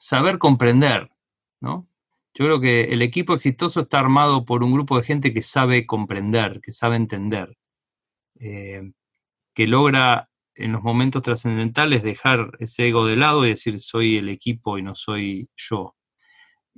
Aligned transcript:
saber 0.00 0.38
comprender, 0.38 1.10
¿no? 1.60 1.86
Yo 2.32 2.46
creo 2.46 2.60
que 2.60 2.84
el 2.84 3.02
equipo 3.02 3.34
exitoso 3.34 3.82
está 3.82 3.98
armado 3.98 4.46
por 4.46 4.64
un 4.64 4.72
grupo 4.72 4.96
de 4.96 5.04
gente 5.04 5.34
que 5.34 5.42
sabe 5.42 5.84
comprender, 5.84 6.60
que 6.62 6.72
sabe 6.72 6.96
entender, 6.96 7.58
eh, 8.38 8.92
que 9.54 9.66
logra 9.66 10.30
en 10.54 10.72
los 10.72 10.82
momentos 10.82 11.22
trascendentales 11.22 12.02
dejar 12.02 12.52
ese 12.60 12.88
ego 12.88 13.04
de 13.04 13.16
lado 13.16 13.44
y 13.44 13.50
decir 13.50 13.78
soy 13.78 14.16
el 14.16 14.30
equipo 14.30 14.78
y 14.78 14.82
no 14.82 14.94
soy 14.94 15.50
yo. 15.54 15.96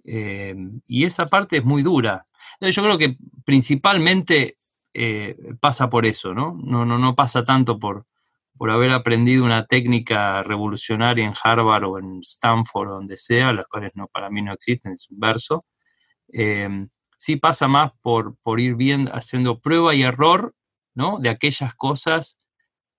Eh, 0.05 0.57
y 0.89 1.05
esa 1.05 1.27
parte 1.27 1.59
es 1.59 1.65
muy 1.65 1.83
dura. 1.83 2.27
Yo 2.61 2.83
creo 2.83 2.99
que 2.99 3.17
principalmente 3.45 4.59
eh, 4.93 5.37
pasa 5.61 5.89
por 5.89 6.07
eso, 6.07 6.35
¿no? 6.35 6.59
No, 6.61 6.85
no, 6.85 6.99
no 6.99 7.15
pasa 7.15 7.45
tanto 7.45 7.79
por, 7.79 8.07
por 8.57 8.71
haber 8.71 8.93
aprendido 8.93 9.45
una 9.45 9.67
técnica 9.67 10.43
revolucionaria 10.43 11.27
en 11.27 11.35
Harvard 11.43 11.85
o 11.85 11.99
en 11.99 12.21
Stanford 12.21 12.89
o 12.89 12.95
donde 12.95 13.17
sea, 13.17 13.53
las 13.53 13.67
cuales 13.67 13.93
no, 13.95 14.09
para 14.09 14.31
mí 14.31 14.43
no 14.43 14.53
existen, 14.53 14.93
es 14.93 15.09
un 15.11 15.19
verso. 15.19 15.65
Eh, 16.33 16.87
sí 17.17 17.37
pasa 17.37 17.69
más 17.69 17.93
por, 18.01 18.37
por 18.43 18.61
ir 18.61 18.75
bien 18.75 19.09
haciendo 19.13 19.61
prueba 19.61 19.95
y 19.95 20.03
error, 20.03 20.55
¿no? 20.95 21.19
De 21.19 21.29
aquellas 21.29 21.75
cosas 21.75 22.39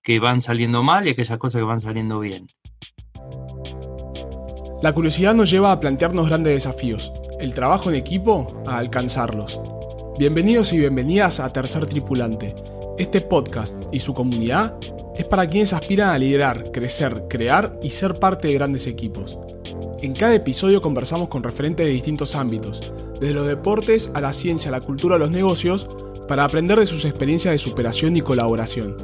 que 0.02 0.20
van 0.20 0.42
saliendo 0.42 0.84
mal 0.84 1.08
y 1.08 1.12
aquellas 1.12 1.38
cosas 1.38 1.60
que 1.60 1.66
van 1.66 1.80
saliendo 1.80 2.20
bien. 2.20 2.48
La 4.82 4.94
curiosidad 4.94 5.34
nos 5.34 5.50
lleva 5.50 5.72
a 5.72 5.80
plantearnos 5.80 6.28
grandes 6.28 6.54
desafíos, 6.54 7.14
el 7.40 7.54
trabajo 7.54 7.90
en 7.90 7.96
equipo 7.96 8.64
a 8.68 8.78
alcanzarlos. 8.78 9.62
Bienvenidos 10.20 10.74
y 10.74 10.78
bienvenidas 10.78 11.40
a 11.40 11.52
Tercer 11.52 11.86
Tripulante. 11.86 12.54
Este 13.00 13.22
podcast 13.22 13.76
y 13.92 14.00
su 14.00 14.14
comunidad 14.14 14.76
es 15.16 15.28
para 15.28 15.48
quienes 15.48 15.74
aspiran 15.74 16.10
a 16.10 16.20
liderar, 16.20 16.72
crecer, 16.72 17.24
crear 17.28 17.80
y 17.82 17.90
ser 17.90 18.14
parte 18.14 18.48
de 18.48 18.54
grandes 18.54 18.86
equipos. 18.86 19.40
En 20.04 20.14
cada 20.14 20.36
episodio 20.36 20.80
conversamos 20.80 21.28
con 21.28 21.42
referentes 21.42 21.88
de 21.88 21.92
distintos 21.92 22.36
ámbitos, 22.36 22.94
desde 23.20 23.34
los 23.34 23.48
deportes 23.48 24.12
a 24.14 24.22
la 24.22 24.32
ciencia, 24.32 24.70
la 24.70 24.80
cultura, 24.80 25.16
a 25.16 25.20
los 25.20 25.32
negocios, 25.32 25.88
para 26.28 26.44
aprender 26.44 26.80
de 26.80 26.86
sus 26.86 27.04
experiencias 27.06 27.54
de 27.54 27.58
superación 27.58 28.16
y 28.16 28.22
colaboración. 28.22 28.96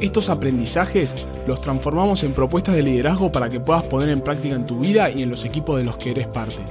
Estos 0.00 0.30
aprendizajes 0.30 1.14
los 1.46 1.60
transformamos 1.60 2.22
en 2.22 2.32
propuestas 2.32 2.76
de 2.76 2.82
liderazgo 2.82 3.30
para 3.30 3.50
que 3.50 3.60
puedas 3.60 3.82
poner 3.82 4.08
en 4.08 4.22
práctica 4.22 4.54
en 4.54 4.64
tu 4.64 4.78
vida 4.78 5.10
y 5.10 5.22
en 5.22 5.28
los 5.28 5.44
equipos 5.44 5.76
de 5.76 5.84
los 5.84 5.98
que 5.98 6.12
eres 6.12 6.28
parte. 6.28 6.64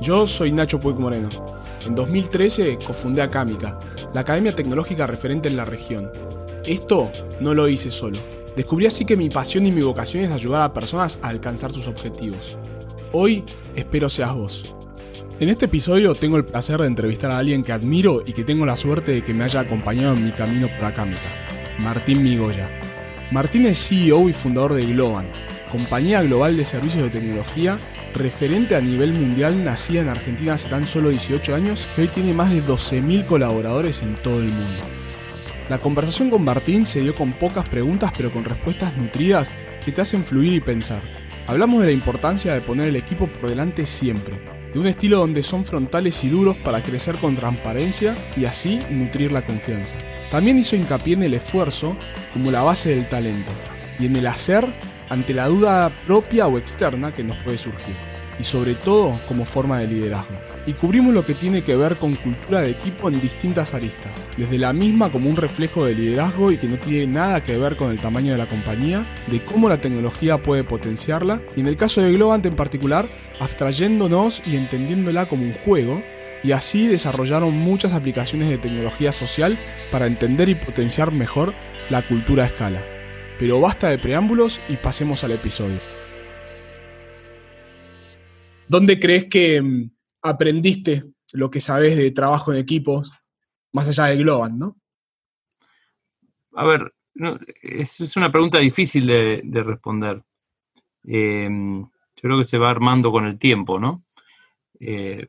Yo 0.00 0.26
soy 0.26 0.52
Nacho 0.52 0.80
Puig 0.80 0.96
Moreno. 0.96 1.28
En 1.86 1.96
2013 1.96 2.78
cofundé 2.86 3.22
Acámica, 3.22 3.76
la 4.14 4.20
academia 4.20 4.54
tecnológica 4.54 5.06
referente 5.06 5.48
en 5.48 5.56
la 5.56 5.64
región. 5.64 6.10
Esto 6.64 7.10
no 7.40 7.54
lo 7.54 7.68
hice 7.68 7.90
solo. 7.90 8.18
Descubrí 8.56 8.86
así 8.86 9.04
que 9.04 9.16
mi 9.16 9.30
pasión 9.30 9.66
y 9.66 9.72
mi 9.72 9.82
vocación 9.82 10.24
es 10.24 10.30
ayudar 10.30 10.62
a 10.62 10.72
personas 10.72 11.18
a 11.22 11.28
alcanzar 11.28 11.72
sus 11.72 11.88
objetivos. 11.88 12.56
Hoy 13.12 13.42
espero 13.74 14.08
seas 14.08 14.34
vos. 14.34 14.74
En 15.40 15.48
este 15.48 15.64
episodio 15.64 16.14
tengo 16.14 16.36
el 16.36 16.44
placer 16.44 16.80
de 16.80 16.86
entrevistar 16.86 17.32
a 17.32 17.38
alguien 17.38 17.64
que 17.64 17.72
admiro 17.72 18.22
y 18.24 18.32
que 18.32 18.44
tengo 18.44 18.64
la 18.64 18.76
suerte 18.76 19.10
de 19.10 19.24
que 19.24 19.34
me 19.34 19.42
haya 19.42 19.60
acompañado 19.60 20.14
en 20.14 20.24
mi 20.24 20.30
camino 20.30 20.68
por 20.76 20.84
Acámica. 20.84 21.32
Martín 21.78 22.22
Migoya. 22.22 22.70
Martín 23.32 23.66
es 23.66 23.88
CEO 23.88 24.28
y 24.28 24.32
fundador 24.32 24.74
de 24.74 24.86
Globan, 24.86 25.32
compañía 25.72 26.22
global 26.22 26.56
de 26.56 26.64
servicios 26.64 27.04
de 27.04 27.10
tecnología 27.10 27.80
referente 28.14 28.76
a 28.76 28.80
nivel 28.80 29.12
mundial 29.12 29.64
nacida 29.64 30.00
en 30.00 30.08
Argentina 30.08 30.54
hace 30.54 30.68
tan 30.68 30.86
solo 30.86 31.10
18 31.10 31.54
años 31.54 31.88
que 31.94 32.02
hoy 32.02 32.08
tiene 32.08 32.34
más 32.34 32.50
de 32.50 32.64
12.000 32.64 33.26
colaboradores 33.26 34.02
en 34.02 34.14
todo 34.14 34.40
el 34.40 34.52
mundo. 34.52 34.82
La 35.68 35.78
conversación 35.78 36.28
con 36.28 36.44
Martín 36.44 36.84
se 36.84 37.00
dio 37.00 37.14
con 37.14 37.32
pocas 37.32 37.68
preguntas 37.68 38.12
pero 38.16 38.30
con 38.30 38.44
respuestas 38.44 38.96
nutridas 38.96 39.50
que 39.84 39.92
te 39.92 40.00
hacen 40.00 40.22
fluir 40.22 40.52
y 40.52 40.60
pensar. 40.60 41.00
Hablamos 41.46 41.80
de 41.80 41.86
la 41.86 41.92
importancia 41.92 42.54
de 42.54 42.60
poner 42.60 42.88
el 42.88 42.96
equipo 42.96 43.26
por 43.26 43.48
delante 43.48 43.86
siempre, 43.86 44.34
de 44.72 44.78
un 44.78 44.86
estilo 44.86 45.18
donde 45.18 45.42
son 45.42 45.64
frontales 45.64 46.22
y 46.24 46.28
duros 46.28 46.56
para 46.58 46.82
crecer 46.82 47.18
con 47.18 47.36
transparencia 47.36 48.16
y 48.36 48.44
así 48.44 48.80
nutrir 48.90 49.32
la 49.32 49.44
confianza. 49.44 49.96
También 50.30 50.58
hizo 50.58 50.76
hincapié 50.76 51.14
en 51.14 51.24
el 51.24 51.34
esfuerzo 51.34 51.96
como 52.32 52.50
la 52.50 52.62
base 52.62 52.90
del 52.90 53.08
talento 53.08 53.52
y 53.98 54.06
en 54.06 54.16
el 54.16 54.26
hacer 54.26 54.72
ante 55.12 55.34
la 55.34 55.46
duda 55.46 55.92
propia 56.06 56.46
o 56.46 56.56
externa 56.56 57.12
que 57.12 57.22
nos 57.22 57.36
puede 57.44 57.58
surgir, 57.58 57.94
y 58.40 58.44
sobre 58.44 58.74
todo 58.74 59.20
como 59.28 59.44
forma 59.44 59.78
de 59.78 59.86
liderazgo. 59.86 60.34
Y 60.66 60.72
cubrimos 60.72 61.12
lo 61.12 61.22
que 61.22 61.34
tiene 61.34 61.62
que 61.62 61.76
ver 61.76 61.98
con 61.98 62.14
cultura 62.14 62.62
de 62.62 62.70
equipo 62.70 63.10
en 63.10 63.20
distintas 63.20 63.74
aristas, 63.74 64.10
desde 64.38 64.56
la 64.56 64.72
misma 64.72 65.12
como 65.12 65.28
un 65.28 65.36
reflejo 65.36 65.84
de 65.84 65.94
liderazgo 65.94 66.50
y 66.50 66.56
que 66.56 66.66
no 66.66 66.78
tiene 66.78 67.08
nada 67.08 67.42
que 67.42 67.58
ver 67.58 67.76
con 67.76 67.90
el 67.90 68.00
tamaño 68.00 68.32
de 68.32 68.38
la 68.38 68.48
compañía, 68.48 69.06
de 69.26 69.44
cómo 69.44 69.68
la 69.68 69.82
tecnología 69.82 70.38
puede 70.38 70.64
potenciarla, 70.64 71.42
y 71.54 71.60
en 71.60 71.66
el 71.66 71.76
caso 71.76 72.00
de 72.00 72.12
Globant 72.14 72.46
en 72.46 72.56
particular, 72.56 73.06
abstrayéndonos 73.38 74.42
y 74.46 74.56
entendiéndola 74.56 75.28
como 75.28 75.42
un 75.42 75.52
juego, 75.52 76.02
y 76.42 76.52
así 76.52 76.86
desarrollaron 76.86 77.52
muchas 77.54 77.92
aplicaciones 77.92 78.48
de 78.48 78.56
tecnología 78.56 79.12
social 79.12 79.58
para 79.90 80.06
entender 80.06 80.48
y 80.48 80.54
potenciar 80.54 81.12
mejor 81.12 81.52
la 81.90 82.00
cultura 82.00 82.44
a 82.44 82.46
escala. 82.46 82.91
Pero 83.42 83.60
basta 83.60 83.88
de 83.88 83.98
preámbulos 83.98 84.60
y 84.68 84.76
pasemos 84.76 85.24
al 85.24 85.32
episodio. 85.32 85.80
¿Dónde 88.68 89.00
crees 89.00 89.24
que 89.24 89.60
mm, 89.60 89.90
aprendiste 90.22 91.06
lo 91.32 91.50
que 91.50 91.60
sabes 91.60 91.96
de 91.96 92.12
trabajo 92.12 92.52
en 92.52 92.60
equipos, 92.60 93.10
más 93.72 93.88
allá 93.88 94.04
de 94.04 94.18
Globan, 94.18 94.60
no? 94.60 94.76
A 96.54 96.64
ver, 96.64 96.94
es, 97.62 98.16
una 98.16 98.30
pregunta 98.30 98.58
difícil 98.58 99.08
de, 99.08 99.62
responder. 99.64 100.22
Em, 101.02 101.82
yo 101.82 102.22
creo 102.22 102.38
que 102.38 102.44
se 102.44 102.58
va 102.58 102.70
armando 102.70 103.10
con 103.10 103.26
el 103.26 103.40
tiempo, 103.40 103.80
¿no? 103.80 104.04
Eh, 104.78 105.26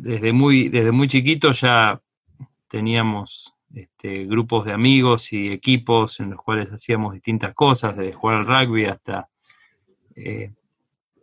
desde, 0.00 0.32
muy, 0.32 0.68
desde 0.68 0.90
muy 0.90 1.06
chiquito 1.06 1.52
ya 1.52 2.02
teníamos 2.66 3.54
este, 3.74 4.24
grupos 4.24 4.64
de 4.64 4.72
amigos 4.72 5.32
y 5.32 5.48
equipos 5.48 6.20
en 6.20 6.30
los 6.30 6.40
cuales 6.42 6.72
hacíamos 6.72 7.14
distintas 7.14 7.54
cosas, 7.54 7.96
desde 7.96 8.12
jugar 8.12 8.38
al 8.38 8.46
rugby 8.46 8.86
hasta 8.86 9.28
eh, 10.16 10.52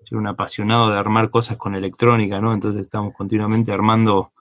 ser 0.03 0.17
un 0.17 0.27
apasionado 0.27 0.91
de 0.91 0.97
armar 0.97 1.29
cosas 1.29 1.57
con 1.57 1.75
electrónica, 1.75 2.39
¿no? 2.39 2.53
Entonces 2.53 2.81
estamos 2.81 3.13
continuamente 3.13 3.71
armando 3.71 4.31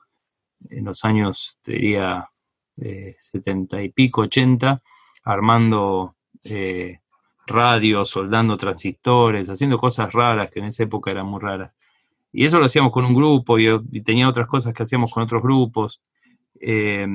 en 0.68 0.84
los 0.84 1.04
años, 1.04 1.58
te 1.62 1.72
diría, 1.72 2.28
eh, 2.76 3.16
70 3.18 3.82
y 3.82 3.88
pico, 3.90 4.22
80, 4.22 4.80
armando 5.24 6.16
eh, 6.44 7.00
radios, 7.46 8.10
soldando 8.10 8.56
transistores, 8.56 9.48
haciendo 9.48 9.78
cosas 9.78 10.12
raras 10.12 10.50
que 10.50 10.60
en 10.60 10.66
esa 10.66 10.82
época 10.82 11.10
eran 11.10 11.26
muy 11.26 11.40
raras. 11.40 11.76
Y 12.32 12.44
eso 12.44 12.58
lo 12.58 12.66
hacíamos 12.66 12.92
con 12.92 13.04
un 13.04 13.14
grupo 13.14 13.58
y, 13.58 14.02
tenía 14.02 14.28
otras 14.28 14.48
cosas 14.48 14.74
que 14.74 14.82
hacíamos 14.82 15.12
con 15.12 15.22
otros 15.22 15.42
grupos. 15.42 16.02
Eh, 16.60 17.06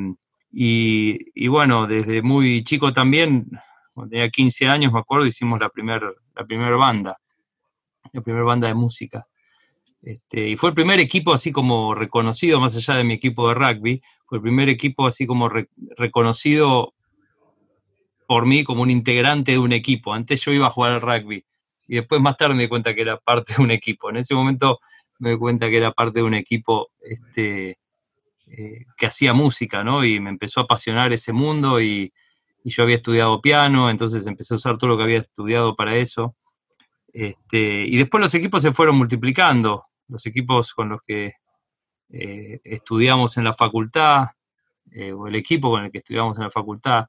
y, 0.52 1.48
bueno, 1.48 1.88
desde 1.88 2.22
muy 2.22 2.64
chico 2.64 2.92
también, 2.92 3.50
cuando 3.94 4.12
tenía 4.12 4.30
15 4.30 4.68
años, 4.68 4.92
me 4.92 5.00
acuerdo, 5.00 5.26
hicimos 5.26 5.60
la 5.60 5.70
primera 5.70 6.12
la 6.36 6.76
banda, 6.76 7.18
la 8.14 8.22
primera 8.22 8.46
banda 8.46 8.68
de 8.68 8.74
música. 8.74 9.28
Este, 10.02 10.50
y 10.50 10.58
fue 10.58 10.70
el 10.70 10.76
primer 10.76 11.00
equipo 11.00 11.34
así 11.34 11.52
como 11.52 11.94
reconocido, 11.94 12.60
más 12.60 12.76
allá 12.76 12.96
de 12.96 13.04
mi 13.04 13.16
equipo 13.16 13.50
de 13.50 13.56
rugby, 13.56 14.02
fue 14.26 14.38
el 14.38 14.42
primer 14.42 14.70
equipo 14.70 15.06
así 15.06 15.28
como 15.28 15.50
reconocido 15.98 16.94
por 18.26 18.46
mí 18.46 18.64
como 18.64 18.84
un 18.84 18.92
integrante 18.92 19.54
de 19.54 19.60
un 19.60 19.74
equipo. 19.74 20.14
Antes 20.14 20.46
yo 20.46 20.54
iba 20.54 20.68
a 20.68 20.72
jugar 20.72 20.94
al 20.94 21.02
rugby 21.02 21.44
y 21.88 21.96
después 21.96 22.22
más 22.22 22.38
tarde 22.38 22.54
me 22.54 22.62
di 22.64 22.70
cuenta 22.70 22.94
que 22.94 23.02
era 23.02 23.18
parte 23.18 23.56
de 23.58 23.64
un 23.64 23.72
equipo. 23.72 24.10
En 24.10 24.18
ese 24.18 24.36
momento 24.36 24.80
me 25.18 25.32
di 25.32 25.38
cuenta 25.38 25.68
que 25.68 25.78
era 25.78 25.92
parte 25.92 26.20
de 26.20 26.24
un 26.24 26.36
equipo 26.36 26.90
este, 27.02 27.80
eh, 28.52 28.86
que 28.98 29.06
hacía 29.06 29.34
música, 29.34 29.84
¿no? 29.84 30.04
Y 30.04 30.20
me 30.20 30.32
empezó 30.32 30.60
a 30.60 30.64
apasionar 30.64 31.14
ese 31.14 31.34
mundo 31.34 31.82
y, 31.82 32.12
yo 32.66 32.84
había 32.84 32.98
estudiado 32.98 33.42
piano, 33.42 33.90
entonces 33.90 34.28
empecé 34.28 34.54
a 34.54 34.58
usar 34.58 34.78
todo 34.78 34.92
lo 34.92 34.98
que 34.98 35.04
había 35.04 35.18
estudiado 35.20 35.76
para 35.76 35.96
eso. 35.96 36.36
Este, 37.12 37.86
y 37.88 37.98
después 37.98 38.22
los 38.22 38.36
equipos 38.36 38.62
se 38.62 38.72
fueron 38.72 38.96
multiplicando, 38.96 39.86
los 40.08 40.24
equipos 40.28 40.74
con 40.74 40.90
los 40.90 41.02
que 41.02 41.34
eh, 42.12 42.60
estudiamos 42.64 43.38
en 43.38 43.46
la 43.46 43.54
facultad, 43.54 44.28
eh, 44.92 45.12
o 45.14 45.28
el 45.28 45.36
equipo 45.36 45.72
con 45.72 45.86
el 45.86 45.92
que 45.92 46.00
estudiamos 46.00 46.38
en 46.38 46.44
la 46.44 46.52
facultad, 46.52 47.06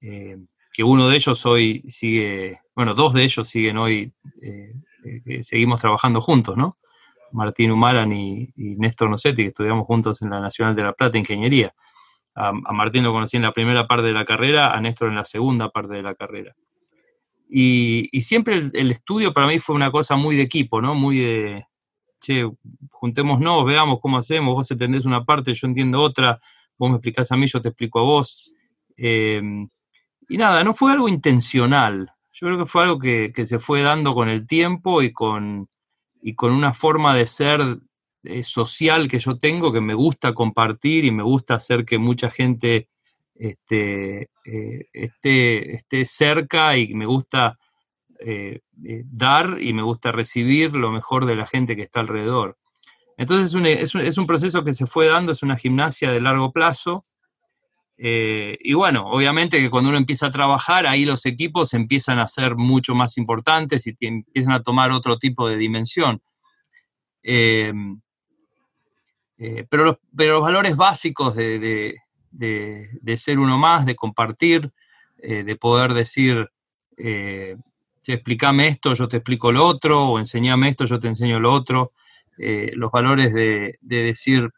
que 0.00 0.82
uno 0.82 1.08
de 1.08 1.16
ellos 1.16 1.46
hoy 1.46 1.84
sigue, 1.88 2.60
bueno, 2.74 2.94
dos 2.94 3.12
de 3.12 3.22
ellos 3.22 3.48
siguen 3.48 3.76
hoy, 3.76 4.12
seguimos 5.42 5.80
trabajando 5.80 6.20
juntos, 6.20 6.56
¿no? 6.56 6.79
Martín 7.32 7.70
Humaran 7.70 8.12
y, 8.12 8.52
Néstor 8.56 9.10
Nocetti, 9.10 9.42
que 9.42 9.48
estudiamos 9.48 9.86
juntos 9.86 10.22
en 10.22 10.30
la 10.30 10.40
Nacional 10.40 10.74
de 10.74 10.82
La 10.82 10.92
Plata, 10.92 11.18
Ingeniería. 11.18 11.74
A, 12.34 12.52
Martín 12.52 13.04
lo 13.04 13.12
conocí 13.12 13.36
en 13.36 13.42
la 13.42 13.52
primera 13.52 13.86
parte 13.86 14.06
de 14.08 14.12
la 14.12 14.24
carrera, 14.24 14.72
a 14.72 14.80
Néstor 14.80 15.08
en 15.08 15.16
la 15.16 15.24
segunda 15.24 15.70
parte 15.70 15.94
de 15.94 16.02
la 16.02 16.14
carrera. 16.14 16.54
Y, 17.48 18.08
siempre 18.20 18.70
el, 18.72 18.90
estudio 18.90 19.32
para 19.32 19.46
mí 19.46 19.58
fue 19.58 19.74
una 19.74 19.90
cosa 19.90 20.16
muy 20.16 20.36
de 20.36 20.42
equipo, 20.42 20.80
¿no? 20.80 20.94
Muy 20.94 21.18
de, 21.18 21.66
che, 22.20 22.48
juntémonos, 22.90 23.64
veamos 23.64 23.98
cómo 24.00 24.18
hacemos, 24.18 24.54
vos 24.54 24.70
entendés 24.70 25.04
una 25.04 25.24
parte, 25.24 25.54
yo 25.54 25.66
entiendo 25.66 26.00
otra, 26.00 26.38
vos 26.78 26.90
me 26.90 26.96
explicás 26.96 27.32
a 27.32 27.36
mí, 27.36 27.46
yo 27.46 27.60
te 27.60 27.68
explico 27.68 28.00
a 28.00 28.02
vos. 28.02 28.54
Eh, 28.96 29.42
y 30.28 30.36
nada, 30.36 30.62
no 30.62 30.74
fue 30.74 30.92
algo 30.92 31.08
intencional, 31.08 32.12
yo 32.32 32.46
creo 32.46 32.58
que 32.58 32.66
fue 32.66 32.84
algo 32.84 32.98
que 33.00 33.44
se 33.44 33.58
fue 33.58 33.82
dando 33.82 34.14
con 34.14 34.28
el 34.28 34.46
tiempo 34.46 35.02
y 35.02 35.12
con, 35.12 35.68
y 36.22 36.34
con 36.34 36.52
una 36.52 36.72
forma 36.72 37.14
de 37.14 37.26
ser 37.26 37.78
eh, 38.22 38.42
social 38.42 39.08
que 39.08 39.18
yo 39.18 39.38
tengo, 39.38 39.72
que 39.72 39.80
me 39.80 39.94
gusta 39.94 40.34
compartir 40.34 41.04
y 41.04 41.10
me 41.10 41.22
gusta 41.22 41.54
hacer 41.54 41.84
que 41.84 41.98
mucha 41.98 42.30
gente 42.30 42.88
este, 43.34 44.28
eh, 44.44 44.88
esté, 44.92 45.74
esté, 45.76 46.04
cerca 46.04 46.76
y 46.76 46.92
me 46.94 47.06
gusta 47.06 47.58
eh, 48.18 48.60
dar 49.06 49.56
y 49.62 49.72
me 49.72 49.82
gusta 49.82 50.12
recibir 50.12 50.76
lo 50.76 50.90
mejor 50.90 51.24
de 51.24 51.36
la 51.36 51.46
gente 51.46 51.76
que 51.76 51.82
está 51.82 52.00
alrededor. 52.00 52.58
Entonces 53.16 53.48
es 53.48 53.54
un, 53.54 53.66
es 53.66 53.94
un, 53.94 54.00
es 54.02 54.18
un 54.18 54.26
proceso 54.26 54.64
que 54.64 54.74
se 54.74 54.86
fue 54.86 55.06
dando, 55.06 55.32
es 55.32 55.42
una 55.42 55.56
gimnasia 55.56 56.10
de 56.10 56.20
largo 56.20 56.52
plazo. 56.52 57.04
Y 58.02 58.72
bueno, 58.72 59.06
obviamente 59.10 59.60
que 59.60 59.68
cuando 59.68 59.90
uno 59.90 59.98
empieza 59.98 60.26
a 60.26 60.30
trabajar, 60.30 60.86
ahí 60.86 61.04
los 61.04 61.26
equipos 61.26 61.74
empiezan 61.74 62.18
a 62.18 62.28
ser 62.28 62.56
mucho 62.56 62.94
más 62.94 63.18
importantes 63.18 63.86
y 63.86 63.94
empiezan 64.00 64.54
a 64.54 64.62
tomar 64.62 64.90
otro 64.90 65.18
tipo 65.18 65.46
de 65.48 65.58
dimensión. 65.58 66.22
Eh, 67.22 67.72
pero, 69.68 69.84
los, 69.84 69.96
pero, 70.16 70.34
los, 70.34 70.42
valores 70.42 70.76
básicos 70.76 71.34
de, 71.34 71.96
ser 73.16 73.38
uno 73.38 73.58
más, 73.58 73.86
de 73.86 73.96
compartir, 73.96 74.70
eh, 75.18 75.42
de 75.42 75.56
poder 75.56 75.94
decir, 75.94 76.50
eh, 76.96 77.56
explícame 78.06 78.68
esto, 78.68 78.94
yo 78.94 79.08
te 79.08 79.18
explico 79.18 79.52
lo 79.52 79.66
otro, 79.66 80.08
o 80.08 80.18
enseñame 80.18 80.68
esto, 80.68 80.84
yo 80.84 80.98
te 80.98 81.08
enseño 81.08 81.40
lo 81.40 81.52
otro, 81.52 81.90
eh, 82.38 82.72
los 82.74 82.90
valores 82.90 83.32
de, 83.32 83.78
decir, 83.80 84.50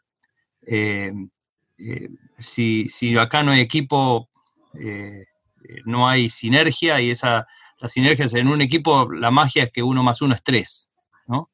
si, 2.39 2.87
si, 2.87 3.17
acá 3.17 3.43
no 3.43 3.51
hay 3.51 3.61
equipo, 3.61 4.29
no 5.85 6.07
hay 6.07 6.29
sinergia, 6.29 7.01
y 7.01 7.11
esa, 7.11 7.47
la 7.79 7.89
sinergia 7.89 8.25
en 8.39 8.47
un 8.47 8.61
equipo, 8.61 9.11
la 9.11 9.31
magia 9.31 9.63
es 9.63 9.71
que 9.71 9.83
uno 9.83 10.03
más 10.03 10.21
uno 10.21 10.35
es 10.35 10.43
tres, 10.43 10.89
¿no? 11.27 11.51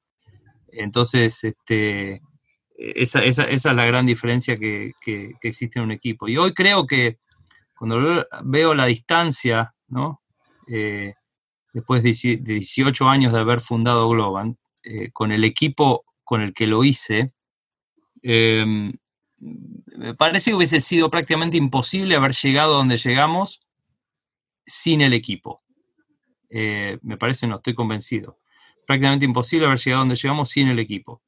Entonces, 0.71 1.43
este, 1.43 2.21
esa, 2.77 3.23
esa, 3.23 3.43
esa, 3.43 3.71
es 3.71 3.75
la 3.75 3.85
gran 3.85 4.05
diferencia 4.05 4.57
que, 4.57 4.93
que, 5.01 5.33
existe 5.41 5.79
en 5.79 5.85
un 5.85 5.91
equipo. 5.91 6.27
Y 6.27 6.37
hoy 6.37 6.53
creo 6.53 6.85
que 6.85 7.17
cuando 7.77 8.25
veo 8.43 8.73
la 8.73 8.85
distancia, 8.85 9.71
¿no? 9.87 10.21
Eh, 10.67 11.13
después 11.73 12.03
de 12.03 12.11
18 12.11 13.09
años 13.09 13.33
de 13.33 13.39
haber 13.39 13.59
fundado 13.59 14.07
Globan, 14.09 14.57
eh, 14.83 15.11
con 15.11 15.31
el 15.31 15.43
equipo 15.43 16.05
con 16.23 16.41
el 16.41 16.53
que 16.53 16.67
lo 16.67 16.83
hice, 16.83 17.33
em, 18.21 18.93
me 19.39 20.13
parece 20.15 20.51
que 20.51 20.55
hubiese 20.55 20.79
sido 20.79 21.09
prácticamente 21.09 21.57
imposible 21.57 22.15
haber 22.15 22.33
llegado 22.33 22.73
donde 22.73 22.97
llegamos 22.97 23.61
sin 24.65 25.01
el 25.01 25.13
equipo. 25.13 25.63
Eh, 26.49 26.99
me 27.01 27.17
parece, 27.17 27.47
no 27.47 27.57
estoy 27.57 27.75
convencido. 27.75 28.39
Prácticamente 28.85 29.25
imposible 29.25 29.65
haber 29.65 29.79
llegado 29.79 30.01
a 30.01 30.05
donde 30.05 30.15
llegamos 30.15 30.49
sin 30.49 30.67
el 30.67 30.79
equipo 30.79 31.21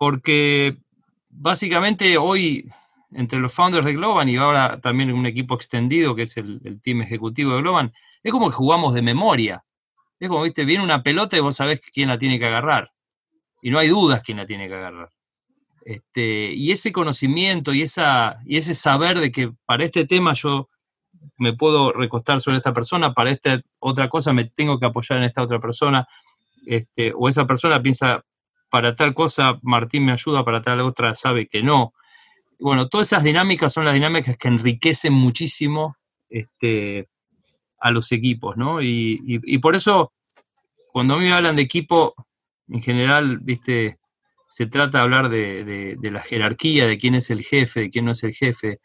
porque 0.00 0.78
básicamente 1.28 2.16
hoy 2.16 2.66
entre 3.12 3.38
los 3.38 3.52
founders 3.52 3.84
de 3.84 3.92
Globan 3.92 4.30
y 4.30 4.36
ahora 4.36 4.80
también 4.80 5.12
un 5.12 5.26
equipo 5.26 5.54
extendido 5.54 6.14
que 6.14 6.22
es 6.22 6.38
el, 6.38 6.80
team 6.80 7.02
ejecutivo 7.02 7.54
de 7.54 7.60
Globan, 7.60 7.92
es 8.22 8.32
como 8.32 8.48
que 8.48 8.54
jugamos 8.54 8.94
de 8.94 9.02
memoria. 9.02 9.62
Es 10.18 10.30
como, 10.30 10.42
viste, 10.42 10.64
viene 10.64 10.82
una 10.82 11.02
pelota 11.02 11.36
y 11.36 11.40
vos 11.40 11.54
sabés 11.54 11.82
quién 11.92 12.08
la 12.08 12.18
tiene 12.18 12.38
que 12.38 12.46
agarrar. 12.46 12.92
Y 13.60 13.70
no 13.70 13.78
hay 13.78 13.88
dudas 13.88 14.22
quién 14.24 14.38
la 14.38 14.46
tiene 14.46 14.68
que 14.68 14.74
agarrar. 14.74 15.10
Este, 15.84 16.52
y 16.52 16.72
ese 16.72 16.92
conocimiento 16.92 17.72
y, 17.72 17.82
esa, 17.82 18.40
y 18.44 18.58
ese 18.58 18.74
saber 18.74 19.18
de 19.18 19.32
que 19.32 19.52
para 19.64 19.84
este 19.84 20.06
tema 20.06 20.34
yo 20.34 20.68
me 21.36 21.54
puedo 21.54 21.92
recostar 21.92 22.40
sobre 22.40 22.58
esta 22.58 22.72
persona, 22.72 23.14
para 23.14 23.30
esta 23.30 23.60
otra 23.78 24.08
cosa 24.08 24.32
me 24.32 24.44
tengo 24.44 24.78
que 24.78 24.86
apoyar 24.86 25.18
en 25.18 25.24
esta 25.24 25.42
otra 25.42 25.58
persona, 25.58 26.06
este, 26.66 27.12
o 27.16 27.28
esa 27.28 27.46
persona 27.46 27.82
piensa, 27.82 28.24
para 28.68 28.94
tal 28.94 29.14
cosa 29.14 29.58
Martín 29.62 30.04
me 30.04 30.12
ayuda, 30.12 30.44
para 30.44 30.62
tal 30.62 30.80
otra 30.80 31.14
sabe 31.14 31.46
que 31.48 31.62
no. 31.62 31.94
Bueno, 32.58 32.88
todas 32.88 33.08
esas 33.08 33.24
dinámicas 33.24 33.72
son 33.72 33.86
las 33.86 33.94
dinámicas 33.94 34.36
que 34.36 34.48
enriquecen 34.48 35.14
muchísimo 35.14 35.96
este, 36.28 37.08
a 37.80 37.90
los 37.90 38.12
equipos, 38.12 38.56
¿no? 38.56 38.82
Y, 38.82 39.58
por 39.58 39.74
eso, 39.74 40.12
cuando 40.92 41.14
a 41.14 41.18
mí 41.18 41.24
me 41.24 41.32
hablan 41.32 41.56
de 41.56 41.62
equipo, 41.62 42.14
en 42.68 42.82
general, 42.82 43.38
viste, 43.38 43.98
se 44.50 44.66
trata 44.66 44.98
de 44.98 45.04
hablar 45.04 45.28
de, 45.28 45.96
de, 45.96 46.10
la 46.10 46.22
jerarquía, 46.22 46.86
de 46.86 46.98
quién 46.98 47.14
es 47.14 47.30
el 47.30 47.42
jefe, 47.42 47.82
de 47.82 47.88
quién 47.88 48.04
no 48.04 48.12
es 48.12 48.24
el 48.24 48.34
jefe. 48.34 48.80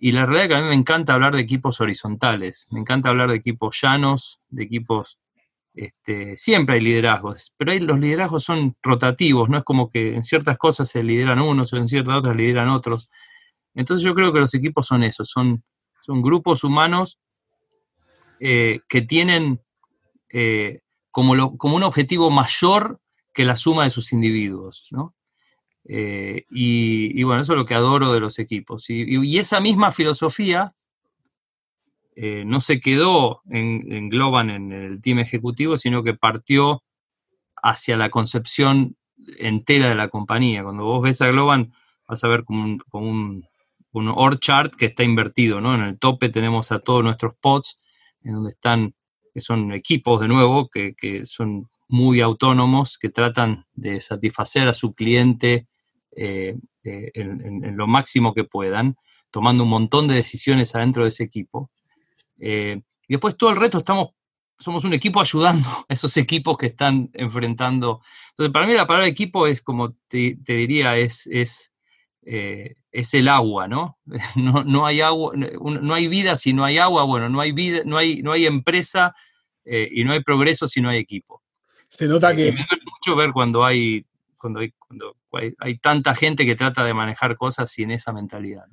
Y 0.00 0.10
la 0.10 0.26
realidad 0.26 0.44
es 0.44 0.48
que 0.48 0.54
a 0.56 0.62
mí 0.62 0.68
me 0.68 0.74
encanta 0.74 1.14
hablar 1.14 1.36
de 1.36 1.42
equipos 1.42 1.80
horizontales, 1.80 2.66
me 2.72 2.80
encanta 2.80 3.08
hablar 3.08 3.30
de 3.30 3.36
equipos 3.36 3.78
llanos, 3.80 4.40
de 4.48 4.64
equipos 4.64 5.18
este, 5.74 6.36
siempre 6.36 6.74
hay 6.74 6.80
liderazgos, 6.80 7.54
pero 7.56 7.72
los 7.74 8.00
liderazgos 8.00 8.42
son 8.42 8.74
rotativos, 8.82 9.48
no 9.48 9.58
es 9.58 9.64
como 9.64 9.90
que 9.90 10.14
en 10.14 10.22
ciertas 10.24 10.58
cosas 10.58 10.88
se 10.88 11.02
lideran 11.04 11.40
unos 11.40 11.72
o 11.72 11.76
en 11.76 11.86
ciertas 11.86 12.16
otras 12.16 12.34
lideran 12.34 12.68
otros. 12.68 13.08
Entonces 13.74 14.04
yo 14.04 14.14
creo 14.14 14.32
que 14.32 14.40
los 14.40 14.54
equipos 14.54 14.86
son 14.86 15.04
eso, 15.04 15.24
son, 15.24 15.62
son 16.00 16.20
grupos 16.20 16.64
humanos 16.64 17.20
eh, 18.40 18.80
que 18.88 19.02
tienen 19.02 19.60
eh, 20.30 20.80
como, 21.12 21.56
como, 21.58 21.76
un 21.76 21.84
objetivo 21.84 22.30
mayor 22.30 22.98
que 23.36 23.44
la 23.44 23.56
suma 23.56 23.84
de 23.84 23.90
sus 23.90 24.12
individuos, 24.14 24.90
eh, 25.84 26.46
y, 26.50 27.22
bueno, 27.22 27.42
eso 27.42 27.52
es 27.52 27.58
lo 27.58 27.66
que 27.66 27.74
adoro 27.74 28.12
de 28.12 28.18
los 28.18 28.38
equipos. 28.38 28.88
y 28.88 29.38
esa 29.38 29.60
misma 29.60 29.92
filosofía 29.92 30.74
eh, 32.18 32.44
no 32.46 32.60
se 32.60 32.80
quedó 32.80 33.42
en, 33.50 34.08
Globan 34.08 34.48
en 34.48 34.72
el 34.72 35.02
team 35.02 35.18
ejecutivo, 35.18 35.76
sino 35.76 36.02
que 36.02 36.14
partió 36.14 36.82
hacia 37.62 37.98
la 37.98 38.08
concepción 38.08 38.96
entera 39.38 39.90
de 39.90 39.94
la 39.96 40.08
compañía. 40.08 40.64
Cuando 40.64 40.84
vos 40.84 41.02
ves 41.02 41.20
a 41.20 41.28
Globan, 41.28 41.74
vas 42.08 42.24
a 42.24 42.28
ver 42.28 42.44
como 42.44 42.78
un, 42.92 43.46
como 43.92 44.34
chart 44.36 44.74
que 44.74 44.86
está 44.86 45.04
invertido, 45.04 45.60
¿no? 45.60 45.74
En 45.74 45.82
el 45.82 45.98
tope 45.98 46.30
tenemos 46.30 46.72
a 46.72 46.78
todos 46.78 47.04
nuestros 47.04 47.34
pods, 47.38 47.78
en 48.22 48.32
donde 48.32 48.52
están, 48.52 48.94
que 49.34 49.42
son 49.42 49.72
equipos 49.72 50.18
de 50.20 50.28
nuevo, 50.28 50.70
que, 50.70 51.26
son 51.26 51.68
muy 51.88 52.20
autónomos, 52.20 52.98
que 52.98 53.10
tratan 53.10 53.66
de 53.74 54.00
satisfacer 54.00 54.68
a 54.68 54.74
su 54.74 54.94
cliente 54.94 55.66
eh, 56.16 56.56
eh, 56.84 57.10
en, 57.14 57.76
lo 57.76 57.86
máximo 57.86 58.32
que 58.34 58.44
puedan, 58.44 58.96
tomando 59.30 59.64
un 59.64 59.70
montón 59.70 60.08
de 60.08 60.14
decisiones 60.14 60.74
adentro 60.74 61.02
de 61.02 61.10
ese 61.10 61.24
equipo. 61.24 61.70
Eh, 62.40 62.80
y 63.06 63.14
después 63.14 63.36
todo 63.36 63.50
el 63.50 63.56
resto 63.56 63.78
estamos, 63.78 64.10
somos 64.58 64.84
un 64.84 64.94
equipo 64.94 65.20
ayudando 65.20 65.68
a 65.68 65.92
esos 65.92 66.16
equipos 66.16 66.56
que 66.56 66.66
están 66.66 67.10
enfrentando. 67.12 68.00
Entonces, 68.30 68.52
para 68.52 68.66
mí 68.66 68.72
la 68.72 68.86
palabra 68.86 69.08
equipo 69.08 69.46
es 69.46 69.62
como 69.62 69.94
te, 70.08 70.38
diría, 70.46 70.96
es, 70.96 71.26
es, 71.26 71.72
es, 72.22 73.14
el 73.14 73.28
agua, 73.28 73.68
¿no? 73.68 73.98
¿no? 74.36 74.64
No, 74.64 74.86
hay 74.86 75.02
agua, 75.02 75.34
no 75.36 75.94
hay 75.94 76.08
vida 76.08 76.36
si 76.36 76.52
no 76.52 76.64
hay 76.64 76.78
agua, 76.78 77.04
bueno, 77.04 77.28
no 77.28 77.40
hay 77.40 77.52
vida, 77.52 77.82
no 77.84 77.98
hay, 77.98 78.22
no 78.22 78.32
hay 78.32 78.46
empresa 78.46 79.14
y 79.64 80.04
no 80.04 80.12
hay 80.12 80.20
progreso 80.20 80.66
si 80.66 80.80
no 80.80 80.88
hay 80.88 80.98
equipo. 80.98 81.42
Se 81.88 82.06
nota 82.06 82.34
que. 82.34 82.52
Me 82.52 82.66
duele 82.68 82.84
mucho 82.84 83.16
ver 83.16 83.32
cuando 83.32 83.64
hay, 83.64 84.04
cuando 84.36 84.60
hay, 84.60 84.72
cuando 84.78 85.16
hay, 85.30 85.78
tanta 85.78 86.14
gente 86.14 86.44
que 86.44 86.56
trata 86.56 86.84
de 86.84 86.94
manejar 86.94 87.36
cosas 87.36 87.70
sin 87.70 87.90
esa 87.90 88.12
mentalidad. 88.12 88.64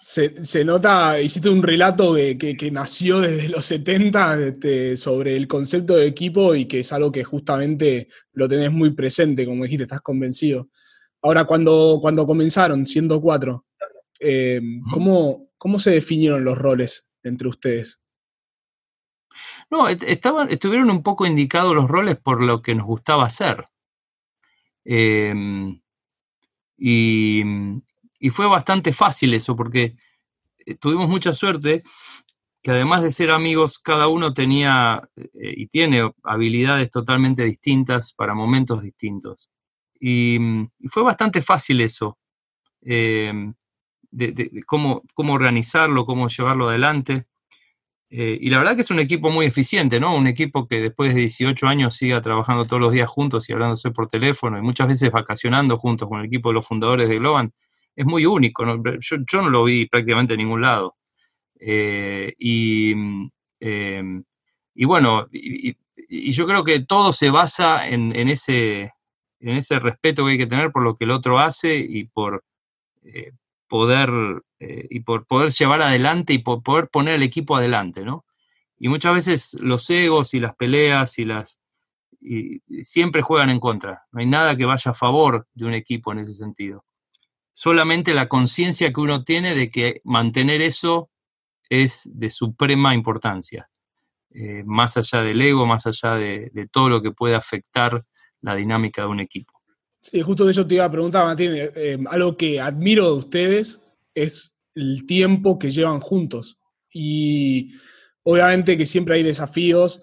Se, 0.00 0.64
nota, 0.64 1.20
hiciste 1.20 1.48
un 1.48 1.62
relato 1.62 2.14
que, 2.14 2.70
nació 2.72 3.20
desde 3.20 3.48
los 3.48 3.64
70 3.66 4.40
este, 4.40 4.96
sobre 4.96 5.36
el 5.36 5.46
concepto 5.46 5.94
de 5.94 6.08
equipo 6.08 6.56
y 6.56 6.64
que 6.64 6.80
es 6.80 6.92
algo 6.92 7.12
que 7.12 7.22
justamente 7.22 8.08
lo 8.32 8.48
tenés 8.48 8.72
muy 8.72 8.90
presente, 8.94 9.46
como 9.46 9.62
dijiste, 9.62 9.84
estás 9.84 10.00
convencido. 10.00 10.68
Ahora, 11.22 11.44
cuando, 11.44 12.00
cuando 12.02 12.26
comenzaron, 12.26 12.84
siendo 12.84 13.20
cuatro, 13.20 13.64
eh, 14.18 14.60
¿cómo, 14.92 15.78
se 15.78 15.92
definieron 15.92 16.44
los 16.44 16.58
roles 16.58 17.08
entre 17.22 17.46
ustedes? 17.46 18.01
No, 19.70 19.88
estaban, 19.88 20.50
estuvieron 20.50 20.90
un 20.90 21.02
poco 21.02 21.26
indicados 21.26 21.74
los 21.74 21.88
roles 21.88 22.18
por 22.18 22.42
lo 22.42 22.62
que 22.62 22.74
nos 22.74 22.86
gustaba 22.86 23.26
hacer. 23.26 23.68
Em, 24.84 25.80
y, 26.76 27.42
fue 28.30 28.46
bastante 28.46 28.92
fácil 28.92 29.34
eso, 29.34 29.56
porque 29.56 29.96
eh, 30.66 30.76
tuvimos 30.76 31.08
mucha 31.08 31.34
suerte 31.34 31.82
que 32.62 32.70
además 32.70 33.02
de 33.02 33.10
ser 33.10 33.30
amigos, 33.30 33.78
cada 33.80 34.08
uno 34.08 34.32
tenía 34.34 35.02
eh, 35.16 35.54
y 35.56 35.66
tiene 35.66 36.12
habilidades 36.22 36.90
totalmente 36.90 37.44
distintas 37.44 38.12
para 38.14 38.34
momentos 38.34 38.82
distintos. 38.82 39.50
Y, 40.00 40.38
fue 40.88 41.02
bastante 41.02 41.42
fácil 41.42 41.80
eso, 41.80 42.18
em, 42.82 43.54
de, 44.10 44.62
cómo, 44.66 45.02
cómo, 45.14 45.34
organizarlo, 45.34 46.06
cómo 46.06 46.28
llevarlo 46.28 46.68
adelante. 46.68 47.26
Eh, 48.14 48.36
y 48.42 48.50
la 48.50 48.58
verdad 48.58 48.74
que 48.74 48.82
es 48.82 48.90
un 48.90 48.98
equipo 48.98 49.30
muy 49.30 49.46
eficiente, 49.46 49.98
¿no? 49.98 50.14
Un 50.14 50.26
equipo 50.26 50.68
que 50.68 50.80
después 50.80 51.14
de 51.14 51.20
18 51.20 51.66
años 51.66 51.96
siga 51.96 52.20
trabajando 52.20 52.66
todos 52.66 52.80
los 52.80 52.92
días 52.92 53.08
juntos 53.08 53.48
y 53.48 53.54
hablándose 53.54 53.90
por 53.90 54.06
teléfono 54.06 54.58
y 54.58 54.60
muchas 54.60 54.86
veces 54.86 55.10
vacacionando 55.10 55.78
juntos 55.78 56.10
con 56.10 56.20
el 56.20 56.26
equipo 56.26 56.50
de 56.50 56.56
los 56.56 56.66
fundadores 56.66 57.08
de 57.08 57.18
Globan 57.18 57.54
es 57.96 58.04
muy 58.04 58.26
único. 58.26 58.64
Yo, 59.00 59.42
no 59.42 59.48
lo 59.48 59.64
vi 59.64 59.86
prácticamente 59.86 60.34
en 60.34 60.40
ningún 60.40 60.60
lado. 60.60 60.96
Eh, 61.58 62.34
y, 62.38 62.92
em, 63.60 64.22
y, 64.74 64.84
bueno, 64.84 65.26
y, 65.32 65.74
y 65.96 66.30
yo 66.32 66.46
creo 66.46 66.64
que 66.64 66.80
todo 66.80 67.14
se 67.14 67.30
basa 67.30 67.88
en, 67.88 68.12
ese, 68.28 68.92
en 69.40 69.56
ese 69.56 69.78
respeto 69.78 70.26
que 70.26 70.32
hay 70.32 70.38
que 70.38 70.46
tener 70.46 70.70
por 70.70 70.82
lo 70.82 70.96
que 70.96 71.04
el 71.04 71.10
otro 71.12 71.38
hace 71.38 71.76
y 71.78 72.04
por 72.04 72.44
eh, 73.02 73.32
poder 73.68 74.10
eh, 74.64 74.86
y 74.90 75.00
por 75.00 75.26
poder 75.26 75.50
llevar 75.50 75.82
adelante 75.82 76.32
y 76.32 76.38
por 76.38 76.62
poder 76.62 76.88
poner 76.88 77.14
el 77.14 77.24
equipo 77.24 77.56
adelante, 77.56 78.04
¿no? 78.04 78.24
Y 78.78 78.88
muchas 78.88 79.12
veces 79.12 79.56
los 79.60 79.90
egos 79.90 80.34
y 80.34 80.40
las 80.40 80.54
peleas 80.54 81.18
y 81.18 81.24
las 81.24 81.58
siempre 82.82 83.22
juegan 83.22 83.50
en 83.50 83.58
contra. 83.58 84.04
No 84.12 84.20
hay 84.20 84.26
nada 84.26 84.56
que 84.56 84.64
vaya 84.64 84.92
a 84.92 84.94
favor 84.94 85.48
de 85.54 85.64
un 85.64 85.74
equipo 85.74 86.12
en 86.12 86.20
ese 86.20 86.34
sentido. 86.34 86.84
Solamente 87.52 88.14
la 88.14 88.28
conciencia 88.28 88.92
que 88.92 89.00
uno 89.00 89.24
tiene 89.24 89.56
de 89.56 89.68
que 89.68 90.00
mantener 90.04 90.62
eso 90.62 91.10
es 91.68 92.08
de 92.14 92.30
suprema 92.30 92.94
importancia. 92.94 93.68
Eh, 94.30 94.62
más 94.64 94.96
allá 94.96 95.22
del 95.22 95.40
ego, 95.40 95.66
más 95.66 95.86
allá 95.88 96.14
de, 96.14 96.68
todo 96.70 96.88
lo 96.88 97.02
que 97.02 97.10
puede 97.10 97.34
afectar 97.34 98.00
la 98.40 98.54
dinámica 98.54 99.02
de 99.02 99.08
un 99.08 99.18
equipo. 99.18 99.52
Sí, 100.00 100.22
justo 100.22 100.44
de 100.44 100.52
eso 100.52 100.64
te 100.64 100.76
iba 100.76 100.84
a 100.84 100.90
preguntar, 100.90 101.24
Martín. 101.24 101.50
Eh, 101.52 101.98
algo 102.08 102.36
que 102.36 102.60
admiro 102.60 103.06
de 103.06 103.18
ustedes 103.18 103.80
es 104.14 104.54
el 104.74 105.06
tiempo 105.06 105.58
que 105.58 105.70
llevan 105.70 106.00
juntos. 106.00 106.58
Y 106.92 107.74
obviamente 108.22 108.76
que 108.76 108.86
siempre 108.86 109.16
hay 109.16 109.22
desafíos 109.22 110.00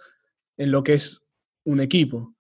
en 0.57 0.71
lo 0.71 0.83
que 0.83 0.95
es 0.95 1.23
un 1.65 1.79
equipo. 1.79 2.35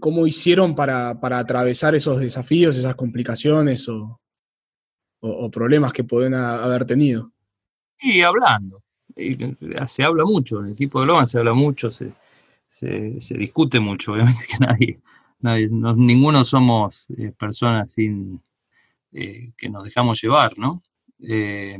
¿Cómo 0.00 0.26
hicieron 0.26 0.74
para, 0.74 1.10
atravesar 1.10 1.94
esos 1.94 2.20
desafíos, 2.20 2.76
esas 2.76 2.94
complicaciones 2.94 3.88
o, 3.88 4.20
problemas 5.50 5.92
que 5.92 6.04
pueden 6.04 6.34
haber 6.34 6.84
tenido? 6.84 7.32
Y 7.98 8.20
hablando, 8.20 8.82
se 9.86 10.04
habla 10.04 10.24
mucho, 10.24 10.60
en 10.60 10.66
el 10.66 10.72
equipo 10.72 11.00
de 11.00 11.06
Logan 11.06 11.26
se 11.26 11.38
habla 11.38 11.54
mucho, 11.54 11.90
se, 11.90 12.12
discute 13.30 13.80
mucho, 13.80 14.12
obviamente 14.12 14.46
que 14.46 14.58
nadie, 14.58 15.00
nadie 15.40 15.68
ninguno 15.70 16.44
somos 16.44 17.06
eh, 17.16 17.32
personas 17.36 17.92
sin 17.92 18.40
eh, 19.12 19.52
que 19.56 19.68
nos 19.68 19.84
dejamos 19.84 20.20
llevar, 20.20 20.58
¿no? 20.58 20.82
Eh, 21.20 21.78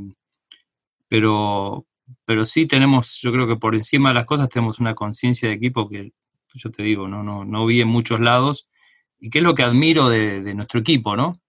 pero, 1.09 1.87
pero 2.25 2.45
sí 2.47 2.66
tenemos, 2.66 3.18
yo 3.21 3.33
creo 3.33 3.47
que 3.47 3.56
por 3.56 3.75
encima 3.75 4.11
de 4.11 4.16
las 4.16 4.26
cosas 4.26 4.49
tenemos 4.49 4.78
una 4.78 4.95
conciencia 4.95 5.49
de 5.49 5.54
equipo 5.54 5.88
que 5.88 6.12
yo 6.54 6.71
te 6.71 6.83
digo, 6.83 7.06
no, 7.06 7.23
no, 7.23 7.45
no 7.45 7.66
vi 7.66 7.83
en 7.83 7.88
muchos 7.88 8.21
lados, 8.21 8.68
y 9.18 9.28
que 9.30 9.38
es 9.38 9.45
lo 9.45 9.54
que 9.54 9.62
admiro 9.62 10.09
de, 10.09 10.54
nuestro 10.54 10.80
equipo, 10.80 11.16
¿no? 11.16 11.40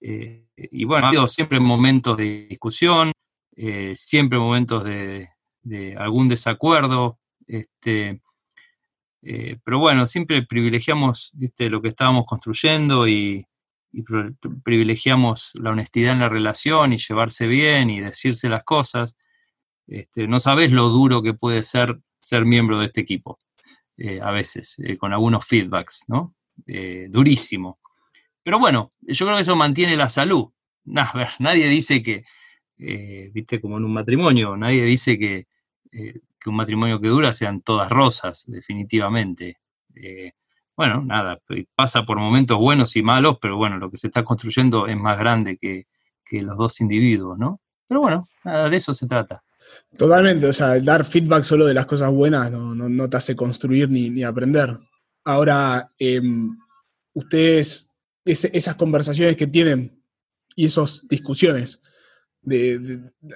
y 0.00 0.84
bueno, 0.84 1.06
ha 1.06 1.08
habido 1.08 1.28
siempre 1.28 1.60
momentos 1.60 2.16
de 2.16 2.46
discusión, 2.48 3.12
eh, 3.60 3.96
siempre 3.96 4.38
momentos 4.38 4.84
de, 4.84 5.28
algún 5.96 6.28
desacuerdo, 6.28 7.18
este, 7.44 8.22
eh, 9.20 9.58
pero 9.64 9.80
bueno, 9.80 10.06
siempre 10.06 10.46
privilegiamos 10.46 11.32
lo 11.58 11.82
que 11.82 11.88
estábamos 11.88 12.24
construyendo 12.24 13.08
y, 13.08 13.44
privilegiamos 14.62 15.52
la 15.54 15.70
honestidad 15.70 16.12
en 16.12 16.20
la 16.20 16.28
relación 16.28 16.92
y 16.92 16.98
llevarse 16.98 17.46
bien 17.46 17.90
y 17.90 18.00
decirse 18.00 18.48
las 18.48 18.64
cosas. 18.64 19.16
Este, 19.86 20.28
no 20.28 20.40
sabes 20.40 20.72
lo 20.72 20.88
duro 20.88 21.22
que 21.22 21.34
puede 21.34 21.62
ser 21.62 21.98
ser 22.20 22.44
miembro 22.44 22.78
de 22.78 22.86
este 22.86 23.00
equipo, 23.00 23.38
eh, 23.96 24.20
a 24.22 24.30
veces, 24.32 24.76
con 24.98 25.12
algunos 25.12 25.46
feedbacks, 25.46 26.04
¿no? 26.08 26.34
durísimo. 27.08 27.78
Pero 28.42 28.58
bueno, 28.58 28.92
yo 29.02 29.26
creo 29.26 29.36
que 29.36 29.42
eso 29.42 29.56
mantiene 29.56 29.96
la 29.96 30.08
salud. 30.08 30.48
nadie 31.38 31.68
dice 31.68 32.02
que, 32.02 32.24
eh, 32.78 33.30
viste, 33.32 33.60
como 33.60 33.76
en 33.76 33.84
un 33.84 33.92
matrimonio. 33.92 34.56
Nadie 34.56 34.84
dice 34.84 35.12
eh, 35.12 35.46
que, 36.40 36.48
un 36.48 36.56
matrimonio 36.56 37.00
que 37.00 37.08
dura 37.08 37.32
sean 37.32 37.60
todas 37.60 37.90
rosas, 37.90 38.44
definitivamente. 38.46 39.58
Bueno, 40.78 41.02
nada, 41.04 41.40
pasa 41.74 42.04
por 42.04 42.20
momentos 42.20 42.56
buenos 42.56 42.94
y 42.94 43.02
malos, 43.02 43.38
pero 43.42 43.56
bueno, 43.56 43.78
lo 43.78 43.90
que 43.90 43.96
se 43.96 44.06
está 44.06 44.22
construyendo 44.22 44.86
es 44.86 44.96
más 44.96 45.18
grande 45.18 45.58
que, 45.58 45.86
los 46.30 46.56
dos 46.56 46.80
individuos, 46.80 47.36
¿no? 47.36 47.60
Pero 47.88 48.00
bueno, 48.00 48.28
nada, 48.44 48.68
de 48.68 48.76
eso 48.76 48.94
se 48.94 49.08
trata. 49.08 49.42
Totalmente, 49.96 50.46
o 50.46 50.52
sea, 50.52 50.78
dar 50.78 51.04
feedback 51.04 51.42
solo 51.42 51.66
de 51.66 51.74
las 51.74 51.86
cosas 51.86 52.12
buenas 52.12 52.52
no, 52.52 53.10
te 53.10 53.16
hace 53.16 53.34
construir 53.34 53.90
ni, 53.90 54.22
aprender. 54.22 54.78
Ahora, 55.24 55.90
em, 55.98 56.56
ustedes, 57.12 57.92
esas 58.24 58.76
conversaciones 58.76 59.36
que 59.36 59.48
tienen 59.48 60.00
y 60.54 60.66
esas 60.66 61.08
discusiones, 61.08 61.82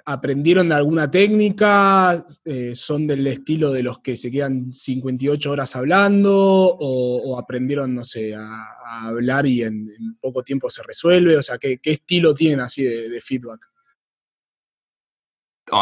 ¿Aprendieron 0.04 0.68
de 0.68 0.74
alguna 0.74 1.10
técnica? 1.10 2.24
Eh, 2.44 2.72
¿Son 2.74 3.06
del 3.06 3.26
estilo 3.26 3.70
de 3.70 3.82
los 3.82 3.98
que 3.98 4.16
se 4.16 4.30
quedan 4.30 4.72
58 4.72 5.50
horas 5.50 5.76
hablando? 5.76 6.32
¿O, 6.34 7.38
aprendieron, 7.38 7.94
no 7.94 8.04
sé, 8.04 8.34
a, 8.34 9.06
hablar 9.06 9.46
y 9.46 9.62
en, 9.62 9.88
poco 10.20 10.42
tiempo 10.42 10.70
se 10.70 10.82
resuelve? 10.82 11.36
O 11.36 11.42
sea, 11.42 11.58
¿qué, 11.58 11.78
estilo 11.82 12.34
tienen 12.34 12.60
así 12.60 12.84
de, 12.84 13.20
feedback? 13.20 13.60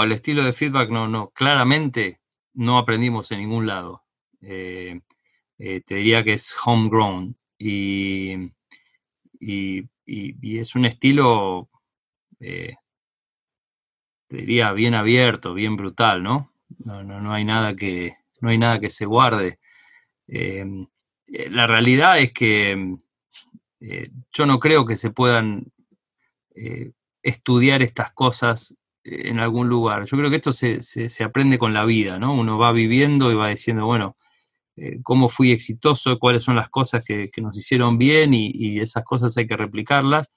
el 0.03 0.13
estilo 0.13 0.45
de 0.45 0.53
feedback 0.53 0.89
no, 0.91 1.09
no, 1.09 1.31
claramente 1.31 2.21
no 2.55 2.79
aprendimos 2.79 3.31
en 3.33 3.41
ningún 3.41 3.67
lado. 3.67 4.05
Eh, 4.41 5.01
eh, 5.59 5.81
te 5.83 5.97
diría 5.97 6.25
que 6.25 6.35
es 6.35 6.55
homegrown 6.65 7.37
y, 7.59 8.35
y, 9.39 9.89
es 10.59 10.75
un 10.75 10.87
estilo 10.87 11.69
diría, 14.31 14.73
bien 14.73 14.95
abierto, 14.95 15.55
bien 15.55 15.77
brutal, 15.77 16.23
¿no? 16.23 16.53
No, 16.79 17.03
no, 17.03 17.33
hay, 17.33 17.45
nada 17.45 17.75
que, 17.75 18.15
no 18.41 18.51
hay 18.51 18.59
nada 18.59 18.79
que 18.79 18.91
se 18.91 19.05
guarde. 19.05 19.59
Em, 20.29 20.87
eh, 21.27 21.51
la 21.51 21.67
realidad 21.67 22.19
es 22.21 22.33
que 22.33 22.71
em, 22.71 22.99
eh, 23.81 24.11
yo 24.33 24.47
no 24.47 24.61
creo 24.61 24.87
que 24.87 24.97
se 24.97 25.11
puedan 25.11 25.73
eh, 26.55 26.93
estudiar 27.23 27.83
estas 27.83 28.13
cosas 28.13 28.77
en 29.03 29.41
algún 29.41 29.69
lugar. 29.69 30.05
Yo 30.05 30.17
creo 30.17 30.31
que 30.31 30.37
esto 30.37 30.53
se, 30.53 30.81
aprende 31.25 31.59
con 31.59 31.75
la 31.75 31.85
vida, 31.85 32.19
¿no? 32.19 32.35
Uno 32.35 32.59
va 32.59 32.73
viviendo 32.73 33.33
y 33.33 33.35
va 33.35 33.49
diciendo, 33.49 33.87
bueno, 33.87 34.17
cómo 35.03 35.29
fui 35.29 35.53
exitoso, 35.53 36.19
cuáles 36.19 36.43
son 36.43 36.57
las 36.57 36.71
cosas 36.71 37.05
que, 37.05 37.29
nos 37.43 37.57
hicieron 37.57 37.99
bien 37.99 38.33
y, 38.35 38.51
y, 38.55 38.81
esas 38.81 39.05
cosas 39.05 39.37
hay 39.37 39.47
que 39.47 39.57
replicarlas. 39.57 40.31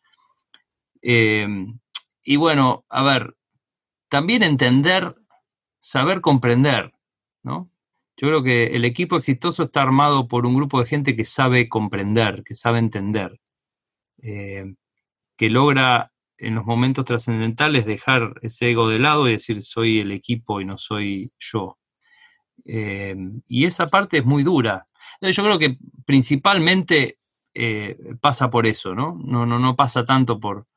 Em, 1.02 1.80
y 2.24 2.38
bueno, 2.38 2.86
a 2.90 3.04
ver, 3.04 3.36
también 4.14 4.44
entender, 4.44 5.16
saber 5.80 6.22
comprender, 6.22 6.94
¿no? 7.42 7.72
Yo 8.16 8.28
creo 8.28 8.44
que 8.44 8.68
el 8.76 8.86
equipo 8.86 9.18
exitoso 9.18 9.64
está 9.64 9.82
armado 9.82 10.28
por 10.28 10.46
un 10.46 10.54
grupo 10.54 10.80
de 10.80 10.86
gente 10.86 11.16
que 11.16 11.26
sabe 11.26 11.68
comprender, 11.68 12.44
que 12.44 12.54
sabe 12.54 12.78
entender, 12.78 13.42
eh, 14.22 14.76
que 15.36 15.50
logra 15.50 16.12
en 16.38 16.54
los 16.54 16.64
momentos 16.64 17.06
trascendentales 17.06 17.88
dejar 17.88 18.36
ese 18.44 18.70
ego 18.70 18.88
de 18.88 19.00
lado 19.00 19.28
y 19.28 19.32
decir 19.32 19.64
soy 19.64 20.02
el 20.02 20.12
equipo 20.12 20.62
y 20.62 20.66
no 20.66 20.78
soy 20.78 21.34
yo. 21.40 21.80
Eh, 22.66 23.16
y 23.48 23.66
esa 23.66 23.88
parte 23.88 24.20
es 24.20 24.26
muy 24.26 24.44
dura. 24.44 24.86
Yo 25.22 25.44
creo 25.44 25.58
que 25.58 25.80
principalmente 26.06 27.18
eh, 27.52 27.98
pasa 28.22 28.52
por 28.52 28.68
eso, 28.68 28.94
¿no? 28.94 29.20
No, 29.26 29.48
no, 29.48 29.58
no 29.58 29.76
pasa 29.76 30.06
tanto 30.06 30.40
por, 30.40 30.68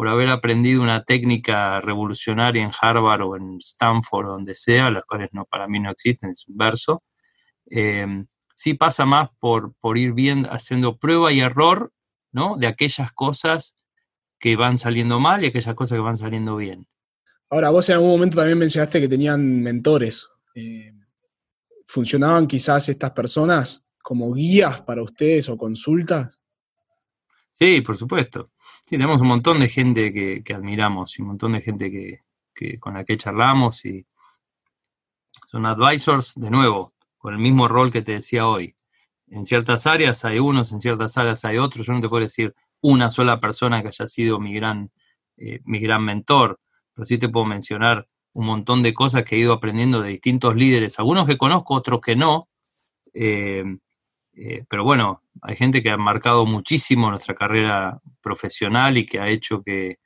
por 0.00 0.08
haber 0.08 0.30
aprendido 0.30 0.80
una 0.80 1.04
técnica 1.04 1.78
revolucionaria 1.82 2.64
en 2.64 2.70
Harvard 2.80 3.20
o 3.20 3.36
en 3.36 3.58
Stanford 3.58 4.28
o 4.28 4.30
donde 4.30 4.54
sea, 4.54 4.90
las 4.90 5.04
cuales 5.04 5.28
no, 5.32 5.44
para 5.44 5.68
mí 5.68 5.78
no 5.78 5.90
existen, 5.90 6.30
es 6.30 6.48
un 6.48 6.56
verso, 6.56 7.02
em, 7.66 8.26
sí 8.54 8.72
pasa 8.72 9.04
más 9.04 9.28
por, 9.38 9.74
por 9.74 9.98
ir 9.98 10.14
bien 10.14 10.46
haciendo 10.46 10.96
prueba 10.96 11.34
y 11.34 11.40
error 11.40 11.92
¿no? 12.32 12.56
de 12.56 12.66
aquellas 12.66 13.12
cosas 13.12 13.76
que 14.38 14.56
van 14.56 14.78
saliendo 14.78 15.20
mal 15.20 15.44
y 15.44 15.48
aquellas 15.48 15.74
cosas 15.74 15.96
que 15.96 16.02
van 16.02 16.16
saliendo 16.16 16.56
bien. 16.56 16.86
Ahora, 17.50 17.68
vos 17.68 17.86
en 17.90 17.96
algún 17.96 18.08
momento 18.08 18.38
también 18.38 18.56
mencionaste 18.56 19.02
que 19.02 19.08
tenían 19.08 19.62
mentores. 19.62 20.26
Eh, 20.54 20.94
¿Funcionaban 21.86 22.46
quizás 22.46 22.88
estas 22.88 23.10
personas 23.10 23.86
como 24.02 24.32
guías 24.32 24.80
para 24.80 25.02
ustedes 25.02 25.50
o 25.50 25.58
consultas? 25.58 26.40
Sí, 27.50 27.82
por 27.82 27.98
supuesto. 27.98 28.50
Tenemos 28.90 29.20
un 29.20 29.28
montón 29.28 29.60
de 29.60 29.68
gente 29.68 30.12
que, 30.12 30.52
admiramos 30.52 31.16
y 31.16 31.22
un 31.22 31.28
montón 31.28 31.52
de 31.52 31.60
gente 31.60 31.92
que, 32.52 32.80
con 32.80 32.94
la 32.94 33.04
que 33.04 33.16
charlamos 33.16 33.84
y 33.84 34.04
son 35.48 35.64
advisors, 35.64 36.34
de 36.34 36.50
nuevo, 36.50 36.92
con 37.16 37.32
el 37.32 37.38
mismo 37.38 37.68
rol 37.68 37.92
que 37.92 38.02
te 38.02 38.14
decía 38.14 38.48
hoy. 38.48 38.74
En 39.28 39.44
ciertas 39.44 39.86
áreas 39.86 40.24
hay 40.24 40.40
unos, 40.40 40.72
en 40.72 40.80
ciertas 40.80 41.16
áreas 41.16 41.44
hay 41.44 41.58
otros. 41.58 41.86
Yo 41.86 41.92
no 41.92 42.00
te 42.00 42.08
puedo 42.08 42.24
decir 42.24 42.52
una 42.82 43.10
sola 43.10 43.38
persona 43.38 43.80
que 43.80 43.88
haya 43.88 44.08
sido 44.08 44.40
mi 44.40 44.52
gran, 44.54 44.90
eh, 45.36 45.60
mi 45.66 45.78
gran 45.78 46.04
mentor, 46.04 46.58
pero 46.92 47.06
sí 47.06 47.16
te 47.16 47.28
puedo 47.28 47.46
mencionar 47.46 48.08
un 48.32 48.46
montón 48.46 48.82
de 48.82 48.92
cosas 48.92 49.22
que 49.22 49.36
he 49.36 49.38
ido 49.38 49.52
aprendiendo 49.52 50.02
de 50.02 50.08
distintos 50.08 50.56
líderes, 50.56 50.98
algunos 50.98 51.28
que 51.28 51.38
conozco, 51.38 51.74
otros 51.74 52.00
que 52.00 52.16
no. 52.16 52.48
Eh, 53.14 53.62
eh, 54.42 54.64
pero 54.70 54.84
bueno, 54.84 55.22
hay 55.42 55.54
gente 55.54 55.82
que 55.82 55.90
ha 55.90 55.98
marcado 55.98 56.46
muchísimo 56.46 57.10
nuestra 57.10 57.34
carrera 57.34 58.00
profesional 58.22 58.96
y 58.96 59.04
que 59.04 59.20
ha 59.20 59.28
hecho 59.28 59.62
que, 59.62 59.98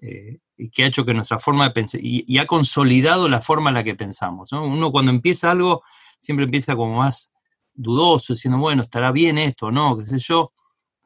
eh, 0.00 0.38
y 0.56 0.70
que 0.70 0.84
ha 0.84 0.86
hecho 0.86 1.04
que 1.04 1.12
nuestra 1.12 1.38
forma 1.38 1.64
de 1.64 1.70
pensar, 1.72 2.00
y, 2.02 2.38
ha 2.38 2.46
consolidado 2.46 3.28
la 3.28 3.42
forma 3.42 3.68
en 3.68 3.74
la 3.74 3.84
que 3.84 3.94
pensamos. 3.94 4.50
Uno 4.52 4.90
cuando 4.90 5.10
empieza 5.10 5.50
algo 5.50 5.82
siempre 6.18 6.46
empieza 6.46 6.74
como 6.74 6.96
más 6.96 7.30
dudoso, 7.74 8.32
diciendo, 8.32 8.58
bueno, 8.58 8.80
estará 8.80 9.12
bien 9.12 9.36
esto, 9.36 9.70
¿no? 9.70 9.98
qué 9.98 10.06
sé 10.06 10.18
yo, 10.20 10.54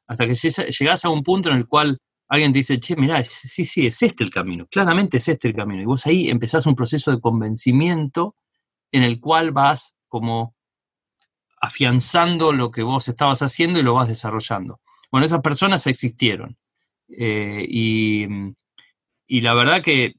hasta 0.07 0.29
que 0.29 0.35
llegas 0.35 1.05
a 1.05 1.09
un 1.09 1.25
punto 1.25 1.51
en 1.51 1.57
el 1.57 1.67
cual 1.67 1.99
alguien 2.29 2.53
te 2.53 2.61
dice, 2.61 2.79
che, 2.79 2.95
mirá, 2.95 3.25
sí, 3.25 3.65
sí, 3.65 3.87
es 3.87 4.01
este 4.01 4.23
el 4.23 4.31
camino, 4.31 4.69
claramente 4.71 5.17
es 5.17 5.27
este 5.27 5.49
el 5.49 5.57
camino. 5.57 5.83
Y 5.83 5.87
vos 5.87 6.07
ahí 6.07 6.29
empezás 6.29 6.67
un 6.67 6.77
proceso 6.77 7.11
de 7.11 7.21
convencimiento 7.21 8.37
en 8.93 9.03
el 9.03 9.19
cual 9.19 9.51
vas 9.51 9.99
como 10.07 10.55
afianzando 11.61 12.53
lo 12.53 12.71
que 12.71 12.83
vos 12.83 13.07
estabas 13.09 13.43
haciendo 13.43 13.79
y 13.79 13.83
lo 13.83 13.95
vas 13.95 14.09
desarrollando. 14.09 14.81
Bueno, 15.11 15.27
esas 15.27 15.43
personas 15.43 15.87
existieron. 15.87 16.57
Eh, 17.09 17.67
y, 17.69 18.27
la 19.41 19.55
verdad 19.55 19.83
que 19.83 20.15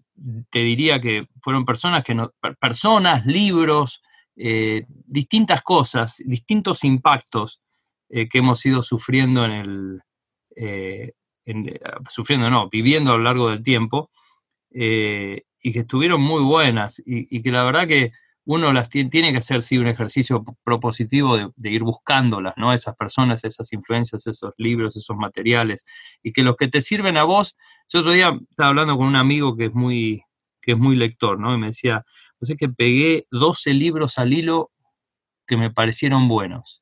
te 0.50 0.60
diría 0.60 1.02
que 1.02 1.28
fueron 1.42 1.66
personas 1.66 2.04
que 2.04 2.14
no, 2.14 2.32
personas, 2.60 3.26
libros, 3.26 4.04
eh, 4.36 4.86
distintas 4.88 5.62
cosas, 5.64 6.22
distintos 6.26 6.84
impactos 6.84 7.62
eh, 8.10 8.30
que 8.30 8.38
hemos 8.38 8.66
ido 8.66 8.84
sufriendo 8.84 9.44
en 9.46 9.52
el, 9.52 11.14
sufriendo 12.10 12.50
no, 12.50 12.70
viviendo 12.70 13.12
a 13.12 13.18
lo 13.18 13.24
largo 13.24 13.50
del 13.50 13.64
tiempo, 13.64 14.12
y 14.74 15.74
que 15.74 15.80
estuvieron 15.80 16.22
muy 16.22 16.44
buenas, 16.44 17.02
y 17.06 17.42
que 17.42 17.52
la 17.52 17.64
verdad 17.64 17.88
que 17.88 18.14
uno 18.46 18.74
las 18.74 18.90
tiene, 18.90 19.32
que 19.32 19.38
hacer, 19.38 19.62
sí, 19.62 19.78
un 19.78 19.88
ejercicio 19.88 20.44
propositivo 20.64 21.38
de, 21.56 21.70
ir 21.70 21.84
buscándolas, 21.84 22.54
¿no? 22.58 22.74
Esas 22.74 22.96
personas, 22.96 23.44
esas 23.44 23.72
influencias, 23.74 24.26
esos 24.26 24.54
libros, 24.58 24.96
esos 24.96 25.16
materiales, 25.16 25.86
y 26.24 26.34
que 26.34 26.44
los 26.44 26.56
que 26.56 26.68
te 26.68 26.82
sirven 26.82 27.18
a 27.18 27.24
vos, 27.24 27.56
yo 27.90 28.00
otro 28.00 28.14
día 28.14 28.38
estaba 28.50 28.70
hablando 28.70 28.98
con 28.98 29.08
un 29.08 29.16
amigo 29.16 29.56
que 29.56 29.66
es 29.66 29.74
muy, 29.74 30.24
que 30.62 30.72
es 30.72 30.78
muy 30.78 30.96
lector, 30.96 31.40
¿no? 31.40 31.54
Y 31.54 31.58
me 31.58 31.68
decía, 31.68 32.04
pues 32.40 32.50
es 32.50 32.58
que 32.58 32.70
pegué 32.70 33.28
12 33.30 33.74
libros 33.74 34.18
al 34.18 34.34
hilo 34.34 34.72
que 35.46 35.58
me 35.58 35.70
parecieron 35.70 36.28
buenos. 36.28 36.82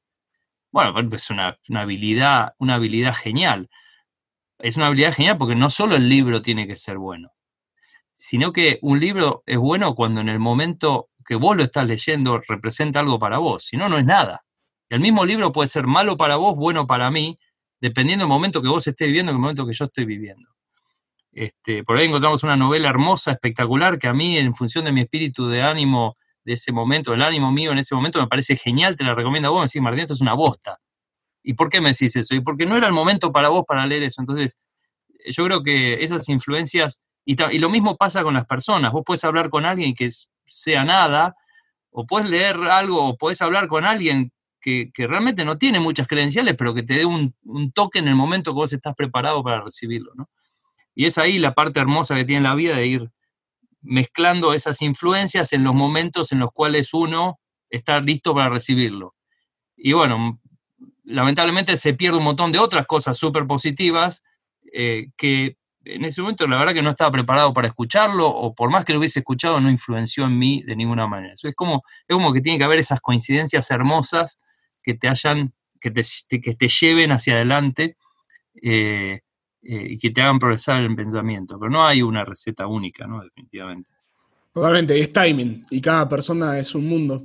Bueno, 0.71 0.93
es 1.13 1.29
una, 1.29 1.57
una, 1.67 1.81
habilidad, 1.81 2.53
una 2.59 2.75
habilidad 2.75 3.15
genial. 3.15 3.69
Es 4.59 4.77
una 4.77 4.87
habilidad 4.87 5.13
genial 5.13 5.37
porque 5.37 5.55
no 5.55 5.69
solo 5.69 5.95
el 5.95 6.07
libro 6.07 6.41
tiene 6.41 6.67
que 6.67 6.75
ser 6.75 6.97
bueno, 6.97 7.31
sino 8.13 8.53
que 8.53 8.79
un 8.81 8.99
libro 8.99 9.43
es 9.45 9.57
bueno 9.57 9.95
cuando 9.95 10.21
en 10.21 10.29
el 10.29 10.39
momento 10.39 11.09
que 11.29 11.35
vos 11.35 11.55
lo 11.55 11.61
estás 11.61 11.85
leyendo 11.85 12.39
representa 12.39 13.01
algo 13.01 13.19
para 13.19 13.37
vos, 13.37 13.63
si 13.63 13.77
no, 13.77 13.87
no 13.87 13.99
es 13.99 14.05
nada. 14.05 14.43
El 14.89 14.99
mismo 14.99 15.23
libro 15.25 15.51
puede 15.51 15.67
ser 15.67 15.85
malo 15.85 16.17
para 16.17 16.37
vos, 16.37 16.55
bueno 16.55 16.87
para 16.87 17.11
mí, 17.11 17.37
dependiendo 17.79 18.23
del 18.23 18.29
momento 18.29 18.63
que 18.63 18.67
vos 18.67 18.87
estés 18.87 19.05
viviendo, 19.05 19.31
el 19.31 19.37
momento 19.37 19.67
que 19.67 19.73
yo 19.73 19.85
estoy 19.85 20.05
viviendo. 20.05 20.49
Este, 21.31 21.83
por 21.83 21.97
ahí 21.97 22.07
encontramos 22.07 22.41
una 22.41 22.55
novela 22.55 22.89
hermosa, 22.89 23.29
espectacular, 23.29 23.99
que 23.99 24.07
a 24.07 24.13
mí, 24.13 24.39
en 24.39 24.55
función 24.55 24.85
de 24.85 24.91
mi 24.91 25.01
espíritu 25.01 25.47
de 25.47 25.61
ánimo 25.61 26.17
de 26.43 26.53
ese 26.53 26.71
momento, 26.71 27.13
el 27.13 27.21
ánimo 27.21 27.51
mío 27.51 27.73
en 27.73 27.77
ese 27.77 27.93
momento, 27.93 28.19
me 28.19 28.27
parece 28.27 28.55
genial, 28.55 28.95
te 28.95 29.03
la 29.03 29.13
recomiendo 29.13 29.49
a 29.49 29.51
vos, 29.51 29.59
me 29.59 29.65
decís, 29.65 29.83
Martín, 29.83 29.99
esto 29.99 30.15
es 30.15 30.21
una 30.21 30.33
bosta. 30.33 30.79
¿Y 31.43 31.53
por 31.53 31.69
qué 31.69 31.79
me 31.79 31.89
decís 31.89 32.15
eso? 32.15 32.33
Y 32.33 32.41
porque 32.41 32.65
no 32.65 32.75
era 32.75 32.87
el 32.87 32.93
momento 32.93 33.31
para 33.31 33.49
vos 33.49 33.65
para 33.67 33.85
leer 33.85 34.01
eso. 34.01 34.19
Entonces, 34.19 34.57
yo 35.27 35.45
creo 35.45 35.61
que 35.61 36.03
esas 36.03 36.27
influencias, 36.27 36.99
y, 37.23 37.37
y 37.55 37.59
lo 37.59 37.69
mismo 37.69 37.97
pasa 37.97 38.23
con 38.23 38.33
las 38.33 38.47
personas, 38.47 38.91
vos 38.91 39.03
puedes 39.05 39.23
hablar 39.23 39.51
con 39.51 39.65
alguien 39.65 39.93
que 39.93 40.05
es 40.05 40.31
sea 40.49 40.83
nada, 40.83 41.35
o 41.91 42.05
puedes 42.05 42.29
leer 42.29 42.57
algo, 42.57 43.03
o 43.03 43.17
puedes 43.17 43.41
hablar 43.41 43.67
con 43.67 43.85
alguien 43.85 44.31
que, 44.61 44.91
realmente 44.97 45.45
no 45.45 45.57
tiene 45.57 45.79
muchas 45.79 46.07
credenciales, 46.07 46.55
pero 46.57 46.73
que 46.73 46.83
te 46.83 46.95
dé 46.95 47.05
un, 47.05 47.33
toque 47.73 47.99
en 47.99 48.07
el 48.07 48.15
momento 48.15 48.51
que 48.51 48.55
vos 48.55 48.73
estás 48.73 48.95
preparado 48.95 49.43
para 49.43 49.61
recibirlo, 49.61 50.11
¿no? 50.15 50.29
Y 50.95 51.05
es 51.05 51.17
ahí 51.17 51.39
la 51.39 51.53
parte 51.53 51.79
hermosa 51.79 52.15
que 52.15 52.25
tiene 52.25 52.41
la 52.41 52.55
vida 52.55 52.75
de 52.75 52.87
ir 52.87 53.11
mezclando 53.81 54.53
esas 54.53 54.81
influencias 54.81 55.53
en 55.53 55.63
los 55.63 55.73
momentos 55.73 56.31
en 56.33 56.39
los 56.39 56.51
cuales 56.51 56.93
uno 56.93 57.39
está 57.69 58.01
listo 58.01 58.33
para 58.33 58.49
recibirlo. 58.49 59.15
Y 59.77 59.93
bueno, 59.93 60.41
lamentablemente 61.05 61.77
se 61.77 61.93
pierde 61.93 62.17
un 62.17 62.25
montón 62.25 62.51
de 62.51 62.59
otras 62.59 62.85
cosas 62.85 63.17
súper 63.17 63.47
positivas 63.47 64.23
eh, 64.73 65.07
que 65.15 65.57
en 65.95 66.05
ese 66.05 66.21
momento 66.21 66.47
la 66.47 66.57
verdad 66.57 66.73
que 66.73 66.81
no 66.81 66.89
estaba 66.89 67.11
preparado 67.11 67.53
para 67.53 67.67
escucharlo, 67.67 68.27
o 68.27 68.53
por 68.53 68.69
más 68.69 68.85
que 68.85 68.93
lo 68.93 68.99
hubiese 68.99 69.19
escuchado, 69.19 69.59
no 69.59 69.69
influenció 69.69 70.25
en 70.25 70.37
mí 70.37 70.63
de 70.63 70.75
ninguna 70.75 71.07
manera. 71.07 71.33
es 71.41 71.55
como, 71.55 71.83
es 72.07 72.13
como 72.13 72.33
que 72.33 72.41
tiene 72.41 72.57
que 72.57 72.63
haber 72.63 72.79
esas 72.79 73.01
coincidencias 73.01 73.69
hermosas 73.71 74.39
que 74.83 74.93
te 74.93 75.07
hayan, 75.07 75.53
que 75.79 75.91
te, 75.91 76.01
que 76.41 76.55
te 76.55 76.67
lleven 76.67 77.11
hacia 77.11 77.35
adelante 77.35 77.97
eh, 78.61 79.21
eh, 79.61 79.87
y 79.89 79.97
que 79.97 80.11
te 80.11 80.21
hagan 80.21 80.39
progresar 80.39 80.81
el 80.81 80.95
pensamiento. 80.95 81.59
Pero 81.59 81.71
no 81.71 81.85
hay 81.85 82.01
una 82.01 82.25
receta 82.25 82.67
única, 82.67 83.07
¿no? 83.07 83.23
Definitivamente. 83.23 83.91
Totalmente, 84.53 84.99
es 84.99 85.13
timing, 85.13 85.65
y 85.69 85.79
cada 85.79 86.09
persona 86.09 86.57
es 86.57 86.73
un 86.73 86.87
mundo. 86.87 87.23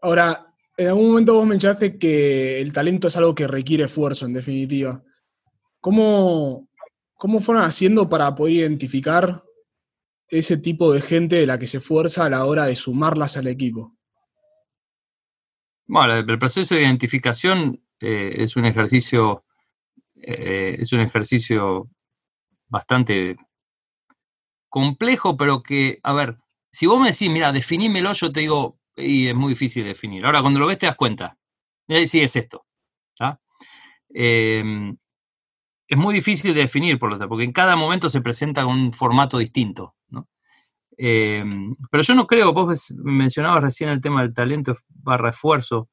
Ahora, 0.00 0.46
en 0.76 0.88
algún 0.88 1.08
momento 1.08 1.34
vos 1.34 1.46
mencionaste 1.46 1.98
que 1.98 2.60
el 2.60 2.72
talento 2.72 3.08
es 3.08 3.16
algo 3.16 3.34
que 3.34 3.46
requiere 3.46 3.84
esfuerzo, 3.84 4.24
en 4.24 4.32
definitiva. 4.32 5.02
¿Cómo, 5.80 6.68
¿Cómo 7.22 7.40
fueron 7.40 7.62
haciendo 7.62 8.08
para 8.08 8.34
poder 8.34 8.54
identificar 8.54 9.44
ese 10.26 10.56
tipo 10.56 10.92
de 10.92 11.00
gente 11.00 11.36
de 11.36 11.46
la 11.46 11.56
que 11.56 11.68
se 11.68 11.76
esfuerza 11.76 12.24
a 12.24 12.30
la 12.30 12.44
hora 12.46 12.66
de 12.66 12.74
sumarlas 12.74 13.36
al 13.36 13.46
equipo? 13.46 13.96
Bueno, 15.86 16.16
el 16.16 16.38
proceso 16.40 16.74
de 16.74 16.82
identificación 16.82 17.80
eh, 18.00 18.34
es 18.38 18.56
un 18.56 18.64
ejercicio, 18.64 19.44
eh, 20.16 20.78
es 20.80 20.92
un 20.92 20.98
ejercicio 20.98 21.88
bastante 22.66 23.36
complejo, 24.68 25.36
pero 25.36 25.62
que, 25.62 26.00
a 26.02 26.12
ver, 26.14 26.38
si 26.72 26.86
vos 26.86 27.00
me 27.00 27.12
decís, 27.12 27.30
mira, 27.30 27.52
definímelo, 27.52 28.14
yo 28.14 28.32
te 28.32 28.40
digo, 28.40 28.80
y 28.96 29.28
es 29.28 29.34
muy 29.36 29.50
difícil 29.50 29.84
definir. 29.84 30.26
Ahora, 30.26 30.40
cuando 30.40 30.58
lo 30.58 30.66
ves 30.66 30.78
te 30.78 30.86
das 30.86 30.96
cuenta. 30.96 31.38
Sí, 31.86 32.20
es 32.20 32.34
esto. 32.34 32.66
Eh, 34.12 34.92
es 35.92 35.98
muy 35.98 36.14
difícil 36.14 36.54
de 36.54 36.60
definir, 36.62 36.98
por 36.98 37.10
lo 37.10 37.18
tanto, 37.18 37.28
porque 37.28 37.44
en 37.44 37.52
cada 37.52 37.76
momento 37.76 38.08
se 38.08 38.22
presenta 38.22 38.64
un 38.64 38.94
formato 38.94 39.36
distinto. 39.36 39.94
Eh, 40.96 41.44
pero 41.90 42.02
yo 42.02 42.14
no 42.14 42.26
creo, 42.26 42.54
vos 42.54 42.94
mencionabas 42.96 43.62
recién 43.62 43.90
el 43.90 44.00
tema 44.00 44.22
del 44.22 44.32
talento 44.32 44.74
barra 44.88 45.28
esfuerzo. 45.28 45.90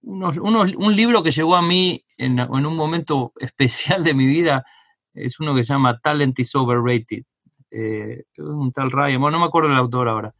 un 0.00 0.96
libro 0.96 1.22
que 1.22 1.30
llegó 1.30 1.56
a 1.56 1.60
mí 1.60 2.02
en, 2.16 2.40
un 2.40 2.74
momento 2.74 3.34
especial 3.40 4.02
de 4.02 4.14
mi 4.14 4.24
vida 4.24 4.64
es 5.12 5.38
uno 5.40 5.54
que 5.54 5.62
se 5.62 5.74
llama 5.74 5.98
Talent 5.98 6.38
is 6.38 6.54
Overrated. 6.54 7.24
Eh, 7.70 8.24
un 8.38 8.72
tal 8.72 8.90
Ryan, 8.90 9.20
bueno, 9.20 9.36
no 9.36 9.44
me 9.44 9.48
acuerdo 9.48 9.70
el 9.70 9.76
autor 9.76 10.08
ahora. 10.08 10.34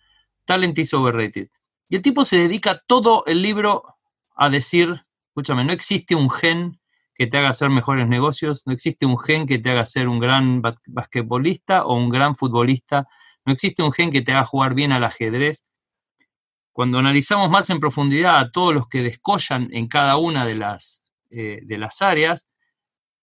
Talent 0.47 0.79
is 0.79 0.95
Overrated. 0.95 1.51
Y 1.91 1.97
el 1.97 2.01
tipo 2.01 2.25
se 2.25 2.39
dedica 2.39 2.83
todo 2.87 3.25
el 3.27 3.43
libro 3.43 3.85
a 4.35 4.49
decir, 4.49 5.05
escúchame, 5.29 5.63
no 5.63 5.75
existe 5.75 6.15
un 6.15 6.31
gen 6.31 6.81
que 7.15 7.27
te 7.27 7.39
haga 7.39 7.51
hacer 7.51 7.71
mejores 7.71 8.09
negocios, 8.09 8.63
no 8.67 8.73
existe 8.73 9.07
un 9.07 9.19
gen 9.19 9.47
que 9.47 9.59
te 9.59 9.71
haga 9.71 9.87
ser 9.87 10.09
un 10.09 10.19
gran 10.19 10.63
basquetbolista 10.87 11.85
o 11.85 11.95
un 11.97 12.09
gran 12.09 12.37
futbolista, 12.37 13.07
no 13.45 13.53
existe 13.53 13.83
un 13.83 13.93
gen 13.93 14.11
que 14.11 14.23
te 14.23 14.33
haga 14.33 14.45
jugar 14.45 14.75
bien 14.75 14.93
al 14.93 15.05
ajedrez. 15.05 15.67
Cuando 16.73 16.99
analizamos 16.99 17.51
más 17.51 17.69
en 17.71 17.81
profundidad 17.81 18.39
a 18.39 18.51
todos 18.51 18.73
los 18.73 18.89
que 18.89 19.03
descollan 19.03 19.69
en 19.73 19.89
cada 19.89 20.17
una 20.17 20.47
de 20.47 20.55
las, 20.55 21.03
eh, 21.31 21.61
de 21.65 21.79
las 21.79 22.01
áreas, 22.01 22.49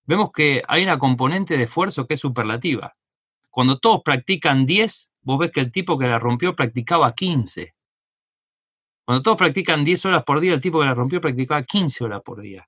vemos 0.06 0.32
que 0.32 0.62
hay 0.68 0.84
una 0.84 1.00
componente 1.00 1.58
de 1.58 1.64
esfuerzo 1.64 2.06
que 2.06 2.14
es 2.14 2.20
superlativa. 2.20 2.96
Cuando 3.50 3.80
todos 3.80 4.02
practican 4.04 4.68
10, 4.68 5.14
vos 5.22 5.40
ves 5.40 5.52
que 5.52 5.62
el 5.62 5.72
tipo 5.72 5.98
que 5.98 6.08
la 6.08 6.20
rompió 6.20 6.56
practicaba 6.56 7.14
15. 7.14 7.74
Cuando 9.04 9.24
todos 9.24 9.38
practican 9.38 9.84
10 9.84 10.06
horas 10.06 10.24
por 10.24 10.40
día, 10.40 10.54
el 10.54 10.62
tipo 10.62 10.80
que 10.80 10.86
la 10.86 10.94
rompió 10.94 11.20
practicaba 11.20 11.64
15 11.64 12.04
horas 12.04 12.22
por 12.22 12.42
día 12.42 12.68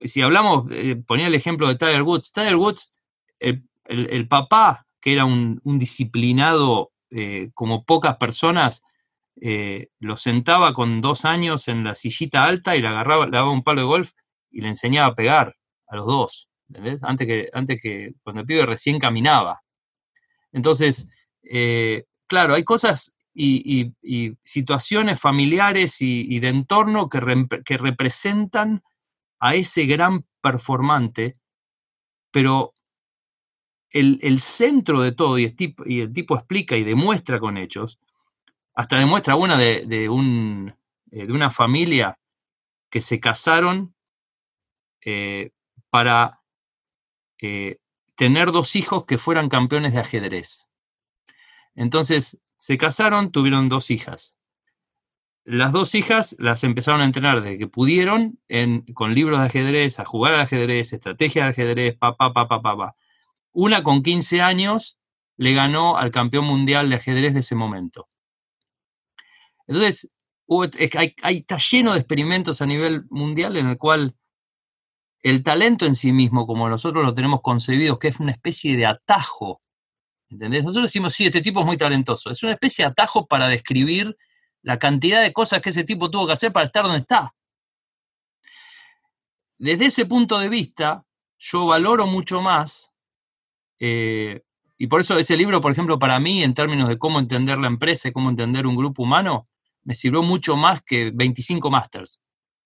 si 0.00 0.22
hablamos, 0.22 0.66
eh, 0.70 0.96
ponía 0.96 1.26
el 1.26 1.34
ejemplo 1.34 1.68
de 1.68 1.76
Tiger 1.76 2.02
Woods, 2.02 2.32
Tiger 2.32 2.56
Woods, 2.56 2.92
el, 3.38 4.28
papá, 4.28 4.86
que 5.00 5.12
era 5.12 5.24
un, 5.24 5.60
disciplinado 5.64 6.92
eh, 7.10 7.50
como 7.54 7.84
pocas 7.84 8.16
personas, 8.16 8.82
eh, 9.40 9.88
lo 10.00 10.16
sentaba 10.16 10.74
con 10.74 11.00
dos 11.00 11.24
años 11.24 11.68
en 11.68 11.84
la 11.84 11.94
sillita 11.94 12.44
alta 12.44 12.76
y 12.76 12.82
le 12.82 12.88
agarraba, 12.88 13.26
le 13.26 13.32
daba 13.32 13.50
un 13.50 13.62
palo 13.62 13.80
de 13.82 13.86
golf 13.86 14.12
y 14.50 14.60
le 14.60 14.68
enseñaba 14.68 15.08
a 15.08 15.14
pegar 15.14 15.56
a 15.86 15.96
los 15.96 16.06
dos, 16.06 16.48
¿entendés? 16.68 17.02
Antes 17.02 17.26
que, 17.26 17.48
antes 17.52 17.80
que 17.80 18.14
cuando 18.22 18.42
el 18.42 18.46
pibe 18.46 18.66
recién 18.66 18.98
caminaba. 18.98 19.62
Entonces, 20.52 21.10
claro, 22.26 22.54
hay 22.54 22.64
cosas 22.64 23.16
y, 23.32 23.92
situaciones 24.44 25.20
familiares 25.20 25.96
y, 26.00 26.40
de 26.40 26.48
entorno 26.48 27.08
que, 27.08 27.46
que 27.64 27.78
representan 27.78 28.82
a 29.40 29.54
ese 29.54 29.86
gran 29.86 30.26
performante, 30.40 31.38
pero 32.30 32.74
el, 33.90 34.40
centro 34.40 35.00
de 35.00 35.12
todo, 35.12 35.38
y 35.38 35.44
el, 35.44 35.56
tipo, 35.56 35.84
el, 35.84 36.12
explica 36.16 36.76
y 36.76 36.84
demuestra 36.84 37.40
con 37.40 37.56
hechos, 37.56 37.98
hasta 38.74 38.98
demuestra 38.98 39.36
una 39.36 39.56
de, 39.56 40.08
un, 40.08 40.74
eh, 41.10 41.26
de 41.26 41.32
una 41.32 41.50
familia 41.50 42.18
que 42.90 43.00
se 43.00 43.18
casaron 43.18 43.94
eh, 45.04 45.50
para 45.90 46.42
eh, 47.40 47.78
tener 48.14 48.52
dos 48.52 48.76
hijos 48.76 49.04
que 49.04 49.18
fueran 49.18 49.48
campeones 49.48 49.92
de 49.92 50.00
ajedrez. 50.00 50.68
Entonces, 51.74 52.42
se 52.56 52.78
casaron, 52.78 53.30
tuvieron 53.30 53.68
dos 53.68 53.90
hijas. 53.90 54.37
Las 55.50 55.72
dos 55.72 55.94
hijas 55.94 56.36
las 56.38 56.62
empezaron 56.62 57.00
a 57.00 57.06
entrenar 57.06 57.40
desde 57.40 57.56
que 57.56 57.66
pudieron 57.66 58.38
con 58.92 59.14
libros 59.14 59.40
de 59.40 59.46
ajedrez, 59.46 59.98
a 59.98 60.04
jugar 60.04 60.34
al 60.34 60.40
ajedrez, 60.40 60.92
estrategia 60.92 61.44
de 61.44 61.50
ajedrez, 61.50 61.96
pa, 61.96 62.14
pa, 62.16 62.34
pa, 62.34 62.46
pa, 62.46 62.60
pa, 62.60 62.76
pa. 62.76 62.96
Una 63.52 63.82
con 63.82 64.02
15 64.02 64.42
años 64.42 64.98
le 65.38 65.54
ganó 65.54 65.96
al 65.96 66.10
campeón 66.10 66.44
mundial 66.44 66.90
de 66.90 66.96
ajedrez 66.96 67.32
de 67.32 67.40
ese 67.40 67.54
momento. 67.54 68.10
Entonces, 69.66 70.12
está 70.78 71.56
lleno 71.56 71.94
de 71.94 71.98
experimentos 71.98 72.60
a 72.60 72.66
nivel 72.66 73.04
mundial 73.08 73.56
en 73.56 73.68
el 73.68 73.78
cual 73.78 74.14
el 75.22 75.42
talento 75.42 75.86
en 75.86 75.94
sí 75.94 76.12
mismo, 76.12 76.46
como 76.46 76.68
nosotros 76.68 77.02
lo 77.02 77.14
tenemos 77.14 77.40
concebido, 77.40 77.98
que 77.98 78.08
es 78.08 78.20
una 78.20 78.32
especie 78.32 78.76
de 78.76 78.84
atajo, 78.84 79.62
¿entendés? 80.28 80.62
Nosotros 80.62 80.90
decimos, 80.90 81.14
sí, 81.14 81.24
este 81.24 81.40
tipo 81.40 81.60
es 81.60 81.66
muy 81.66 81.78
talentoso. 81.78 82.30
Es 82.30 82.42
una 82.42 82.52
especie 82.52 82.84
de 82.84 82.90
atajo 82.90 83.26
para 83.26 83.48
describir 83.48 84.14
la 84.62 84.78
cantidad 84.78 85.22
de 85.22 85.32
cosas 85.32 85.60
que 85.60 85.70
ese 85.70 85.84
tipo 85.84 86.10
tuvo 86.10 86.26
que 86.26 86.32
hacer 86.32 86.52
para 86.52 86.66
estar 86.66 86.84
donde 86.84 86.98
está. 86.98 87.34
Desde 89.58 89.86
ese 89.86 90.06
punto 90.06 90.38
de 90.38 90.48
vista, 90.48 91.04
yo 91.38 91.66
valoro 91.66 92.06
mucho 92.06 92.40
más, 92.40 92.92
eh, 93.80 94.42
y 94.76 94.86
por 94.86 95.00
eso 95.00 95.18
ese 95.18 95.36
libro, 95.36 95.60
por 95.60 95.72
ejemplo, 95.72 95.98
para 95.98 96.20
mí, 96.20 96.42
en 96.42 96.54
términos 96.54 96.88
de 96.88 96.98
cómo 96.98 97.18
entender 97.18 97.58
la 97.58 97.66
empresa 97.66 98.08
y 98.08 98.12
cómo 98.12 98.30
entender 98.30 98.66
un 98.66 98.76
grupo 98.76 99.02
humano, 99.02 99.48
me 99.82 99.94
sirvió 99.94 100.22
mucho 100.22 100.56
más 100.56 100.82
que 100.82 101.10
25 101.12 101.70
masters. 101.70 102.20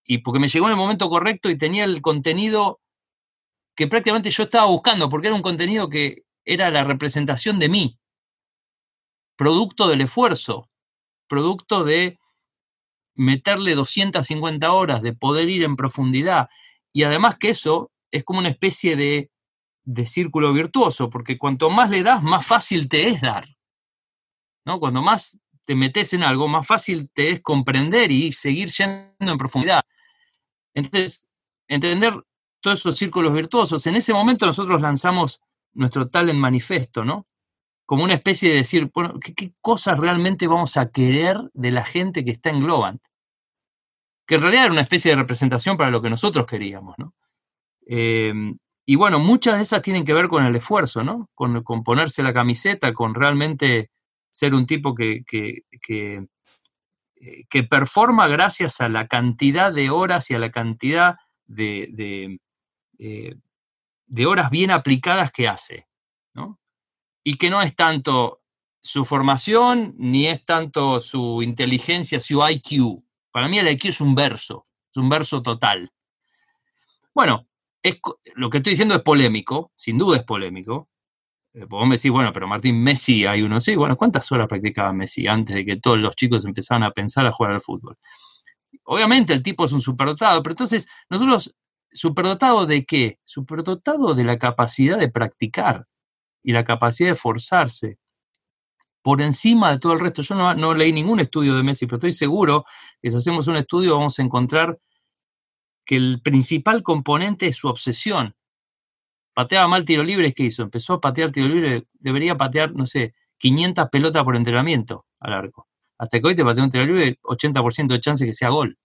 Y 0.05 0.19
porque 0.19 0.41
me 0.41 0.49
llegó 0.49 0.67
en 0.67 0.73
el 0.73 0.77
momento 0.77 1.09
correcto 1.09 1.49
y 1.49 1.57
tenía 1.57 1.85
el 1.85 2.03
contenido 2.03 2.81
que 3.75 3.87
prácticamente 3.87 4.29
yo 4.31 4.43
estaba 4.43 4.67
buscando, 4.67 5.09
porque 5.09 5.29
era 5.29 5.37
un 5.37 5.43
contenido 5.43 5.89
que 5.89 6.25
era 6.45 6.71
la 6.71 6.85
representación 6.85 7.59
de 7.59 7.69
mí, 7.71 7.99
producto 9.37 9.89
del 9.89 10.03
esfuerzo, 10.03 10.69
producto 11.33 11.83
de 11.83 12.19
meterle 13.15 13.75
250 13.75 14.71
horas, 14.71 15.01
de 15.01 15.15
poder 15.15 15.49
ir 15.49 15.63
en 15.63 15.77
profundidad. 15.77 16.51
Y 16.93 17.05
además 17.05 17.39
que 17.39 17.49
eso 17.49 17.91
es 18.11 18.23
como 18.23 18.41
una 18.41 18.51
especie 18.51 18.97
de, 18.97 19.31
de 19.83 20.05
círculo 20.05 20.53
virtuoso, 20.53 21.09
porque 21.09 21.39
cuanto 21.39 21.71
más 21.71 21.89
le 21.89 22.03
das, 22.03 22.23
más 22.23 22.45
fácil 22.45 22.87
te 22.87 23.09
es 23.09 23.23
dar. 23.23 23.49
¿no? 24.67 24.79
Cuando 24.79 25.01
más 25.01 25.41
te 25.65 25.75
metes 25.75 26.13
en 26.13 26.23
algo, 26.23 26.49
más 26.49 26.67
fácil 26.67 27.09
te 27.11 27.31
es 27.31 27.41
comprender 27.41 28.13
y 28.13 28.33
seguir 28.33 28.69
yendo 28.69 29.15
en 29.19 29.39
profundidad. 29.39 29.85
Entonces, 30.75 31.33
entender 31.67 32.13
todos 32.61 32.81
esos 32.81 32.99
círculos 32.99 33.33
virtuosos. 33.33 33.87
En 33.87 33.97
ese 33.97 34.13
momento 34.13 34.45
nosotros 34.45 34.83
lanzamos 34.83 35.41
nuestro 35.73 36.11
talent 36.11 36.39
manifesto, 36.39 37.07
¿no? 37.07 37.27
Como 37.93 38.05
una 38.05 38.15
especie 38.15 38.49
de 38.49 38.57
decir, 38.57 38.91
bueno, 38.95 39.21
¿qué, 39.21 39.53
cosas 39.61 39.99
realmente 39.99 40.47
vamos 40.47 40.79
a 40.79 40.91
querer 40.91 41.37
de 41.53 41.71
la 41.71 41.85
gente 41.85 42.25
que 42.25 42.31
está 42.31 42.49
en 42.49 42.61
Globant? 42.61 43.03
Que 44.27 44.37
en 44.37 44.41
realidad 44.41 44.65
era 44.65 44.73
una 44.73 44.81
especie 44.81 45.11
de 45.11 45.19
representación 45.19 45.77
para 45.77 45.91
lo 45.91 46.01
que 46.01 46.09
nosotros 46.09 46.47
queríamos, 46.47 46.95
¿no? 46.97 47.13
Em, 47.85 48.57
y 48.87 48.97
bueno, 48.97 49.19
muchas 49.19 49.57
de 49.57 49.63
esas 49.65 49.83
tienen 49.83 50.07
que 50.07 50.15
ver 50.15 50.29
con 50.29 50.43
el 50.47 50.57
esfuerzo, 50.57 51.05
¿no? 51.05 51.29
Con, 51.35 51.63
ponerse 51.85 52.23
la 52.23 52.33
camiseta, 52.33 52.95
con 52.95 53.15
realmente 53.15 53.91
ser 54.31 54.55
un 54.55 54.65
tipo 54.65 54.95
que, 54.95 55.23
que, 55.27 55.65
que, 55.83 56.25
eh, 57.17 57.45
que, 57.51 57.63
performa 57.63 58.27
gracias 58.27 58.81
a 58.81 58.89
la 58.89 59.07
cantidad 59.07 59.71
de 59.71 59.91
horas 59.91 60.31
y 60.31 60.35
a 60.35 60.39
la 60.39 60.51
cantidad 60.51 61.17
de, 61.45 61.91
de, 61.93 62.39
eh, 62.99 63.35
de 64.07 64.27
horas 64.27 64.51
bien 64.51 64.71
aplicadas 64.71 65.31
que 65.31 65.47
hace, 65.47 65.89
¿no? 66.33 66.59
Y 67.25 67.37
que 67.37 67.51
no 67.51 67.63
es 67.63 67.75
tanto 67.77 68.43
su 68.81 69.05
formación 69.05 69.95
ni 69.97 70.27
es 70.27 70.45
tanto 70.45 71.01
su 71.01 71.43
inteligencia, 71.43 72.21
su 72.21 72.43
IQ. 72.47 73.03
Para 73.31 73.49
mí 73.49 73.59
el 73.59 73.69
IQ 73.69 73.87
es 73.87 74.01
un 74.01 74.15
verso, 74.15 74.67
es 74.91 74.97
un 74.97 75.09
verso 75.09 75.43
total. 75.43 75.91
Bueno, 77.15 77.47
es, 77.83 77.99
lo 78.35 78.51
que 78.51 78.59
estoy 78.59 78.73
diciendo 78.73 78.95
es 78.95 79.03
polémico, 79.03 79.73
sin 79.77 79.99
duda 79.99 80.17
es 80.17 80.25
polémico. 80.25 80.89
Eh, 81.55 81.65
vos 81.65 81.87
me 81.87 81.97
decís, 81.97 82.11
bueno, 82.11 82.33
pero 82.33 82.49
Martín, 82.49 82.83
Messi 82.83 83.27
hay 83.27 83.43
uno, 83.43 83.61
sí, 83.61 83.77
bueno, 83.77 83.97
¿cuántas 83.97 84.31
horas 84.33 84.49
practicaba 84.49 84.93
Messi 84.93 85.27
antes 85.27 85.55
de 85.55 85.65
que 85.65 85.77
todos 85.77 85.99
los 85.99 86.17
chicos 86.17 86.45
empezaran 86.45 86.83
a 86.83 86.91
pensar 86.91 87.27
a 87.27 87.33
jugar 87.33 87.53
al 87.53 87.63
fútbol? 87.63 87.97
Obviamente 88.85 89.33
el 89.33 89.43
tipo 89.43 89.65
es 89.65 89.73
un 89.73 89.81
superdotado, 89.81 90.43
pero 90.43 90.55
entonces 90.55 90.89
nosotros, 91.09 91.55
¿superdotado 91.93 92.67
de 92.67 92.85
qué? 92.85 93.19
Superdotado 93.25 94.15
de 94.15 94.25
la 94.25 94.39
capacidad 94.39 94.99
de 94.99 95.11
practicar 95.11 95.87
y 96.43 96.53
la 96.53 96.65
capacidad 96.65 97.11
de 97.11 97.17
forzarse 97.17 97.99
por 99.03 99.21
encima 99.21 99.73
de 99.73 99.79
todo 99.79 99.93
el 99.93 100.01
resto. 100.01 100.23
Yo 100.23 100.55
no, 100.55 100.75
leí 100.75 100.93
ningún 100.93 101.21
estudio 101.21 101.55
de 101.57 101.63
Messi, 101.63 101.87
pero 101.87 101.97
estoy 101.97 102.13
seguro 102.13 102.65
que 103.01 103.11
si 103.11 103.17
hacemos 103.17 103.49
un 103.49 103.57
estudio 103.57 103.97
vamos 103.97 104.19
a 104.19 104.23
encontrar 104.23 104.79
que 105.85 105.97
el 105.97 106.21
principal 106.23 106.83
componente 106.83 107.49
es 107.49 107.57
su 107.57 107.69
obsesión. 107.69 108.35
Pateaba 109.35 109.67
mal 109.67 109.85
tiro 109.85 110.05
libre, 110.05 110.33
¿qué 110.33 110.45
hizo? 110.45 110.63
Empezó 110.63 110.95
a 110.95 111.01
patear 111.01 111.33
tiro 111.33 111.49
libre, 111.49 111.87
debería 111.95 112.37
patear, 112.37 112.75
no 112.75 112.87
sé, 112.87 113.15
500 113.39 113.89
pelotas 113.91 114.23
por 114.25 114.37
entrenamiento 114.37 115.07
al 115.19 115.33
arco. 115.33 115.69
Hasta 115.99 116.21
que 116.21 116.27
hoy 116.27 116.35
te 116.35 116.45
pateó 116.45 116.63
un 116.63 116.71
tiro 116.71 116.85
libre, 116.85 117.19
80% 117.23 117.89
de 117.89 118.01
chance 118.01 118.25
que 118.25 118.35
sea 118.35 118.51
gol. 118.51 118.79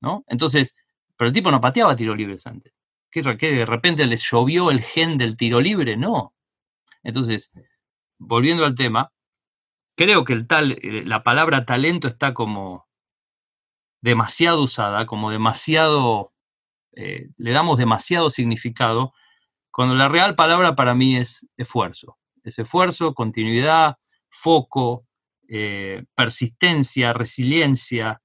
¿No? 0.00 0.24
Entonces, 0.28 0.76
pero 1.16 1.28
el 1.28 1.34
tipo 1.34 1.50
no 1.50 1.60
pateaba 1.60 1.96
tiro 1.96 2.14
libres 2.14 2.46
antes. 2.46 2.72
¿Qué, 3.10 3.22
¿Qué, 3.36 3.52
de 3.52 3.66
repente 3.66 4.06
le 4.06 4.16
llovió 4.16 4.70
el 4.70 4.80
gen 4.80 5.18
del 5.18 5.36
tiro 5.36 5.60
libre? 5.60 5.96
No. 5.96 6.34
Entonces, 7.08 7.54
volviendo 8.18 8.66
al 8.66 8.74
tema, 8.74 9.12
creo 9.96 10.26
que 10.26 10.34
el 10.34 10.46
tal, 10.46 10.72
eh, 10.72 11.02
la 11.06 11.22
palabra 11.22 11.64
talento 11.64 12.06
está 12.06 12.34
como 12.34 12.86
demasiado 14.02 14.62
usada, 14.62 15.06
como 15.06 15.30
demasiado, 15.30 16.34
eh, 16.94 17.30
le 17.38 17.52
damos 17.52 17.78
demasiado 17.78 18.28
significado, 18.28 19.14
cuando 19.70 19.94
la 19.94 20.10
real 20.10 20.34
palabra 20.34 20.76
para 20.76 20.94
mí 20.94 21.16
es 21.16 21.48
esfuerzo. 21.56 22.18
Es 22.44 22.58
esfuerzo, 22.58 23.14
continuidad, 23.14 23.96
foco, 24.28 25.06
eh, 25.48 26.04
persistencia, 26.14 27.14
resiliencia. 27.14 28.20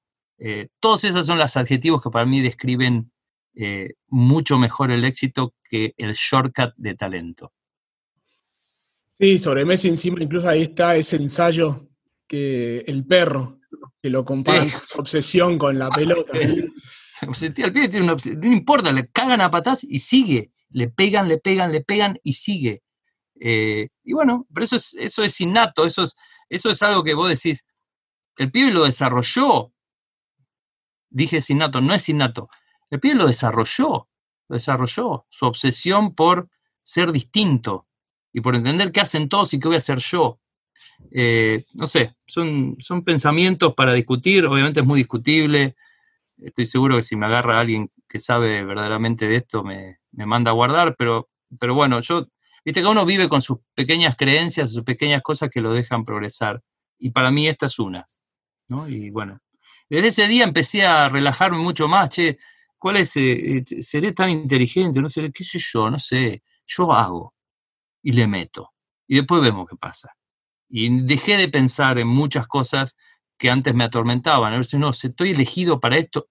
todos 0.81 1.05
esos 1.05 1.25
son 1.25 1.37
los 1.37 1.55
adjetivos 1.55 2.03
que 2.03 2.09
para 2.09 2.25
mí 2.25 2.41
describen 2.41 3.13
mucho 4.09 4.59
mejor 4.59 4.91
el 4.91 5.05
éxito 5.05 5.53
que 5.63 5.93
el 5.95 6.15
shortcut 6.15 6.73
de 6.75 6.95
talento. 6.95 7.53
Sí, 9.23 9.39
sobre 9.39 9.63
Messi 9.63 9.87
encima 9.87 10.21
incluso 10.21 10.49
ahí 10.49 10.63
está 10.63 10.97
ese 10.97 11.15
ensayo 11.15 11.87
que 12.27 12.79
el 12.79 13.05
perro, 13.05 13.61
que 14.01 14.09
lo 14.09 14.25
compara 14.25 14.69
con 14.69 14.85
su 14.85 14.99
obsesión 14.99 15.57
con 15.57 15.79
la 15.79 15.89
pelota. 15.89 16.33
no 17.23 18.51
importa, 18.51 18.91
le 18.91 19.07
cagan 19.07 19.39
a 19.39 19.49
patas 19.49 19.85
y 19.85 19.99
sigue. 19.99 20.51
Le 20.71 20.89
pegan, 20.89 21.29
le 21.29 21.37
pegan, 21.37 21.71
le 21.71 21.79
pegan 21.79 22.19
y 22.21 22.33
sigue. 22.33 22.83
Eh, 23.39 23.87
y 24.03 24.11
bueno, 24.11 24.45
pero 24.53 24.65
eso 24.65 24.75
es, 24.75 24.93
eso 24.99 25.23
es 25.23 25.39
innato, 25.39 25.85
eso 25.85 26.03
es, 26.03 26.17
eso 26.49 26.69
es 26.69 26.83
algo 26.83 27.01
que 27.01 27.13
vos 27.13 27.29
decís, 27.29 27.65
el 28.35 28.51
pibe 28.51 28.73
lo 28.73 28.83
desarrolló. 28.83 29.71
Dije 31.09 31.37
es 31.37 31.49
innato, 31.49 31.79
no 31.79 31.93
es 31.93 32.09
innato. 32.09 32.49
El 32.89 32.99
pibe 32.99 33.15
lo 33.15 33.27
desarrolló, 33.27 34.09
lo 34.49 34.53
desarrolló, 34.53 35.27
su 35.29 35.45
obsesión 35.45 36.13
por 36.13 36.49
ser 36.83 37.13
distinto, 37.13 37.87
y 38.33 38.41
por 38.41 38.55
entender 38.55 38.91
qué 38.91 38.99
hacen 38.99 39.29
todos 39.29 39.53
y 39.53 39.59
qué 39.59 39.67
voy 39.67 39.75
a 39.75 39.77
hacer 39.77 39.99
yo. 39.99 40.39
Eh, 41.11 41.63
no 41.75 41.85
sé, 41.85 42.15
son, 42.25 42.75
son 42.79 43.03
pensamientos 43.03 43.73
para 43.75 43.93
discutir, 43.93 44.45
obviamente 44.45 44.79
es 44.79 44.85
muy 44.85 44.99
discutible. 44.99 45.75
Estoy 46.37 46.65
seguro 46.65 46.97
que 46.97 47.03
si 47.03 47.15
me 47.15 47.27
agarra 47.27 47.59
alguien 47.59 47.91
que 48.09 48.19
sabe 48.19 48.65
verdaderamente 48.65 49.27
de 49.27 49.37
esto, 49.37 49.63
me, 49.63 49.99
manda 50.11 50.51
a 50.51 50.55
guardar, 50.55 50.95
pero, 50.97 51.29
pero 51.59 51.75
bueno, 51.75 51.99
yo, 52.01 52.27
viste 52.65 52.81
que 52.81 52.87
uno 52.87 53.05
vive 53.05 53.29
con 53.29 53.41
sus 53.41 53.59
pequeñas 53.75 54.15
creencias, 54.17 54.73
sus 54.73 54.83
pequeñas 54.83 55.21
cosas 55.21 55.49
que 55.51 55.61
lo 55.61 55.71
dejan 55.71 56.03
progresar. 56.03 56.61
Y 56.97 57.11
para 57.11 57.29
mí 57.29 57.47
esta 57.47 57.67
es 57.67 57.77
una. 57.77 58.07
¿no? 58.69 58.89
Y 58.89 59.11
bueno, 59.11 59.39
desde 59.89 60.07
ese 60.07 60.27
día 60.27 60.43
empecé 60.43 60.85
a 60.85 61.07
relajarme 61.07 61.57
mucho 61.59 61.87
más, 61.87 62.09
che, 62.09 62.39
¿cuál 62.79 62.97
es? 62.97 63.15
Eh, 63.17 63.57
eh, 63.57 63.83
¿Seré 63.83 64.11
tan 64.13 64.31
inteligente? 64.31 65.01
No 65.01 65.09
sé, 65.09 65.31
qué 65.31 65.43
sé 65.43 65.59
yo, 65.59 65.89
no 65.91 65.99
sé, 65.99 66.41
yo 66.65 66.91
hago 66.91 67.33
y 68.03 68.11
le 68.11 68.27
meto. 68.27 68.73
Y 69.07 69.15
después 69.15 69.41
vemos 69.41 69.67
qué 69.67 69.75
pasa. 69.75 70.15
Y 70.69 71.03
dejé 71.03 71.37
de 71.37 71.49
pensar 71.49 71.97
en 71.97 72.07
muchas 72.07 72.47
cosas 72.47 72.95
que 73.37 73.49
antes 73.49 73.73
me 73.73 73.85
atormentaban. 73.85 74.53
A 74.53 74.63
si 74.63 74.77
no, 74.77 74.91
estoy 74.91 75.31
elegido 75.31 75.79
para 75.79 75.97
esto. 75.97 76.27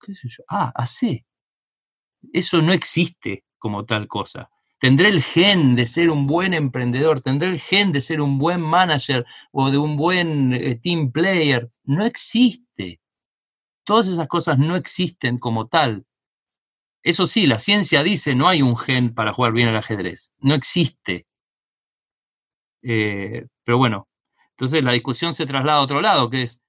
¿Qué 0.00 0.14
sé 0.14 0.28
yo? 0.28 0.42
Ah, 0.48 0.72
así. 0.74 1.24
Eso 2.32 2.62
no 2.62 2.72
existe 2.72 3.44
como 3.58 3.84
tal 3.84 4.08
cosa. 4.08 4.50
Tendré 4.78 5.08
el 5.08 5.22
gen 5.22 5.74
de 5.74 5.86
ser 5.86 6.10
un 6.10 6.26
buen 6.26 6.54
emprendedor, 6.54 7.20
tendré 7.20 7.48
el 7.48 7.60
gen 7.60 7.90
de 7.90 8.00
ser 8.00 8.20
un 8.20 8.38
buen 8.38 8.60
manager 8.60 9.26
o 9.50 9.70
de 9.70 9.78
un 9.78 9.96
buen 9.96 10.52
eh, 10.52 10.76
team 10.76 11.10
player. 11.10 11.68
No 11.84 12.04
existe. 12.04 13.00
Todas 13.84 14.06
esas 14.06 14.28
cosas 14.28 14.58
no 14.58 14.76
existen 14.76 15.38
como 15.38 15.66
tal. 15.66 16.06
Eso 17.02 17.26
sí, 17.26 17.46
la 17.46 17.58
ciencia 17.58 18.02
dice 18.02 18.34
no 18.34 18.48
hay 18.48 18.62
un 18.62 18.76
gen 18.76 19.14
para 19.14 19.32
jugar 19.32 19.52
bien 19.52 19.68
al 19.68 19.76
ajedrez, 19.76 20.32
no 20.38 20.54
existe. 20.54 21.26
Eh, 22.82 23.46
pero 23.64 23.78
bueno, 23.78 24.08
entonces 24.50 24.82
la 24.82 24.92
discusión 24.92 25.32
se 25.34 25.46
traslada 25.46 25.78
a 25.78 25.82
otro 25.82 26.00
lado, 26.00 26.30
que 26.30 26.42
es, 26.42 26.62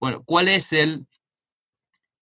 bueno, 0.00 0.22
¿cuál 0.24 0.48
es 0.48 0.72
el, 0.72 1.06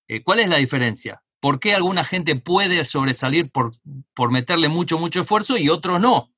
eh, 0.09 0.23
cuál 0.23 0.41
es 0.41 0.49
la 0.49 0.57
diferencia? 0.57 1.23
¿Por 1.41 1.61
qué 1.61 1.75
alguna 1.75 2.05
gente 2.05 2.37
puede 2.37 2.85
sobresalir 2.85 3.51
por, 3.51 3.73
por 4.15 4.31
meterle 4.31 4.69
mucho, 4.69 4.99
mucho 4.99 5.21
esfuerzo 5.21 5.57
y 5.57 5.69
otros 5.69 6.01
no? 6.01 6.33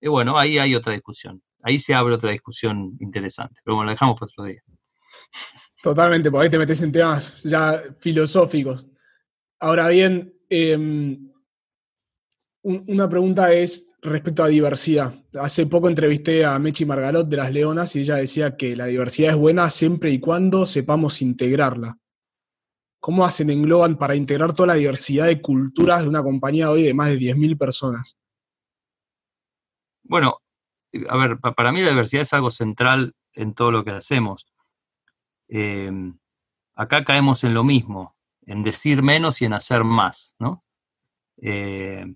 Y 0.00 0.08
bueno, 0.08 0.38
ahí 0.38 0.58
hay 0.58 0.74
otra 0.74 0.92
discusión. 0.92 1.42
Ahí 1.62 1.78
se 1.78 1.94
abre 1.94 2.14
otra 2.14 2.30
discusión 2.30 2.96
interesante. 3.00 3.60
Pero 3.64 3.76
bueno, 3.76 3.86
lo 3.86 3.92
dejamos 3.92 4.20
para 4.20 4.30
otro 4.30 4.44
día. 4.44 4.62
Totalmente, 5.82 6.30
porque 6.30 6.44
ahí 6.44 6.50
te 6.50 6.58
metes 6.58 6.82
en 6.82 6.92
temas 6.92 7.42
ya 7.42 7.82
filosóficos. 7.98 8.86
Ahora 9.58 9.88
bien, 9.88 10.34
em, 10.48 11.32
una 12.62 13.08
pregunta 13.08 13.52
es 13.52 13.96
respecto 14.02 14.42
a 14.42 14.48
diversidad. 14.48 15.14
Hace 15.40 15.66
poco 15.66 15.88
entrevisté 15.88 16.44
a 16.44 16.58
Mechi 16.58 16.84
Margalot 16.84 17.28
de 17.28 17.36
Las 17.36 17.52
Leonas 17.52 17.94
y 17.96 18.00
ella 18.00 18.16
decía 18.16 18.56
que 18.56 18.74
la 18.74 18.86
diversidad 18.86 19.30
es 19.30 19.36
buena 19.36 19.70
siempre 19.70 20.10
y 20.10 20.18
cuando 20.18 20.66
sepamos 20.66 21.22
integrarla. 21.22 21.98
¿Cómo 23.00 23.24
hacen 23.24 23.50
en 23.50 23.62
Globan 23.62 23.96
para 23.96 24.16
integrar 24.16 24.52
toda 24.52 24.68
la 24.68 24.74
diversidad 24.74 25.26
de 25.26 25.40
culturas 25.40 26.02
de 26.02 26.08
una 26.08 26.24
compañía 26.24 26.70
hoy 26.70 26.82
de 26.82 26.94
más 26.94 27.08
de 27.08 27.18
10.000 27.18 27.56
personas? 27.56 28.18
Bueno, 30.02 30.38
a 31.08 31.16
ver, 31.16 31.38
para 31.38 31.70
mí 31.70 31.82
la 31.82 31.90
diversidad 31.90 32.22
es 32.22 32.32
algo 32.32 32.50
central 32.50 33.14
en 33.32 33.54
todo 33.54 33.70
lo 33.70 33.84
que 33.84 33.92
hacemos. 33.92 34.46
Em, 35.48 36.18
acá 36.74 37.04
caemos 37.04 37.44
en 37.44 37.54
lo 37.54 37.62
mismo, 37.62 38.15
en 38.46 38.62
decir 38.62 39.02
menos 39.02 39.42
y 39.42 39.44
en 39.44 39.52
hacer 39.52 39.84
más, 39.84 40.34
¿no? 40.38 40.64
Eh, 41.42 42.06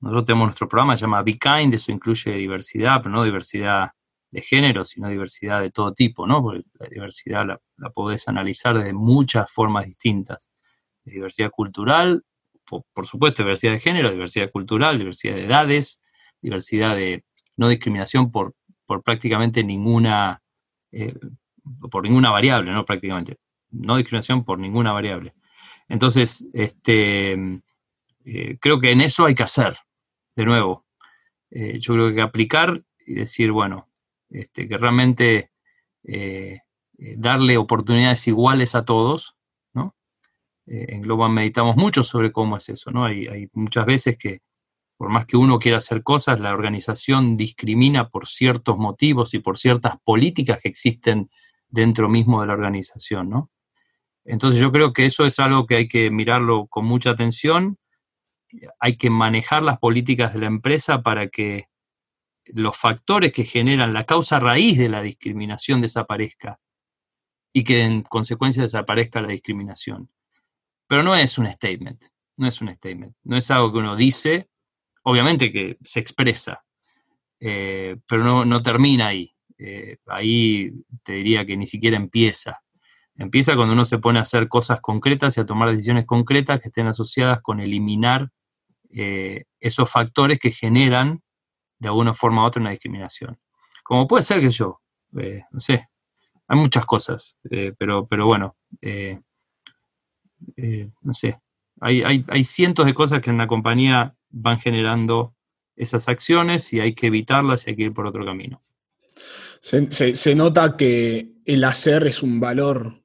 nosotros 0.00 0.26
tenemos 0.26 0.48
nuestro 0.48 0.68
programa, 0.68 0.96
se 0.96 1.02
llama 1.02 1.22
Be 1.22 1.38
Kind, 1.38 1.74
eso 1.74 1.92
incluye 1.92 2.32
diversidad, 2.32 2.98
pero 3.02 3.14
no 3.14 3.22
diversidad 3.22 3.92
de 4.30 4.42
género, 4.42 4.84
sino 4.84 5.08
diversidad 5.08 5.60
de 5.60 5.70
todo 5.70 5.94
tipo, 5.94 6.26
¿no? 6.26 6.42
Porque 6.42 6.64
la 6.78 6.88
diversidad 6.88 7.46
la, 7.46 7.60
la 7.76 7.90
podés 7.90 8.26
analizar 8.28 8.78
de 8.78 8.92
muchas 8.92 9.50
formas 9.50 9.86
distintas. 9.86 10.50
Diversidad 11.04 11.50
cultural, 11.50 12.24
por, 12.94 13.06
supuesto, 13.06 13.42
diversidad 13.42 13.72
de 13.72 13.80
género, 13.80 14.10
diversidad 14.10 14.50
cultural, 14.50 14.98
diversidad 14.98 15.34
de 15.34 15.44
edades, 15.44 16.02
diversidad 16.40 16.96
de 16.96 17.24
no 17.56 17.68
discriminación 17.68 18.30
por, 18.30 18.54
por 18.86 19.02
prácticamente 19.02 19.62
ninguna, 19.62 20.42
eh, 20.90 21.14
por 21.90 22.04
ninguna 22.04 22.30
variable, 22.30 22.72
¿no? 22.72 22.84
Prácticamente. 22.84 23.36
No 23.70 23.96
discriminación 23.96 24.44
por 24.44 24.58
ninguna 24.58 24.92
variable. 24.92 25.34
Entonces, 25.88 26.46
este, 26.52 27.32
eh, 28.24 28.58
creo 28.60 28.80
que 28.80 28.92
en 28.92 29.00
eso 29.00 29.26
hay 29.26 29.34
que 29.34 29.42
hacer, 29.42 29.76
de 30.36 30.44
nuevo, 30.44 30.86
eh, 31.50 31.78
yo 31.80 31.94
creo 31.94 32.14
que 32.14 32.22
aplicar 32.22 32.82
y 33.06 33.14
decir, 33.14 33.50
bueno, 33.50 33.88
este, 34.30 34.68
que 34.68 34.78
realmente 34.78 35.50
eh, 36.04 36.60
darle 36.96 37.58
oportunidades 37.58 38.26
iguales 38.28 38.74
a 38.74 38.84
todos, 38.84 39.36
¿no? 39.74 39.94
en 40.66 41.02
Globan 41.02 41.34
meditamos 41.34 41.76
mucho 41.76 42.04
sobre 42.04 42.30
cómo 42.32 42.56
es 42.56 42.68
eso, 42.68 42.90
¿no? 42.92 43.04
Hay, 43.04 43.26
hay, 43.26 43.48
muchas 43.52 43.84
veces 43.84 44.16
que, 44.16 44.40
por 44.96 45.10
más 45.10 45.26
que 45.26 45.36
uno 45.36 45.58
quiera 45.58 45.78
hacer 45.78 46.04
cosas, 46.04 46.38
la 46.38 46.52
organización 46.52 47.36
discrimina 47.36 48.08
por 48.08 48.28
ciertos 48.28 48.78
motivos 48.78 49.34
y 49.34 49.40
por 49.40 49.58
ciertas 49.58 49.96
políticas 50.04 50.60
que 50.62 50.68
existen 50.68 51.28
dentro 51.68 52.08
mismo 52.08 52.40
de 52.40 52.46
la 52.46 52.52
organización, 52.52 53.28
¿no? 53.28 53.51
Entonces 54.24 54.60
yo 54.60 54.70
creo 54.70 54.92
que 54.92 55.06
eso 55.06 55.24
es 55.26 55.38
algo 55.38 55.66
que 55.66 55.76
hay 55.76 55.88
que 55.88 56.10
mirarlo 56.10 56.66
con 56.68 56.84
mucha 56.84 57.10
atención 57.10 57.78
hay 58.78 58.96
que 58.96 59.10
manejar 59.10 59.62
las 59.62 59.78
políticas 59.78 60.34
de 60.34 60.40
la 60.40 60.46
empresa 60.46 61.02
para 61.02 61.28
que 61.28 61.68
los 62.46 62.76
factores 62.76 63.32
que 63.32 63.44
generan 63.44 63.92
la 63.92 64.04
causa 64.04 64.38
raíz 64.38 64.78
de 64.78 64.88
la 64.88 65.02
discriminación 65.02 65.80
desaparezca 65.80 66.60
y 67.52 67.64
que 67.64 67.82
en 67.82 68.02
consecuencia 68.02 68.62
desaparezca 68.62 69.20
la 69.20 69.28
discriminación. 69.28 70.10
Pero 70.86 71.02
no 71.02 71.14
es 71.14 71.38
un 71.38 71.50
statement, 71.50 72.02
no 72.36 72.48
es 72.48 72.60
un 72.60 72.72
statement, 72.72 73.16
no 73.22 73.36
es 73.36 73.50
algo 73.50 73.72
que 73.72 73.78
uno 73.78 73.96
dice, 73.96 74.50
obviamente 75.04 75.52
que 75.52 75.78
se 75.82 76.00
expresa, 76.00 76.64
eh, 77.40 77.96
pero 78.06 78.44
no, 78.44 78.62
termina 78.62 79.08
ahí. 79.08 79.30
Eh, 79.58 79.98
ahí 80.06 80.72
te 81.04 81.12
diría 81.12 81.46
que 81.46 81.56
ni 81.56 81.66
siquiera 81.66 81.96
empieza. 81.96 82.62
Empieza 83.22 83.54
cuando 83.54 83.74
uno 83.74 83.84
se 83.84 83.98
pone 83.98 84.18
a 84.18 84.22
hacer 84.22 84.48
cosas 84.48 84.80
concretas 84.80 85.36
y 85.36 85.40
a 85.40 85.46
tomar 85.46 85.70
decisiones 85.70 86.06
concretas 86.06 86.60
que 86.60 86.70
estén 86.70 86.88
asociadas 86.88 87.40
con 87.40 87.60
eliminar 87.60 88.30
eh, 88.90 89.44
esos 89.60 89.88
factores 89.88 90.40
que 90.40 90.50
generan 90.50 91.22
de 91.78 91.86
alguna 91.86 92.14
forma 92.14 92.42
u 92.42 92.46
otra 92.46 92.60
una 92.60 92.70
discriminación. 92.70 93.38
Como 93.84 94.08
puede 94.08 94.24
ser 94.24 94.40
que 94.40 94.50
yo, 94.50 94.80
eh, 95.20 95.44
no 95.52 95.60
sé, 95.60 95.88
hay 96.48 96.58
muchas 96.58 96.84
cosas, 96.84 97.36
eh, 97.48 97.72
pero, 97.78 98.08
pero 98.08 98.26
bueno, 98.26 98.56
no 101.00 101.14
sé, 101.14 101.38
hay, 101.80 102.02
hay, 102.02 102.42
cientos 102.42 102.86
de 102.86 102.94
cosas 102.94 103.22
que 103.22 103.30
en 103.30 103.38
la 103.38 103.46
compañía 103.46 104.16
van 104.30 104.58
generando 104.58 105.36
esas 105.76 106.08
acciones 106.08 106.72
y 106.72 106.80
hay 106.80 106.96
que 106.96 107.06
evitarlas 107.06 107.68
y 107.68 107.70
hay 107.70 107.76
que 107.76 107.82
ir 107.84 107.92
por 107.92 108.08
otro 108.08 108.24
camino. 108.24 108.60
se, 109.60 110.34
nota 110.34 110.76
que 110.76 111.30
el 111.44 111.62
hacer 111.62 112.08
es 112.08 112.24
un 112.24 112.40
valor 112.40 113.01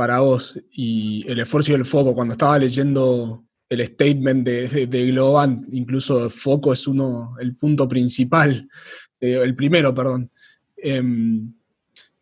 para 0.00 0.20
vos 0.20 0.58
y 0.72 1.26
el 1.28 1.40
esfuerzo 1.40 1.72
y 1.72 1.74
el 1.74 1.84
foco. 1.84 2.14
Cuando 2.14 2.32
estaba 2.32 2.58
leyendo 2.58 3.44
el 3.68 3.86
statement 3.86 4.46
de, 4.46 4.86
de, 4.86 5.66
incluso 5.72 6.30
foco 6.30 6.72
es 6.72 6.86
uno, 6.86 7.34
el 7.38 7.54
punto 7.54 7.86
principal, 7.86 8.66
eh, 9.20 9.38
el 9.44 9.54
primero, 9.54 9.94
perdón. 9.94 10.30
Em, 10.74 11.52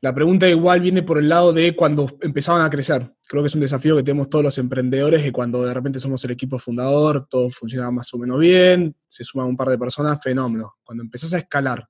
la 0.01 0.13
pregunta 0.13 0.49
igual 0.49 0.81
viene 0.81 1.05
por 1.05 1.19
el 1.19 1.29
lado 1.29 1.53
de 1.53 1.77
cuando 1.77 2.11
empezaban 2.21 2.63
a 2.63 2.71
crecer. 2.71 3.13
Creo 3.29 3.45
que 3.45 3.47
es 3.47 3.55
un 3.55 3.61
desafío 3.61 3.95
que 3.95 4.03
tenemos 4.03 4.29
todos 4.29 4.45
los 4.45 4.59
emprendedores, 4.59 5.23
que 5.23 5.31
cuando 5.31 5.65
de 5.65 5.73
repente 5.73 6.01
somos 6.01 6.25
el 6.25 6.33
equipo 6.33 6.59
fundador, 6.59 7.29
todo 7.31 7.49
funciona 7.49 7.93
más 7.93 8.13
o 8.13 8.19
menos 8.19 8.41
bien, 8.41 8.97
se 9.07 9.23
suman 9.23 9.47
un 9.47 9.57
par 9.57 9.69
de 9.69 9.79
personas, 9.79 10.21
fenómeno. 10.21 10.75
Cuando 10.83 11.05
empezás 11.05 11.33
a 11.33 11.39
escalar, 11.39 11.87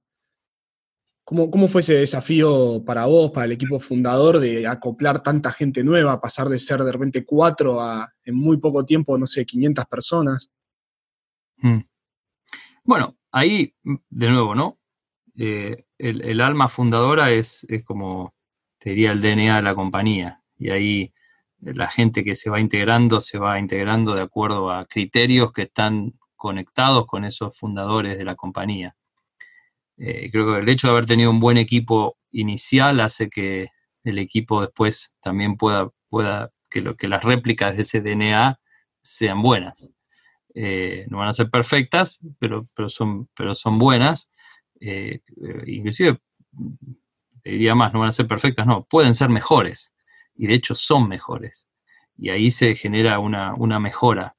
¿Cómo, 1.29 1.69
fue 1.69 1.83
ese 1.83 1.93
desafío 1.93 2.83
para 2.87 3.05
vos, 3.05 3.33
para 3.33 3.45
el 3.45 3.53
equipo 3.53 3.79
fundador, 3.81 4.41
de 4.41 4.67
acoplar 4.67 5.23
tanta 5.23 5.53
gente 5.53 5.85
nueva, 5.85 6.23
pasar 6.23 6.49
de 6.49 6.59
ser 6.59 6.83
de 6.83 6.91
repente 6.91 7.27
cuatro 7.27 7.83
a 7.83 8.11
en 8.25 8.35
muy 8.35 8.57
poco 8.57 8.87
tiempo, 8.87 9.19
no 9.19 9.27
sé, 9.27 9.45
500 9.45 9.85
personas? 9.85 10.51
Hmm. 11.59 11.81
Bueno, 12.83 13.19
ahí, 13.31 13.75
de 14.09 14.31
nuevo, 14.31 14.55
¿no? 14.55 14.79
Eh, 15.37 15.85
el, 15.99 16.41
alma 16.41 16.71
fundadora 16.71 17.31
es, 17.31 17.67
es, 17.69 17.85
como, 17.85 18.35
te 18.79 18.91
diría, 18.91 19.12
el 19.12 19.21
DNA 19.21 19.57
de 19.57 19.62
la 19.62 19.75
compañía. 19.75 20.43
Y 20.57 20.71
ahí 20.71 21.12
la 21.61 21.91
gente 21.91 22.25
que 22.25 22.37
se 22.37 22.49
va 22.49 22.59
integrando, 22.59 23.21
se 23.21 23.37
va 23.37 23.59
integrando 23.59 24.14
de 24.14 24.23
acuerdo 24.23 24.71
a 24.71 24.87
criterios 24.87 25.53
que 25.53 25.62
están 25.64 26.19
conectados 26.37 27.07
con 27.07 27.27
esos 27.27 27.55
fundadores 27.55 28.17
de 28.17 28.25
la 28.25 28.35
compañía. 28.35 28.97
Eh, 29.99 30.31
creo 30.31 30.55
que 30.55 30.61
el 30.61 30.69
hecho 30.69 30.87
de 30.87 30.93
haber 30.93 31.07
tenido 31.07 31.31
un 31.31 31.41
buen 31.41 31.57
equipo 31.57 32.17
inicial 32.31 33.01
hace 33.01 33.29
que 33.29 33.69
el 34.05 34.19
equipo 34.19 34.61
después 34.61 35.13
también 35.21 35.57
pueda, 35.57 35.91
pueda 36.09 36.53
que, 36.71 36.81
lo, 36.81 36.97
que 36.97 37.09
las 37.09 37.25
réplicas 37.25 37.75
de 37.75 37.83
ese 37.83 38.01
DNA 38.01 38.61
sean 39.03 39.43
buenas. 39.43 39.91
Eh, 40.55 41.05
no 41.09 41.19
van 41.19 41.29
a 41.29 41.33
ser 41.33 41.51
perfectas, 41.51 42.21
pero, 42.39 42.61
pero, 42.77 42.89
son, 42.89 43.29
pero 43.35 43.55
son 43.55 43.79
buenas. 43.79 44.31
Eh, 44.81 45.21
inclusive, 45.67 46.21
diría 47.43 47.75
más, 47.75 47.93
no 47.93 48.01
van 48.01 48.11
a 48.11 48.13
ser 48.13 48.29
perfectas, 48.29 48.67
no, 48.67 48.85
pueden 48.85 49.15
ser 49.15 49.31
mejores. 49.31 49.93
Y 50.35 50.47
de 50.47 50.55
hecho 50.55 50.75
son 50.77 51.09
mejores. 51.09 51.69
Y 52.17 52.31
ahí 52.31 52.51
se 52.53 52.77
genera 52.77 53.19
una, 53.19 53.55
una 53.55 53.81
mejora. 53.81 54.37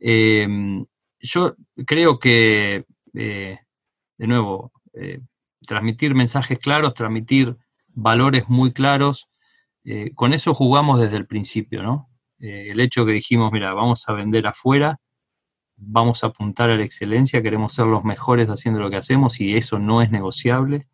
yo 0.00 1.56
creo 1.86 2.18
que, 2.18 2.84
de 3.12 4.26
nuevo, 4.26 4.72
eh, 5.00 5.20
transmitir 5.66 6.14
mensajes 6.14 6.58
claros, 6.58 6.94
transmitir 6.94 7.56
valores 7.88 8.48
muy 8.48 8.72
claros. 8.72 9.28
Eh, 9.84 10.12
con 10.14 10.32
eso 10.32 10.54
jugamos 10.54 11.00
desde 11.00 11.16
el 11.16 11.26
principio, 11.26 11.82
¿no? 11.82 12.10
Eh, 12.40 12.68
el 12.70 12.80
hecho 12.80 13.04
que 13.04 13.12
dijimos, 13.12 13.52
mira, 13.52 13.74
vamos 13.74 14.08
a 14.08 14.12
vender 14.12 14.46
afuera, 14.46 15.00
vamos 15.76 16.22
a 16.22 16.28
apuntar 16.28 16.70
a 16.70 16.76
la 16.76 16.84
excelencia, 16.84 17.42
queremos 17.42 17.74
ser 17.74 17.86
los 17.86 18.04
mejores 18.04 18.48
haciendo 18.48 18.80
lo 18.80 18.90
que 18.90 18.96
hacemos 18.96 19.40
y 19.40 19.56
eso 19.56 19.78
no 19.78 20.02
es 20.02 20.10
negociable. 20.10 20.88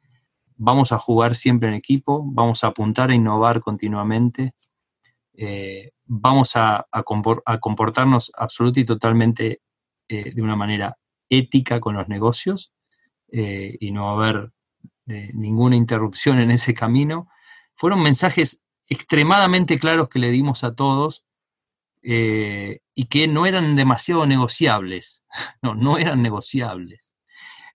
Vamos 0.57 0.93
a 0.93 0.99
jugar 0.99 1.35
siempre 1.35 1.69
en 1.69 1.75
equipo, 1.75 2.23
vamos 2.25 2.65
a 2.65 2.69
apuntar 2.69 3.11
a 3.11 3.15
innovar 3.15 3.61
continuamente, 3.61 4.55
vamos 6.07 6.55
a, 6.57 6.87
a, 6.93 7.03
comportarnos 7.03 8.33
absolutamente 8.37 8.81
y 8.81 8.85
totalmente 8.85 9.61
de 10.09 10.43
una 10.43 10.55
manera 10.55 10.97
ética 11.29 11.81
con 11.81 11.97
los 11.97 12.09
negocios 12.09 12.73
eh, 13.33 13.77
y 13.81 13.91
no 13.91 14.11
haber 14.11 14.53
eh, 15.07 15.31
ninguna 15.35 15.77
interrupción 15.77 16.39
en 16.39 16.51
ese 16.51 16.75
camino. 16.75 17.29
Fueron 17.75 18.03
mensajes 18.03 18.65
extremadamente 18.89 19.79
claros 19.79 20.09
que 20.09 20.19
le 20.19 20.31
dimos 20.31 20.65
a 20.65 20.75
todos 20.75 21.25
eh, 22.03 22.81
y 22.95 23.07
que 23.07 23.27
no 23.27 23.47
eran 23.47 23.77
demasiado 23.77 24.27
negociables. 24.27 25.25
No, 25.63 25.75
no 25.75 25.99
eran 25.99 26.23
negociables. 26.23 27.15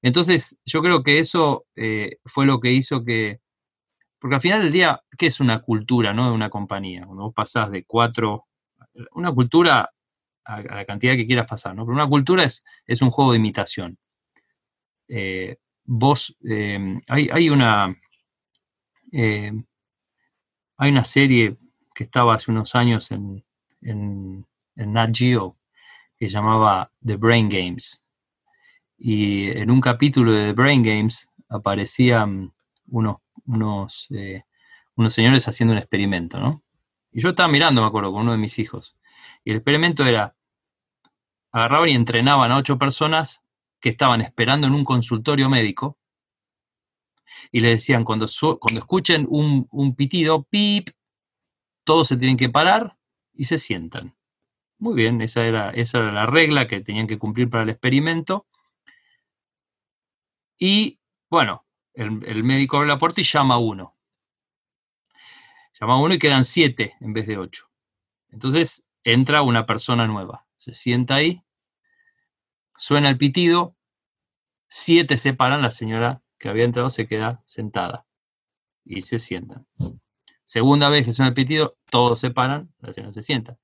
Entonces, 0.01 0.61
yo 0.65 0.81
creo 0.81 1.03
que 1.03 1.19
eso 1.19 1.65
fue 2.25 2.45
lo 2.45 2.59
que 2.59 2.71
hizo 2.71 3.03
que 3.03 3.41
Porque 4.19 4.35
al 4.35 4.41
final 4.41 4.61
del 4.61 4.71
día, 4.71 5.01
¿qué 5.17 5.27
es 5.27 5.39
una 5.39 5.61
cultura, 5.61 6.13
no 6.13 6.27
de 6.27 6.35
una 6.35 6.49
compañía? 6.49 7.05
Cuando 7.05 7.23
vos 7.23 7.33
pasás 7.33 7.71
de 7.71 7.83
cuatro, 7.83 8.45
una 9.13 9.33
cultura 9.33 9.91
a, 10.45 10.61
la 10.61 10.85
cantidad 10.85 11.15
que 11.15 11.27
quieras 11.27 11.47
pasar, 11.47 11.75
¿no? 11.75 11.85
Pero 11.85 11.95
una 11.95 12.07
cultura 12.07 12.43
es, 12.43 12.63
es 12.85 13.01
un 13.01 13.11
juego 13.11 13.31
de 13.31 13.37
imitación. 13.37 13.97
Eh, 15.09 15.57
vos, 15.83 16.37
eh, 16.47 17.01
hay, 17.07 17.49
una, 17.49 17.99
eh, 19.11 19.51
hay 20.77 20.91
una 20.91 21.03
serie 21.03 21.57
que 21.93 22.05
estaba 22.05 22.35
hace 22.35 22.51
unos 22.51 22.75
años 22.75 23.11
en, 23.11 23.43
en, 23.81 24.45
en 24.75 24.93
Nat 24.93 25.09
Geo 25.13 25.57
que 26.17 26.29
llamaba 26.29 26.91
The 27.03 27.15
Brain 27.15 27.49
Games. 27.49 28.05
Y 28.97 29.49
en 29.49 29.71
un 29.71 29.81
capítulo 29.81 30.31
de 30.31 30.47
The 30.47 30.53
Brain 30.53 30.83
Games 30.83 31.29
aparecían 31.49 32.53
unos 32.87 33.17
unos, 33.49 34.07
unos 34.95 35.13
señores 35.13 35.47
haciendo 35.47 35.73
un 35.73 35.79
experimento, 35.79 36.39
¿no? 36.39 36.63
Y 37.11 37.21
yo 37.21 37.29
estaba 37.29 37.49
mirando, 37.49 37.81
me 37.81 37.87
acuerdo, 37.87 38.11
con 38.11 38.21
uno 38.21 38.33
de 38.33 38.37
mis 38.37 38.59
hijos. 38.59 38.95
Y 39.43 39.51
el 39.51 39.57
experimento 39.57 40.05
era, 40.05 40.35
agarraban 41.51 41.89
y 41.89 41.93
entrenaban 41.93 42.51
a 42.51 42.57
ocho 42.57 42.77
personas 42.77 43.43
que 43.79 43.89
estaban 43.89 44.21
esperando 44.21 44.67
en 44.67 44.73
un 44.73 44.83
consultorio 44.83 45.49
médico 45.49 45.97
y 47.51 47.59
le 47.61 47.69
decían, 47.69 48.03
cuando, 48.03 48.27
cuando 48.59 48.79
escuchen 48.79 49.25
un, 49.29 49.67
un 49.71 49.95
pitido, 49.95 50.43
pip, 50.43 50.89
todos 51.83 52.07
se 52.07 52.17
tienen 52.17 52.37
que 52.37 52.49
parar 52.49 52.97
y 53.33 53.45
se 53.45 53.57
sientan. 53.57 54.15
Muy 54.77 54.95
bien, 54.95 55.21
esa 55.21 55.45
era, 55.45 55.71
esa 55.71 55.99
era 55.99 56.11
la 56.11 56.25
regla 56.25 56.67
que 56.67 56.81
tenían 56.81 57.07
que 57.07 57.17
cumplir 57.17 57.49
para 57.49 57.63
el 57.63 57.69
experimento. 57.69 58.47
Y 60.57 60.99
bueno, 61.29 61.65
el, 61.93 62.43
médico 62.43 62.77
abre 62.77 62.87
la 62.87 62.97
puerta 62.97 63.21
y 63.21 63.25
llama 63.25 63.55
a 63.55 63.59
uno. 63.59 63.97
Llama 65.79 65.93
a 65.93 65.97
uno 65.97 66.13
y 66.13 66.19
quedan 66.19 66.43
siete 66.43 66.95
en 67.01 67.13
vez 67.13 67.27
de 67.27 67.37
ocho. 67.37 67.69
Entonces 68.29 68.89
entra 69.03 69.41
una 69.41 69.65
persona 69.65 70.07
nueva, 70.07 70.47
se 70.57 70.73
sienta 70.73 71.15
ahí, 71.15 71.43
suena 72.79 73.09
el 73.09 73.17
pitido, 73.17 73.75
siete 74.69 75.17
se 75.17 75.33
paran, 75.33 75.61
la 75.61 75.69
señora 75.69 76.23
que 76.39 76.47
había 76.47 76.63
entrado 76.63 76.89
se 76.89 77.07
queda 77.07 77.43
sentada 77.45 78.05
y 78.85 79.01
se 79.01 79.19
sientan. 79.19 79.67
Segunda 80.45 80.89
vez 80.89 81.05
que 81.05 81.13
suena 81.13 81.29
el 81.29 81.35
pitido, 81.35 81.77
todos 81.91 82.19
se 82.19 82.31
paran, 82.31 82.73
la 82.79 82.93
señora 82.93 83.11
se 83.11 83.21
sienta. 83.21 83.57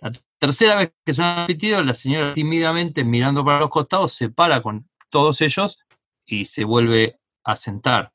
La 0.00 0.12
tercera 0.38 0.76
vez 0.76 0.92
que 1.04 1.14
suena 1.14 1.40
el 1.40 1.46
pitido, 1.46 1.82
la 1.82 1.94
señora 1.94 2.34
tímidamente 2.34 3.02
mirando 3.02 3.44
para 3.44 3.58
los 3.58 3.70
costados 3.70 4.12
se 4.12 4.28
para 4.28 4.62
con 4.62 4.88
todos 5.08 5.40
ellos 5.40 5.80
y 6.26 6.44
se 6.44 6.64
vuelve 6.64 7.18
a 7.44 7.56
sentar. 7.56 8.12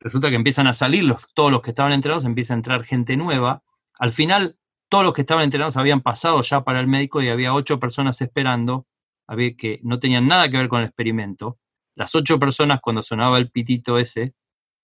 Resulta 0.00 0.28
que 0.28 0.36
empiezan 0.36 0.66
a 0.66 0.72
salir 0.72 1.04
los, 1.04 1.32
todos 1.32 1.52
los 1.52 1.62
que 1.62 1.70
estaban 1.70 1.92
entrenados, 1.92 2.24
empieza 2.24 2.52
a 2.52 2.56
entrar 2.56 2.84
gente 2.84 3.16
nueva. 3.16 3.62
Al 3.98 4.10
final, 4.10 4.58
todos 4.88 5.04
los 5.04 5.14
que 5.14 5.22
estaban 5.22 5.44
entrenados 5.44 5.76
habían 5.76 6.02
pasado 6.02 6.42
ya 6.42 6.64
para 6.64 6.80
el 6.80 6.88
médico 6.88 7.22
y 7.22 7.28
había 7.28 7.54
ocho 7.54 7.80
personas 7.80 8.20
esperando, 8.20 8.86
había 9.26 9.56
que 9.56 9.80
no 9.82 9.98
tenían 9.98 10.26
nada 10.26 10.48
que 10.50 10.56
ver 10.56 10.68
con 10.68 10.80
el 10.80 10.86
experimento. 10.86 11.58
Las 11.94 12.14
ocho 12.14 12.38
personas, 12.38 12.80
cuando 12.80 13.02
sonaba 13.02 13.38
el 13.38 13.50
pitito 13.50 13.98
ese, 13.98 14.34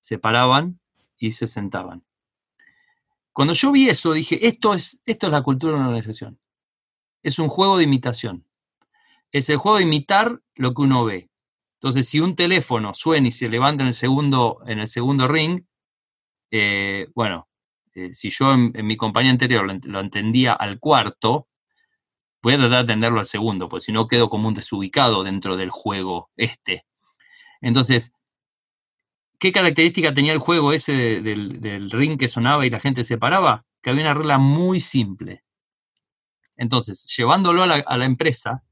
se 0.00 0.18
paraban 0.18 0.80
y 1.18 1.30
se 1.30 1.46
sentaban. 1.46 2.04
Cuando 3.32 3.54
yo 3.54 3.72
vi 3.72 3.88
eso, 3.88 4.12
dije, 4.12 4.46
esto 4.46 4.74
es, 4.74 5.00
esto 5.06 5.26
es 5.26 5.32
la 5.32 5.42
cultura 5.42 5.72
de 5.72 5.78
una 5.78 5.88
organización. 5.88 6.38
Es 7.22 7.38
un 7.38 7.48
juego 7.48 7.78
de 7.78 7.84
imitación. 7.84 8.44
Es 9.30 9.48
el 9.48 9.56
juego 9.56 9.78
de 9.78 9.84
imitar 9.84 10.40
lo 10.54 10.74
que 10.74 10.82
uno 10.82 11.04
ve. 11.04 11.30
Entonces, 11.74 12.08
si 12.08 12.20
un 12.20 12.36
teléfono 12.36 12.94
suena 12.94 13.28
y 13.28 13.32
se 13.32 13.48
levanta 13.48 13.82
en 13.82 13.88
el 13.88 13.94
segundo, 13.94 14.58
en 14.66 14.80
el 14.80 14.88
segundo 14.88 15.26
ring, 15.26 15.64
eh, 16.50 17.08
bueno, 17.14 17.48
eh, 17.94 18.12
si 18.12 18.30
yo 18.30 18.52
en, 18.52 18.72
mi 18.86 18.96
compañía 18.96 19.30
anterior 19.30 19.64
lo, 19.84 20.00
entendía 20.00 20.52
al 20.52 20.78
cuarto, 20.78 21.48
voy 22.42 22.54
a 22.54 22.58
tratar 22.58 22.78
de 22.78 22.92
atenderlo 22.92 23.20
al 23.20 23.26
segundo, 23.26 23.68
porque 23.68 23.84
si 23.84 23.92
no 23.92 24.08
quedo 24.08 24.28
como 24.28 24.48
un 24.48 24.54
desubicado 24.54 25.22
dentro 25.22 25.56
del 25.56 25.70
juego 25.70 26.30
este. 26.36 26.84
Entonces, 27.60 28.14
¿qué 29.38 29.52
característica 29.52 30.12
tenía 30.12 30.32
el 30.32 30.38
juego 30.38 30.72
ese 30.72 31.20
del, 31.20 31.90
ring 31.90 32.18
que 32.18 32.28
sonaba 32.28 32.66
y 32.66 32.70
la 32.70 32.80
gente 32.80 33.04
se 33.04 33.18
paraba? 33.18 33.64
Que 33.82 33.90
había 33.90 34.02
una 34.02 34.14
regla 34.14 34.38
muy 34.38 34.80
simple. 34.80 35.44
Entonces, 36.56 37.06
llevándolo 37.16 37.62
a 37.62 37.96
la 37.96 38.04
empresa, 38.04 38.62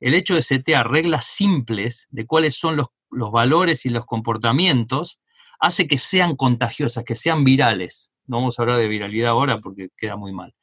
el 0.00 0.14
hecho 0.14 0.34
de 0.34 0.42
setear 0.42 0.90
reglas 0.90 1.26
simples 1.26 2.06
de 2.10 2.26
cuáles 2.26 2.56
son 2.56 2.76
los, 2.76 2.88
valores 3.10 3.86
y 3.86 3.88
los 3.88 4.04
comportamientos 4.04 5.18
hace 5.60 5.88
que 5.88 5.98
sean 5.98 6.36
contagiosas, 6.36 7.04
que 7.04 7.16
sean 7.16 7.42
virales. 7.42 8.12
No 8.26 8.36
vamos 8.36 8.58
a 8.58 8.62
hablar 8.62 8.78
de 8.78 8.86
viralidad 8.86 9.30
ahora 9.30 9.58
porque 9.58 9.88
queda 9.96 10.16
muy 10.16 10.32
mal, 10.32 10.54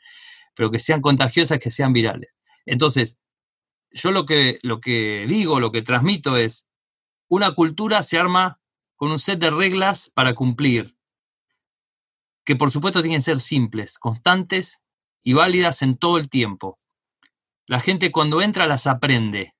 pero 0.53 0.69
que 0.69 0.79
sean 0.79 1.01
contagiosas, 1.01 1.59
que 1.59 1.69
sean 1.69 1.91
virales. 1.91 2.34
Entonces, 2.65 3.21
yo 3.91 4.11
lo 4.11 4.25
que, 4.25 4.59
lo 4.61 4.81
que 4.81 5.25
digo, 5.27 5.59
lo 5.59 5.71
que 5.71 5.81
transmito 5.81 6.37
es, 6.37 6.67
una 7.27 7.55
cultura 7.55 8.03
se 8.03 8.17
arma 8.17 8.59
con 8.95 9.11
un 9.11 9.19
set 9.19 9.39
de 9.39 9.51
reglas 9.51 10.11
para 10.13 10.35
cumplir, 10.35 10.95
que 12.45 12.55
por 12.55 12.71
supuesto 12.71 13.01
tienen 13.01 13.19
que 13.19 13.23
ser 13.25 13.39
simples, 13.39 13.97
constantes 13.97 14.81
y 15.21 15.33
válidas 15.33 15.81
en 15.81 15.97
todo 15.97 16.17
el 16.17 16.29
tiempo. 16.29 16.79
La 17.65 17.79
gente 17.79 18.11
cuando 18.11 18.41
entra 18.41 18.67
las 18.67 18.85
aprende. 18.85 19.55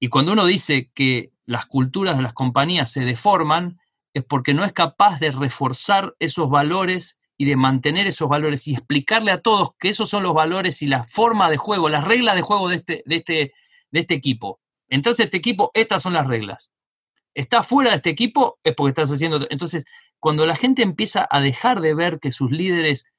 Y 0.00 0.08
cuando 0.08 0.32
uno 0.32 0.46
dice 0.46 0.90
que 0.94 1.32
las 1.44 1.66
culturas 1.66 2.16
de 2.16 2.22
las 2.22 2.32
compañías 2.32 2.90
se 2.90 3.00
deforman, 3.00 3.80
es 4.14 4.24
porque 4.24 4.54
no 4.54 4.64
es 4.64 4.72
capaz 4.72 5.20
de 5.20 5.30
reforzar 5.30 6.14
esos 6.18 6.48
valores 6.48 7.17
y 7.38 7.44
de 7.44 7.56
mantener 7.56 8.08
esos 8.08 8.28
valores 8.28 8.66
y 8.66 8.74
explicarle 8.74 9.30
a 9.30 9.40
todos 9.40 9.70
que 9.78 9.88
esos 9.88 10.10
son 10.10 10.24
los 10.24 10.34
valores 10.34 10.82
y 10.82 10.86
la 10.86 11.04
forma 11.04 11.48
de 11.48 11.56
juego, 11.56 11.88
las 11.88 12.04
reglas 12.04 12.34
de 12.34 12.42
juego 12.42 12.68
de 12.68 12.76
este, 12.76 13.02
de 13.06 13.16
este, 13.16 13.54
de 13.92 14.00
este 14.00 14.14
equipo. 14.14 14.60
Entonces, 14.88 15.26
este 15.26 15.36
equipo, 15.36 15.70
estas 15.72 16.02
son 16.02 16.14
las 16.14 16.26
reglas. 16.26 16.72
Está 17.34 17.62
fuera 17.62 17.90
de 17.90 17.96
este 17.96 18.10
equipo, 18.10 18.58
es 18.64 18.74
porque 18.74 18.88
estás 18.90 19.10
haciendo. 19.10 19.46
Entonces, 19.50 19.84
cuando 20.18 20.46
la 20.46 20.56
gente 20.56 20.82
empieza 20.82 21.28
a 21.30 21.40
dejar 21.40 21.80
de 21.80 21.94
ver 21.94 22.18
que 22.18 22.32
sus 22.32 22.50
líderes 22.50 23.12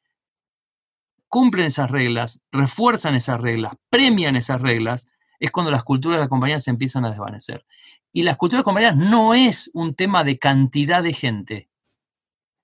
cumplen 1.30 1.68
esas 1.68 1.90
reglas, 1.90 2.42
refuerzan 2.52 3.16
esas 3.16 3.40
reglas, 3.40 3.74
premian 3.90 4.36
esas 4.36 4.62
reglas, 4.62 5.08
es 5.40 5.52
cuando 5.52 5.72
las 5.72 5.86
culturas 5.86 6.18
de 6.18 6.26
la 6.26 6.30
compañía 6.30 6.60
se 6.60 6.72
empiezan 6.72 7.06
a 7.06 7.12
desvanecer. 7.12 7.66
Y 8.12 8.24
las 8.24 8.36
culturas 8.36 8.62
de 8.62 8.66
compañías 8.66 8.98
no 8.98 9.34
es 9.34 9.72
un 9.74 9.96
tema 9.96 10.26
de 10.26 10.38
cantidad 10.38 11.02
de 11.04 11.14
gente, 11.14 11.69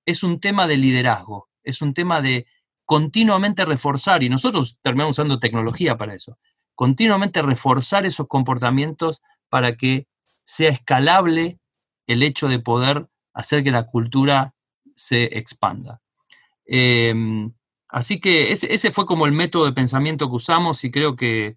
es 0.06 0.24
un 0.24 0.40
tema 0.40 0.68
de 0.68 0.78
liderazgo, 0.78 1.50
es 1.64 1.82
un 1.82 1.94
tema 1.94 2.22
de 2.22 2.46
continuamente 2.86 3.66
reforzar, 3.66 4.24
y 4.24 4.30
nosotros 4.30 4.80
terminamos 4.82 5.18
usando 5.18 5.40
tecnología 5.40 5.98
para 5.98 6.14
eso, 6.14 6.38
continuamente 6.76 7.42
reforzar 7.42 8.06
esos 8.06 8.28
comportamientos 8.28 9.22
para 9.50 9.76
que 9.76 10.08
sea 10.44 10.70
escalable 10.70 11.60
el 12.08 12.22
hecho 12.22 12.48
de 12.48 12.60
poder 12.60 13.08
hacer 13.34 13.64
que 13.64 13.72
la 13.72 13.88
cultura 13.88 14.54
se 14.96 15.38
expanda. 15.38 16.02
Em, 16.66 17.52
Así 17.96 18.20
que 18.20 18.52
ese, 18.52 18.92
fue 18.92 19.06
como 19.06 19.26
el 19.26 19.32
método 19.32 19.64
de 19.64 19.72
pensamiento 19.72 20.28
que 20.30 20.36
usamos 20.36 20.84
y 20.84 20.92
creo 20.92 21.16
que, 21.16 21.56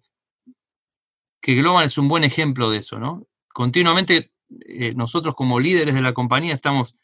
que 1.41 1.57
Global 1.57 1.85
es 1.85 1.99
un 1.99 2.07
buen 2.07 2.23
ejemplo 2.23 2.71
de 2.71 2.79
eso, 2.79 3.01
¿no? 3.01 3.27
Continuamente 3.49 4.31
eh, 4.69 4.95
nosotros 4.95 5.35
como 5.35 5.59
líderes 5.59 5.97
de 5.97 6.01
la 6.01 6.15
compañía 6.15 6.55
estamos 6.55 6.95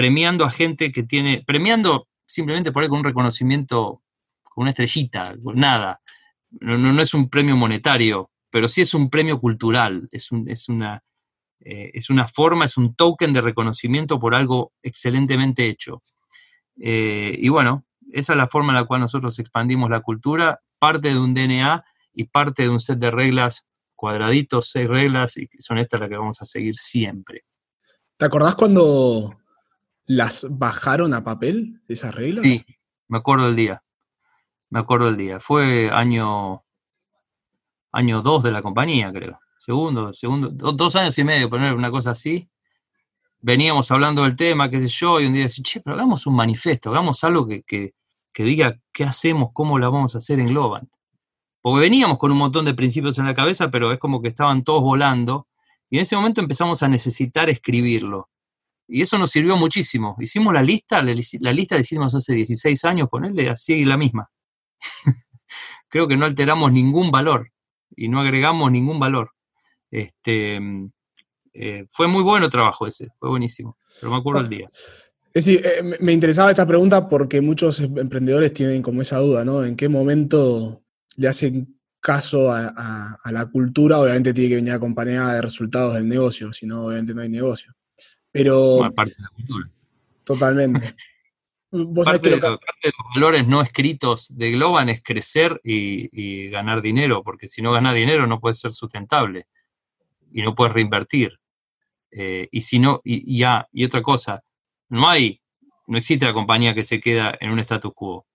premiando 0.00 0.46
a 0.46 0.50
gente 0.50 0.92
que 0.92 1.02
tiene, 1.02 1.44
premiando 1.46 2.08
simplemente 2.24 2.72
por 2.72 2.82
ahí 2.82 2.88
con 2.88 3.00
un 3.00 3.04
reconocimiento, 3.04 4.00
con 4.42 4.62
una 4.62 4.70
estrellita, 4.70 5.34
nada. 5.54 6.00
No, 6.52 6.78
no, 6.78 7.02
es 7.02 7.12
un 7.12 7.28
premio 7.28 7.54
monetario, 7.54 8.30
pero 8.50 8.66
sí 8.66 8.80
es 8.80 8.94
un 8.94 9.10
premio 9.10 9.38
cultural, 9.38 10.08
es, 10.10 10.30
es, 10.46 10.70
una, 10.70 11.02
eh, 11.60 11.90
es 11.92 12.08
una 12.08 12.26
forma, 12.26 12.64
es 12.64 12.78
un 12.78 12.94
token 12.94 13.34
de 13.34 13.42
reconocimiento 13.42 14.18
por 14.18 14.34
algo 14.34 14.72
excelentemente 14.82 15.68
hecho. 15.68 16.00
Eh, 16.80 17.36
y 17.38 17.50
bueno, 17.50 17.84
esa 18.10 18.32
es 18.32 18.36
la 18.38 18.48
forma 18.48 18.72
en 18.72 18.76
la 18.76 18.86
cual 18.86 19.02
nosotros 19.02 19.38
expandimos 19.38 19.90
la 19.90 20.00
cultura, 20.00 20.62
parte 20.78 21.08
de 21.08 21.18
un 21.18 21.34
DNA 21.34 21.84
y 22.14 22.24
parte 22.24 22.62
de 22.62 22.70
un 22.70 22.80
set 22.80 22.98
de 22.98 23.10
reglas 23.10 23.68
cuadraditos, 23.94 24.70
seis 24.70 24.88
reglas, 24.88 25.36
y 25.36 25.46
son 25.58 25.76
estas 25.76 26.00
las 26.00 26.08
que 26.08 26.16
vamos 26.16 26.40
a 26.40 26.46
seguir 26.46 26.74
siempre. 26.74 27.42
¿Te 28.16 28.24
acordás 28.24 28.54
cuando 28.54 29.39
las 30.10 30.46
bajaron 30.50 31.14
a 31.14 31.24
papel, 31.24 31.80
esas 31.88 32.14
reglas? 32.14 32.44
Sí, 32.44 32.64
me 33.08 33.18
acuerdo 33.18 33.48
el 33.48 33.56
día. 33.56 33.82
Me 34.68 34.78
acuerdo 34.78 35.08
el 35.08 35.16
día. 35.16 35.40
Fue 35.40 35.90
año 35.90 36.64
año 37.92 38.22
2 38.22 38.44
de 38.44 38.52
la 38.52 38.62
compañía, 38.62 39.12
creo. 39.12 39.40
Segundo, 39.58 40.14
segundo, 40.14 40.50
dos 40.50 40.96
años 40.96 41.18
y 41.18 41.24
medio, 41.24 41.50
poner 41.50 41.74
una 41.74 41.90
cosa 41.90 42.12
así 42.12 42.48
veníamos 43.42 43.90
hablando 43.90 44.22
del 44.22 44.36
tema, 44.36 44.70
qué 44.70 44.80
sé 44.80 44.88
yo, 44.88 45.20
y 45.20 45.26
un 45.26 45.32
día 45.32 45.44
decía, 45.44 45.62
che, 45.64 45.80
pero 45.80 45.96
hagamos 45.96 46.26
un 46.26 46.34
manifiesto, 46.34 46.90
hagamos 46.90 47.22
algo 47.24 47.46
que, 47.46 47.62
que 47.64 48.44
diga 48.44 48.78
qué 48.92 49.04
hacemos, 49.04 49.50
cómo 49.52 49.78
la 49.78 49.88
vamos 49.88 50.14
a 50.14 50.18
hacer 50.18 50.40
en 50.40 50.46
Globant. 50.46 50.92
Porque 51.60 51.80
veníamos 51.80 52.18
con 52.18 52.32
un 52.32 52.38
montón 52.38 52.64
de 52.64 52.74
principios 52.74 53.18
en 53.18 53.26
la 53.26 53.34
cabeza, 53.34 53.70
pero 53.70 53.92
es 53.92 53.98
como 53.98 54.22
que 54.22 54.28
estaban 54.28 54.64
todos 54.64 54.82
volando. 54.82 55.46
Y 55.90 55.96
en 55.96 56.02
ese 56.02 56.16
momento 56.16 56.40
empezamos 56.40 56.82
a 56.82 56.88
necesitar 56.88 57.50
escribirlo. 57.50 58.29
Y 58.92 59.02
eso 59.02 59.16
nos 59.18 59.30
sirvió 59.30 59.56
muchísimo. 59.56 60.16
Hicimos 60.18 60.52
la 60.52 60.62
lista, 60.62 61.00
la, 61.00 61.12
lista 61.14 61.76
la 61.76 61.80
hicimos 61.80 62.14
hace 62.14 62.34
16 62.34 62.84
años, 62.84 63.08
ponerle 63.08 63.48
así 63.48 63.84
la 63.84 63.96
misma. 63.96 64.28
Creo 65.88 66.08
que 66.08 66.16
no 66.16 66.26
alteramos 66.26 66.72
ningún 66.72 67.10
valor 67.10 67.52
y 67.94 68.08
no 68.08 68.20
agregamos 68.20 68.70
ningún 68.72 68.98
valor. 68.98 69.30
Este, 69.90 70.60
eh, 71.52 71.86
fue 71.90 72.08
muy 72.08 72.22
bueno 72.22 72.46
el 72.46 72.52
trabajo 72.52 72.86
ese, 72.86 73.08
fue 73.18 73.28
buenísimo, 73.28 73.78
pero 74.00 74.10
me 74.12 74.18
acuerdo 74.18 74.40
el 74.40 74.48
día. 74.48 74.70
Es 75.32 75.44
decir, 75.44 75.64
eh, 75.64 75.98
me 76.00 76.12
interesaba 76.12 76.50
esta 76.50 76.66
pregunta 76.66 77.08
porque 77.08 77.40
muchos 77.40 77.78
em, 77.80 77.96
emprendedores 77.96 78.52
tienen 78.52 78.82
como 78.82 79.02
esa 79.02 79.18
duda, 79.18 79.44
¿no? 79.44 79.64
¿En 79.64 79.76
qué 79.76 79.88
momento 79.88 80.82
le 81.16 81.28
hacen 81.28 81.78
caso 82.00 82.52
a, 82.52 83.16
la 83.24 83.46
cultura? 83.46 84.00
Obviamente 84.00 84.34
tiene 84.34 84.48
que 84.48 84.56
venir 84.56 84.72
acompañada 84.72 85.34
de 85.34 85.42
resultados 85.42 85.94
del 85.94 86.08
negocio, 86.08 86.52
si 86.52 86.66
no, 86.66 86.86
obviamente 86.86 87.14
no 87.14 87.22
hay 87.22 87.28
negocio. 87.28 87.72
Pero... 88.32 88.90
parte 88.94 89.14
de 89.16 89.22
la 89.22 89.28
cultura. 89.28 89.70
Totalmente. 90.24 90.94
parte, 92.04 92.30
de, 92.30 92.36
los 92.38 92.58
valores 93.14 93.46
no 93.46 93.62
escritos 93.62 94.26
de 94.36 94.50
Globan 94.50 94.88
es 94.88 95.02
crecer 95.02 95.60
y, 95.62 96.48
ganar 96.50 96.82
dinero, 96.82 97.22
porque 97.22 97.46
si 97.46 97.62
no 97.62 97.72
ganas 97.72 97.94
dinero 97.94 98.26
no 98.26 98.40
puedes 98.40 98.58
ser 98.58 98.72
sustentable 98.72 99.46
y 100.32 100.42
no 100.42 100.54
puedes 100.54 100.74
reinvertir. 100.74 101.38
Eh, 102.10 102.48
y 102.50 102.60
si 102.62 102.80
no, 102.80 103.00
y, 103.04 103.38
ya, 103.38 103.68
y 103.72 103.84
otra 103.84 104.02
cosa, 104.02 104.42
no 104.88 105.08
hay, 105.08 105.40
no 105.86 105.96
existe 105.96 106.26
la 106.26 106.32
compañía 106.32 106.74
que 106.74 106.82
se 106.82 107.00
queda 107.00 107.36
en 107.40 107.50
un 107.50 107.60
status 107.60 107.92
quo. 107.94 108.26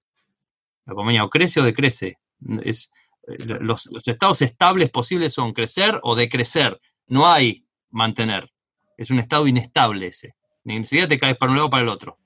La 0.85 0.93
compañía 0.93 1.23
o 1.23 1.29
crece 1.29 1.59
o 1.59 1.63
decrece. 1.63 2.19
Es, 2.63 2.89
eh, 3.27 3.57
los, 3.59 3.89
estados 4.05 4.41
estables 4.41 4.89
posibles 4.91 5.33
son 5.33 5.53
crecer 5.53 5.99
o 6.03 6.15
decrecer. 6.15 6.79
No 7.07 7.27
hay 7.27 7.65
mantener. 7.89 8.49
Es 8.97 9.09
un 9.09 9.19
estado 9.19 9.47
inestable 9.47 10.07
ese. 10.07 10.35
Ni 10.63 10.83
siquiera 10.85 11.07
te 11.07 11.19
caes 11.19 11.37
para 11.37 11.51
un 11.51 11.57
lado 11.57 11.67
o 11.67 11.69
para 11.69 11.83
el 11.83 11.89
otro. 11.89 12.17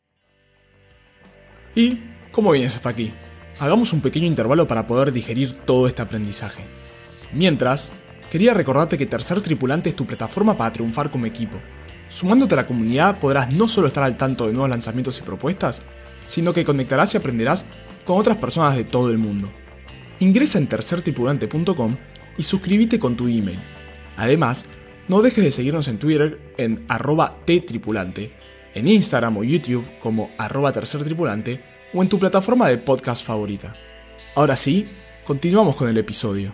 ¿Y 1.76 2.00
cómo 2.32 2.52
vienes 2.52 2.76
hasta 2.76 2.90
aquí? 2.90 3.12
Hagamos 3.60 3.92
un 3.92 4.02
pequeño 4.02 4.26
intervalo 4.26 4.68
para 4.68 4.88
poder 4.88 5.12
digerir 5.12 5.54
todo 5.66 5.88
este 5.88 6.02
aprendizaje. 6.02 6.64
Mientras, 7.34 7.92
quería 8.32 8.54
recordarte 8.54 8.98
que 8.98 9.06
Tercer 9.06 9.42
Tripulante 9.42 9.90
es 9.90 9.96
tu 9.96 10.06
plataforma 10.06 10.56
para 10.56 10.72
triunfar 10.72 11.12
como 11.12 11.26
equipo. 11.26 11.58
Sumándote 12.10 12.54
a 12.54 12.58
la 12.58 12.68
comunidad 12.68 13.20
podrás 13.20 13.54
no 13.54 13.68
solo 13.68 13.88
estar 13.88 14.04
al 14.04 14.18
tanto 14.18 14.48
de 14.48 14.54
nuevos 14.54 14.70
lanzamientos 14.70 15.20
y 15.20 15.24
propuestas, 15.24 15.82
sino 16.26 16.54
que 16.54 16.66
conectarás 16.66 17.14
y 17.14 17.18
aprenderás 17.18 17.66
con 18.06 18.18
otras 18.18 18.38
personas 18.38 18.76
de 18.76 18.84
todo 18.84 19.12
el 19.12 19.18
mundo. 19.18 19.52
Ingresa 20.20 20.58
en 20.58 20.68
tercertripulante.com 20.68 21.96
y 22.38 22.44
suscríbete 22.44 23.00
con 23.00 23.16
tu 23.16 23.28
email. 23.28 23.60
Además, 24.18 24.66
no 25.10 25.24
dejes 25.24 25.44
de 25.44 25.52
seguirnos 25.52 25.88
en 25.88 25.98
Twitter 25.98 26.54
en 26.58 26.86
arroba 26.88 27.36
ttripulante, 27.44 28.32
en 28.76 28.88
Instagram 28.88 29.38
o 29.38 29.44
YouTube 29.44 29.86
como 30.00 30.30
arroba 30.38 30.72
tercertripulante 30.72 31.62
o 31.96 32.04
en 32.04 32.10
tu 32.10 32.20
plataforma 32.20 32.70
de 32.70 32.78
podcast 32.78 33.26
favorita. 33.26 33.76
Ahora 34.36 34.56
sí, 34.56 34.88
continuamos 35.26 35.76
con 35.76 35.90
el 35.90 35.98
episodio. 35.98 36.54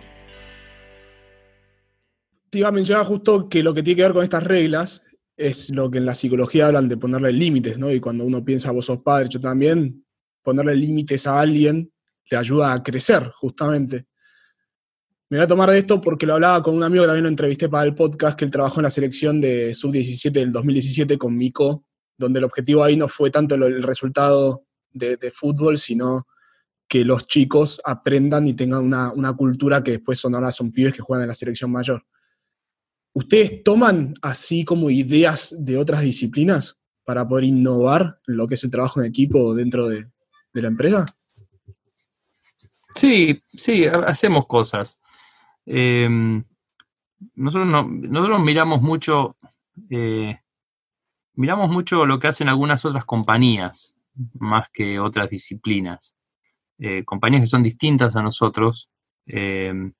Te 2.48 2.60
iba 2.60 2.68
a 2.68 2.72
mencionar 2.72 3.04
justo 3.04 3.46
que 3.46 3.62
lo 3.62 3.74
que 3.74 3.82
tiene 3.82 3.96
que 3.96 4.02
ver 4.04 4.14
con 4.14 4.24
estas 4.24 4.42
reglas 4.42 5.02
es 5.36 5.68
lo 5.68 5.90
que 5.90 5.98
en 5.98 6.06
la 6.06 6.14
psicología 6.14 6.68
hablan 6.68 6.88
de 6.88 6.96
ponerle 6.96 7.32
límites, 7.32 7.76
¿no? 7.76 7.92
Y 7.92 8.00
cuando 8.00 8.24
uno 8.24 8.42
piensa, 8.42 8.70
vos 8.70 8.86
sos 8.86 9.02
padre, 9.02 9.28
yo 9.28 9.38
también, 9.38 10.02
ponerle 10.42 10.74
límites 10.74 11.26
a 11.26 11.38
alguien 11.38 11.92
te 12.26 12.36
ayuda 12.36 12.72
a 12.72 12.82
crecer, 12.82 13.30
justamente. 13.34 14.06
Me 15.28 15.38
voy 15.38 15.44
a 15.44 15.48
tomar 15.48 15.70
de 15.70 15.78
esto 15.78 16.00
porque 16.00 16.24
lo 16.24 16.34
hablaba 16.34 16.62
con 16.62 16.76
un 16.76 16.84
amigo 16.84 17.02
que 17.02 17.08
también 17.08 17.24
lo 17.24 17.28
entrevisté 17.28 17.68
para 17.68 17.84
el 17.84 17.94
podcast, 17.94 18.38
que 18.38 18.44
él 18.44 18.50
trabajó 18.50 18.78
en 18.78 18.84
la 18.84 18.90
selección 18.90 19.40
de 19.40 19.74
Sub-17 19.74 20.30
del 20.30 20.52
2017 20.52 21.18
con 21.18 21.36
Mico, 21.36 21.84
donde 22.16 22.38
el 22.38 22.44
objetivo 22.44 22.84
ahí 22.84 22.96
no 22.96 23.08
fue 23.08 23.30
tanto 23.30 23.56
el 23.56 23.82
resultado 23.82 24.64
de, 24.92 25.30
fútbol, 25.32 25.78
sino 25.78 26.26
que 26.88 27.04
los 27.04 27.26
chicos 27.26 27.80
aprendan 27.84 28.46
y 28.46 28.54
tengan 28.54 28.84
una, 28.84 29.12
una 29.12 29.34
cultura 29.34 29.82
que 29.82 29.92
después 29.92 30.18
son 30.18 30.34
ahora 30.36 30.52
son 30.52 30.70
pibes 30.70 30.92
que 30.92 31.02
juegan 31.02 31.24
en 31.24 31.28
la 31.28 31.34
selección 31.34 31.72
mayor. 31.72 32.04
¿Ustedes 33.12 33.64
toman 33.64 34.14
así 34.22 34.64
como 34.64 34.90
ideas 34.90 35.54
de 35.58 35.76
otras 35.76 36.02
disciplinas 36.02 36.78
para 37.02 37.26
poder 37.26 37.44
innovar 37.44 38.20
lo 38.26 38.46
que 38.46 38.54
es 38.54 38.64
el 38.64 38.70
trabajo 38.70 39.00
en 39.00 39.06
equipo 39.06 39.54
dentro 39.54 39.88
de, 39.88 40.06
la 40.52 40.68
empresa? 40.68 41.06
Sí, 42.94 43.42
sí, 43.46 43.86
hacemos 43.86 44.46
cosas. 44.46 45.00
Em, 45.66 46.44
nosotros, 47.34 47.68
nosotros 47.68 48.40
miramos 48.40 48.80
mucho, 48.82 49.36
eh, 49.90 50.38
miramos 51.34 51.70
mucho 51.70 52.06
lo 52.06 52.18
que 52.18 52.28
hacen 52.28 52.48
algunas 52.48 52.84
otras 52.84 53.04
compañías, 53.04 53.96
más 54.38 54.68
que 54.70 54.98
otras 55.00 55.28
disciplinas. 55.28 56.16
Eh, 56.78 57.04
compañías 57.04 57.42
que 57.42 57.46
son 57.46 57.62
distintas 57.62 58.16
a 58.16 58.22
nosotros. 58.22 58.90
Em, 59.26 59.92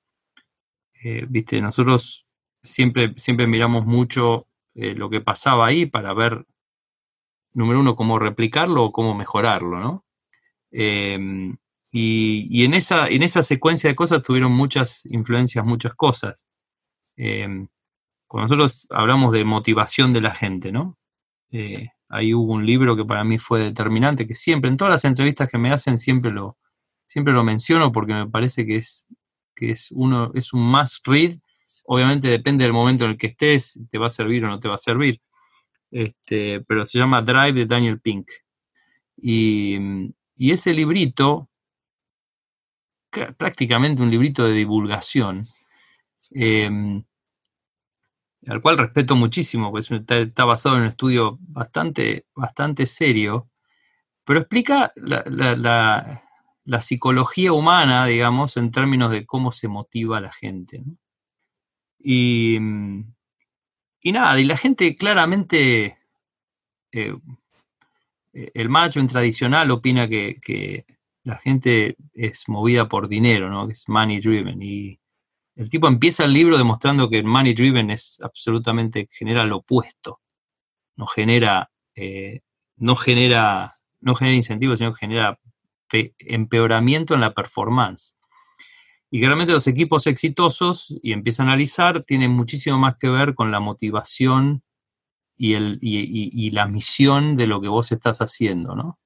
eh, 1.03 1.25
viste, 1.29 1.61
nosotros 1.61 2.25
siempre, 2.63 3.13
siempre 3.17 3.47
miramos 3.47 3.85
mucho 3.85 4.47
lo 4.79 5.09
que 5.09 5.21
pasaba 5.21 5.65
ahí 5.65 5.87
para 5.87 6.13
ver, 6.13 6.45
número 7.53 7.79
uno, 7.79 7.95
cómo 7.95 8.19
replicarlo 8.19 8.83
o 8.83 8.91
cómo 8.91 9.15
mejorarlo, 9.15 9.79
¿no? 9.79 10.05
Y, 11.89 12.63
en, 12.65 12.73
esa, 12.73 13.07
en 13.07 13.23
esa 13.23 13.43
secuencia 13.43 13.89
de 13.89 13.95
cosas 13.95 14.21
tuvieron 14.21 14.51
muchas 14.51 15.05
influencias, 15.05 15.65
muchas 15.65 15.95
cosas. 15.95 16.47
Em, 17.15 17.67
cuando 18.27 18.55
nosotros 18.55 18.87
hablamos 18.91 19.31
de 19.31 19.45
motivación 19.45 20.13
de 20.13 20.21
la 20.21 20.35
gente, 20.35 20.71
¿no? 20.71 20.97
Eh, 21.51 21.87
ahí 22.09 22.33
hubo 22.33 22.53
un 22.53 22.65
libro 22.65 22.95
que 22.95 23.05
para 23.05 23.23
mí 23.23 23.39
fue 23.39 23.61
determinante, 23.61 24.27
que 24.27 24.35
siempre, 24.35 24.69
en 24.69 24.77
todas 24.77 24.91
las 24.91 25.05
entrevistas 25.05 25.49
que 25.49 25.57
me 25.57 25.71
hacen, 25.71 25.97
siempre 25.97 26.31
lo, 26.31 26.57
siempre 27.07 27.33
lo 27.33 27.43
menciono 27.43 27.91
porque 27.91 28.13
me 28.13 28.29
parece 28.29 28.65
que 28.65 28.77
es, 28.77 29.07
que 29.55 29.71
es, 29.71 29.89
uno, 29.91 30.31
es 30.35 30.53
un 30.53 30.61
must 30.69 31.07
read 31.07 31.39
Obviamente 31.89 32.27
depende 32.27 32.65
del 32.65 32.73
momento 32.73 33.05
en 33.05 33.11
el 33.11 33.17
que 33.17 33.27
estés, 33.27 33.79
te 33.89 33.97
va 33.97 34.07
a 34.07 34.09
servir 34.09 34.43
o 34.43 34.49
no 34.49 34.59
te 34.59 34.67
va 34.67 34.75
a 34.75 34.77
servir. 34.77 35.21
Este, 35.89 36.59
pero 36.67 36.85
se 36.85 36.99
llama 36.99 37.21
Drive 37.21 37.53
de 37.53 37.65
Daniel 37.65 38.01
Pink. 38.01 38.29
Y, 39.15 39.77
ese 40.37 40.73
librito, 40.73 41.49
prácticamente 43.09 44.01
un 44.01 44.11
librito 44.11 44.45
de 44.45 44.53
divulgación, 44.53 45.45
em, 46.31 47.03
al 48.47 48.61
cual 48.61 48.77
respeto 48.77 49.15
muchísimo, 49.15 49.71
pues 49.71 49.89
está, 49.91 50.45
basado 50.45 50.75
en 50.75 50.83
un 50.83 50.87
estudio 50.89 51.37
bastante, 51.41 52.25
bastante 52.35 52.85
serio, 52.85 53.49
pero 54.23 54.39
explica 54.41 54.93
la, 54.95 55.23
la, 56.65 56.81
psicología 56.81 57.53
humana, 57.53 58.05
digamos, 58.05 58.57
en 58.57 58.71
términos 58.71 59.11
de 59.11 59.25
cómo 59.25 59.51
se 59.51 59.67
motiva 59.67 60.17
a 60.17 60.21
la 60.21 60.31
gente. 60.33 60.83
Y, 61.99 62.57
y 64.01 64.11
nada, 64.11 64.39
y 64.39 64.43
la 64.43 64.57
gente 64.57 64.95
claramente, 64.95 65.97
eh, 66.91 67.15
el 68.33 68.69
macho 68.69 68.99
en 68.99 69.07
tradicional 69.07 69.71
opina 69.71 70.07
que, 70.07 70.85
la 71.27 71.37
gente 71.39 71.97
es 72.13 72.47
movida 72.47 72.87
por 72.87 73.09
dinero, 73.09 73.49
¿no? 73.49 73.69
es 73.69 73.89
money 73.89 74.21
driven. 74.21 74.61
Y 74.61 74.97
el 75.57 75.69
tipo 75.69 75.89
empieza 75.89 76.23
el 76.23 76.31
libro 76.31 76.57
demostrando 76.57 77.09
que 77.09 77.17
el 77.17 77.25
money 77.25 77.53
driven 77.53 77.91
es 77.91 78.17
absolutamente, 78.23 79.09
genera 79.11 79.43
lo 79.43 79.57
opuesto. 79.57 80.21
No 80.95 81.05
genera, 81.05 81.69
eh, 81.95 82.39
no 82.77 82.95
genera, 82.95 83.73
no 83.99 84.15
genera 84.15 84.37
incentivos, 84.37 84.79
sino 84.79 84.93
que 84.93 84.99
genera 84.99 85.37
empeoramiento 85.91 87.13
en 87.13 87.19
la 87.19 87.33
performance. 87.33 88.15
Y 89.11 89.19
claramente 89.19 89.51
los 89.51 89.67
equipos 89.67 90.07
exitosos, 90.07 90.97
y 91.03 91.11
empieza 91.11 91.43
a 91.43 91.47
analizar, 91.47 92.03
tienen 92.03 92.31
muchísimo 92.31 92.77
más 92.77 92.95
que 92.97 93.09
ver 93.09 93.35
con 93.35 93.51
la 93.51 93.59
motivación 93.59 94.63
y, 95.35 95.55
el, 95.55 95.77
y, 95.81 96.51
la 96.51 96.67
misión 96.67 97.35
de 97.35 97.47
lo 97.47 97.59
que 97.59 97.67
vos 97.67 97.91
estás 97.91 98.19
haciendo, 98.19 98.75
¿no? 98.75 98.97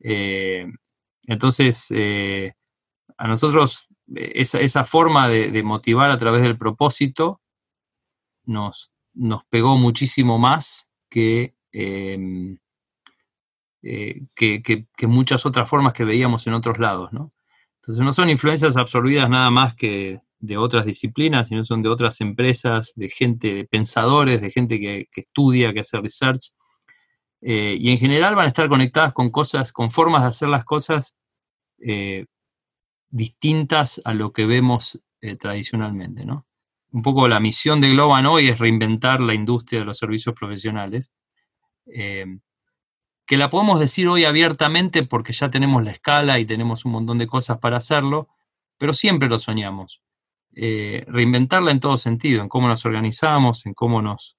Eh, 0.00 0.66
entonces, 1.26 1.88
eh, 1.90 2.54
a 3.16 3.28
nosotros 3.28 3.88
esa, 4.14 4.60
esa 4.60 4.84
forma 4.84 5.28
de, 5.28 5.62
motivar 5.62 6.10
a 6.10 6.18
través 6.18 6.42
del 6.42 6.56
propósito 6.56 7.40
nos, 8.44 8.92
nos 9.14 9.44
pegó 9.46 9.76
muchísimo 9.76 10.38
más 10.38 10.90
que, 11.10 11.54
em, 11.72 12.58
eh, 13.82 14.22
que, 14.34 14.62
que, 14.62 15.06
muchas 15.06 15.44
otras 15.46 15.68
formas 15.68 15.92
que 15.92 16.04
veíamos 16.04 16.46
en 16.46 16.54
otros 16.54 16.78
lados, 16.78 17.12
¿no? 17.12 17.32
Entonces 17.76 18.04
no 18.04 18.12
son 18.12 18.30
influencias 18.30 18.76
absorbidas 18.76 19.28
nada 19.30 19.50
más 19.50 19.74
que 19.74 20.20
de 20.38 20.56
otras 20.56 20.84
disciplinas, 20.84 21.48
sino 21.48 21.64
son 21.64 21.82
de 21.82 21.88
otras 21.88 22.20
empresas, 22.20 22.92
de 22.96 23.08
gente, 23.08 23.54
de 23.54 23.64
pensadores, 23.64 24.40
de 24.40 24.50
gente 24.50 24.78
que, 24.78 25.08
estudia, 25.14 25.72
que 25.72 25.80
hace 25.80 26.00
research. 26.00 26.52
Eh, 27.42 27.76
y 27.78 27.90
en 27.90 27.98
general 27.98 28.34
van 28.34 28.46
a 28.46 28.48
estar 28.48 28.68
conectadas 28.68 29.12
con 29.12 29.30
cosas, 29.30 29.72
con 29.72 29.90
formas 29.90 30.22
de 30.22 30.28
hacer 30.28 30.48
las 30.48 30.64
cosas 30.64 31.16
eh, 31.78 32.26
distintas 33.08 34.00
a 34.04 34.14
lo 34.14 34.32
que 34.32 34.46
vemos 34.46 35.00
eh, 35.20 35.36
tradicionalmente, 35.36 36.24
¿no? 36.24 36.46
Un 36.90 37.02
poco 37.02 37.28
la 37.28 37.40
misión 37.40 37.80
de 37.80 37.90
Globan 37.90 38.26
hoy 38.26 38.48
es 38.48 38.58
reinventar 38.58 39.20
la 39.20 39.34
industria 39.34 39.80
de 39.80 39.86
los 39.86 39.98
servicios 39.98 40.34
profesionales, 40.34 41.12
que 41.84 43.36
la 43.36 43.50
podemos 43.50 43.78
decir 43.78 44.08
hoy 44.08 44.24
abiertamente 44.24 45.02
porque 45.02 45.32
ya 45.32 45.50
tenemos 45.50 45.84
la 45.84 45.90
escala 45.90 46.38
y 46.38 46.46
tenemos 46.46 46.84
un 46.84 46.92
montón 46.92 47.18
de 47.18 47.26
cosas 47.26 47.58
para 47.58 47.76
hacerlo, 47.76 48.28
pero 48.78 48.94
siempre 48.94 49.28
lo 49.28 49.38
soñamos. 49.38 50.00
Reinventarla 50.52 51.70
en 51.70 51.80
todo 51.80 51.98
sentido, 51.98 52.40
en 52.40 52.48
cómo 52.48 52.66
nos 52.66 52.86
organizamos, 52.86 53.66
en 53.66 53.74
cómo 53.74 54.00
nos 54.00 54.36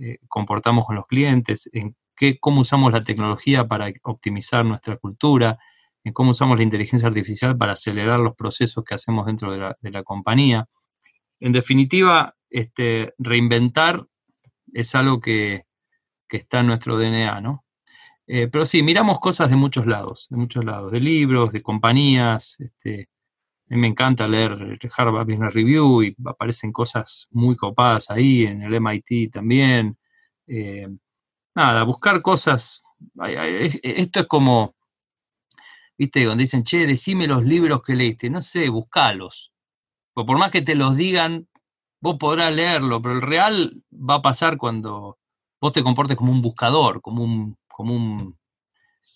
eh, 0.00 0.18
comportamos 0.28 0.86
con 0.86 0.96
los 0.96 1.06
clientes, 1.06 1.68
en 1.74 1.94
qué, 2.16 2.38
cómo 2.40 2.62
usamos 2.62 2.90
la 2.90 3.04
tecnología 3.04 3.68
para 3.68 3.92
optimizar 4.04 4.64
nuestra 4.64 4.96
cultura, 4.96 5.58
en 6.02 6.14
cómo 6.14 6.30
usamos 6.30 6.56
la 6.56 6.62
inteligencia 6.62 7.06
artificial 7.06 7.56
para 7.58 7.72
acelerar 7.72 8.18
los 8.18 8.34
procesos 8.34 8.82
que 8.82 8.94
hacemos 8.94 9.26
dentro 9.26 9.52
de 9.52 9.90
la, 9.90 10.02
compañía. 10.02 10.66
En 11.38 11.52
definitiva, 11.52 12.34
este, 12.48 13.12
reinventar 13.18 14.06
es 14.72 14.94
algo 14.94 15.20
que, 15.20 15.66
está 16.30 16.60
en 16.60 16.68
nuestro 16.68 16.96
DNA, 16.96 17.40
¿no? 17.42 17.64
Eh, 18.26 18.48
pero 18.48 18.64
sí, 18.64 18.82
miramos 18.82 19.20
cosas 19.20 19.50
de 19.50 19.56
muchos 19.56 19.86
lados, 19.86 20.28
de 20.30 20.36
muchos 20.36 20.64
lados, 20.64 20.92
de 20.92 21.00
libros, 21.00 21.52
de 21.52 21.60
compañías. 21.60 22.58
Este, 22.60 23.08
a 23.70 23.74
mí 23.74 23.80
me 23.80 23.86
encanta 23.86 24.26
leer 24.26 24.80
Harvard 24.96 25.26
Business 25.26 25.54
Review 25.54 26.02
y 26.02 26.16
aparecen 26.26 26.72
cosas 26.72 27.28
muy 27.30 27.54
copadas 27.54 28.10
ahí, 28.10 28.44
en 28.44 28.62
el 28.62 28.74
MIT 28.74 29.32
también. 29.32 29.96
Eh, 30.48 30.88
nada, 31.54 31.84
buscar 31.84 32.20
cosas. 32.20 32.82
Esto 33.82 34.20
es 34.20 34.26
como, 34.26 34.74
viste, 35.96 36.24
donde 36.24 36.42
dicen, 36.42 36.64
che, 36.64 36.84
decime 36.84 37.28
los 37.28 37.44
libros 37.44 37.80
que 37.82 37.94
leíste. 37.94 38.28
No 38.28 38.40
sé, 38.40 38.68
buscalos. 38.68 39.52
por 40.14 40.36
más 40.36 40.50
que 40.50 40.62
te 40.62 40.74
los 40.74 40.96
digan, 40.96 41.48
vos 42.00 42.16
podrás 42.18 42.52
leerlo, 42.52 43.00
pero 43.00 43.14
el 43.14 43.22
real 43.22 43.84
va 43.92 44.16
a 44.16 44.22
pasar 44.22 44.56
cuando 44.56 45.18
vos 45.60 45.72
te 45.72 45.84
comportes 45.84 46.16
como 46.16 46.32
un 46.32 46.42
buscador, 46.42 47.00
como 47.00 47.22
un, 47.22 47.56
como 47.68 47.94
un 47.94 48.36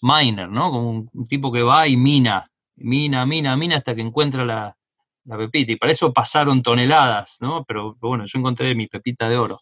miner, 0.02 0.48
¿no? 0.48 0.70
Como 0.70 0.90
un, 0.90 1.26
tipo 1.28 1.50
que 1.50 1.62
va 1.62 1.88
y 1.88 1.96
mina, 1.96 2.46
mina, 2.76 3.24
mina, 3.26 3.56
mina 3.56 3.76
hasta 3.76 3.94
que 3.94 4.00
encuentra 4.00 4.44
la, 4.44 4.76
pepita. 5.26 5.72
Y 5.72 5.76
para 5.76 5.92
eso 5.92 6.12
pasaron 6.12 6.62
toneladas, 6.62 7.38
¿no? 7.40 7.64
Pero, 7.64 7.96
bueno, 8.00 8.24
yo 8.26 8.38
encontré 8.38 8.74
mi 8.74 8.86
pepita 8.86 9.28
de 9.28 9.36
oro. 9.36 9.60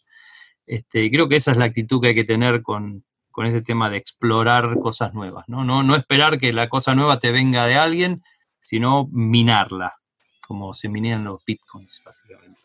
Este, 0.66 1.10
creo 1.10 1.28
que 1.28 1.36
esa 1.36 1.52
es 1.52 1.56
la 1.56 1.66
actitud 1.66 2.00
que 2.00 2.08
hay 2.08 2.14
que 2.14 2.24
tener 2.24 2.62
con, 2.62 3.04
con 3.30 3.46
ese 3.46 3.62
tema 3.62 3.90
de 3.90 3.96
explorar 3.96 4.76
cosas 4.78 5.14
nuevas, 5.14 5.48
¿no? 5.48 5.64
¿no? 5.64 5.82
No 5.82 5.96
esperar 5.96 6.38
que 6.38 6.52
la 6.52 6.68
cosa 6.68 6.94
nueva 6.94 7.18
te 7.18 7.32
venga 7.32 7.66
de 7.66 7.76
alguien, 7.76 8.22
sino 8.62 9.08
minarla, 9.10 9.94
como 10.46 10.72
se 10.74 10.88
minían 10.88 11.24
los 11.24 11.44
bitcoins, 11.44 12.02
básicamente. 12.04 12.60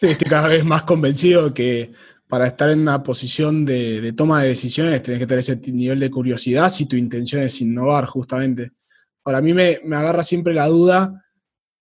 Sí, 0.00 0.06
estoy 0.08 0.28
cada 0.28 0.48
vez 0.48 0.64
más 0.64 0.82
convencido 0.82 1.54
que 1.54 1.92
para 2.28 2.48
estar 2.48 2.70
en 2.70 2.80
una 2.80 3.02
posición 3.02 3.64
de, 3.64 4.12
toma 4.16 4.42
de 4.42 4.48
decisiones 4.48 5.02
tienes 5.02 5.20
que 5.20 5.26
tener 5.26 5.38
ese 5.38 5.56
nivel 5.70 6.00
de 6.00 6.10
curiosidad 6.10 6.68
si 6.68 6.86
tu 6.86 6.96
intención 6.96 7.42
es 7.42 7.60
innovar, 7.60 8.06
justamente. 8.06 8.72
Para 9.26 9.40
mí 9.40 9.52
me, 9.52 9.80
agarra 9.92 10.22
siempre 10.22 10.54
la 10.54 10.68
duda, 10.68 11.24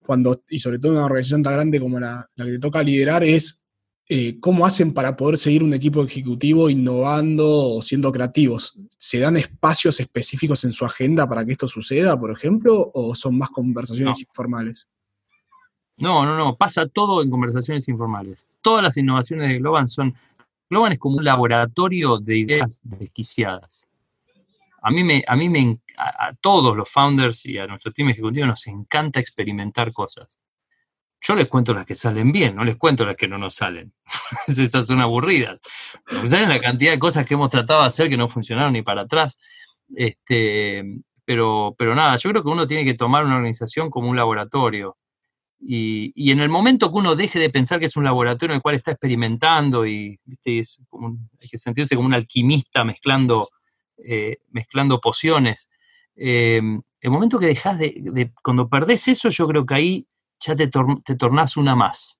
cuando, 0.04 0.42
y 0.50 0.58
sobre 0.58 0.80
todo 0.80 0.94
en 0.94 0.98
una 0.98 1.06
organización 1.06 1.44
tan 1.44 1.54
grande 1.54 1.80
como 1.80 2.00
la, 2.00 2.28
que 2.36 2.44
te 2.44 2.58
toca 2.58 2.82
liderar, 2.82 3.24
es 3.24 3.64
eh, 4.10 4.40
cómo 4.40 4.66
hacen 4.66 4.96
para 4.96 5.16
poder 5.16 5.38
seguir 5.38 5.64
un 5.64 5.72
equipo 5.76 6.04
ejecutivo 6.04 6.72
innovando 6.72 7.76
o 7.76 7.84
siendo 7.84 8.12
creativos. 8.12 8.80
¿Se 8.98 9.20
dan 9.20 9.38
espacios 9.38 10.00
específicos 10.00 10.64
en 10.64 10.74
su 10.74 10.86
agenda 10.86 11.30
para 11.30 11.46
que 11.46 11.52
esto 11.52 11.68
suceda, 11.68 12.20
por 12.20 12.32
ejemplo, 12.32 12.90
o 12.92 13.14
son 13.14 13.38
más 13.38 13.52
conversaciones 13.52 14.22
informales? 14.22 14.90
No, 15.98 16.26
no, 16.26 16.36
no, 16.36 16.56
pasa 16.56 16.88
todo 16.88 17.22
en 17.22 17.30
conversaciones 17.30 17.88
informales. 17.88 18.48
Todas 18.64 18.82
las 18.82 18.98
innovaciones 18.98 19.50
de 19.50 19.60
Globan 19.60 19.88
son... 19.88 20.16
Globan 20.68 20.94
es 20.94 20.98
como 20.98 21.18
un 21.18 21.24
laboratorio 21.24 22.18
de 22.18 22.40
ideas 22.40 22.80
desquiciadas. 22.82 23.88
A 24.88 24.92
mí 24.92 25.04
me, 25.04 25.24
a 25.28 25.36
mí 25.36 25.50
me, 25.50 25.80
a, 25.98 26.32
todos 26.40 26.78
los 26.78 26.88
founders 26.88 27.48
y 27.48 27.58
a 27.58 27.66
nuestro 27.66 27.92
team 27.92 28.10
ejecutivo 28.10 28.46
nos 28.46 28.68
encanta 28.68 29.20
experimentar 29.20 29.92
cosas. 29.92 30.40
Yo 31.20 31.34
les 31.34 31.48
cuento 31.48 31.74
las 31.74 31.88
que 31.88 31.96
salen 31.96 32.32
bien, 32.32 32.56
no 32.56 32.64
les 32.64 32.78
cuento 32.78 33.04
las 33.04 33.16
que 33.16 33.28
no 33.28 33.40
nos 33.40 33.56
salen. 33.56 33.92
Esas 34.48 34.86
son 34.86 35.02
aburridas. 35.02 35.60
saben 36.28 36.50
la 36.50 36.60
cantidad 36.60 36.92
de 36.92 37.00
cosas 37.00 37.26
que 37.26 37.34
hemos 37.34 37.50
tratado 37.50 37.82
de 37.82 37.88
hacer 37.88 38.10
que 38.10 38.18
no 38.18 38.28
funcionaron 38.28 38.74
ni 38.74 38.84
para 38.84 39.02
atrás. 39.02 39.40
Este, 39.96 40.84
pero, 41.26 41.74
pero 41.80 41.96
nada, 41.96 42.18
yo 42.18 42.30
creo 42.30 42.44
que 42.44 42.50
uno 42.50 42.68
tiene 42.68 42.86
que 42.86 42.94
tomar 42.94 43.26
una 43.26 43.38
organización 43.38 43.90
como 43.90 44.08
un 44.08 44.16
laboratorio. 44.16 44.98
Y, 45.60 46.32
en 46.32 46.42
el 46.42 46.50
momento 46.50 46.92
que 46.92 46.98
uno 47.00 47.16
deje 47.16 47.40
de 47.40 47.50
pensar 47.50 47.80
que 47.80 47.88
es 47.88 47.98
un 47.98 48.04
laboratorio 48.04 48.54
en 48.54 48.58
el 48.58 48.62
cual 48.62 48.76
está 48.76 48.92
experimentando 48.92 49.88
y 49.88 50.20
hay 50.46 51.50
que 51.50 51.58
sentirse 51.58 51.96
como 51.96 52.08
un 52.08 52.14
alquimista 52.14 52.84
mezclando, 52.84 53.48
eh, 53.98 54.38
mezclando 54.50 55.00
pociones, 55.00 55.70
eh, 56.16 56.62
el 57.02 57.12
momento 57.12 57.38
que 57.38 57.48
dejas 57.48 57.78
de, 57.78 58.32
cuando 58.42 58.68
perdés 58.68 59.08
eso, 59.08 59.30
yo 59.30 59.48
creo 59.48 59.66
que 59.66 59.76
ahí 59.76 60.08
ya 60.40 60.56
te, 60.56 60.68
te 60.68 61.16
tornás 61.16 61.58
una 61.58 61.76
más, 61.76 62.20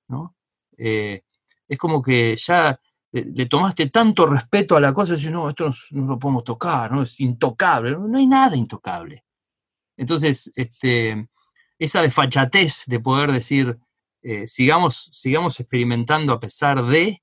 eh, 0.78 1.22
es 1.68 1.78
como 1.78 2.02
que 2.02 2.36
ya 2.36 2.78
le, 3.10 3.46
tomaste 3.46 3.90
tanto 3.90 4.26
respeto 4.26 4.76
a 4.76 4.80
la 4.80 4.92
cosa, 4.92 5.14
y 5.14 5.30
no, 5.30 5.48
esto 5.48 5.70
no, 5.92 6.06
lo 6.06 6.18
podemos 6.18 6.44
tocar, 6.44 6.92
¿no? 6.92 7.02
Es 7.02 7.20
intocable, 7.20 7.92
no 7.92 8.18
hay 8.18 8.26
nada 8.26 8.56
intocable. 8.56 9.24
Entonces, 9.96 10.52
este, 10.56 11.28
esa 11.78 12.02
desfachatez 12.02 12.84
de 12.86 13.00
poder 13.00 13.32
decir, 13.32 13.78
eh, 14.22 14.46
sigamos, 14.46 15.10
sigamos 15.12 15.58
experimentando 15.60 16.32
a 16.32 16.40
pesar 16.40 16.84
de, 16.86 17.22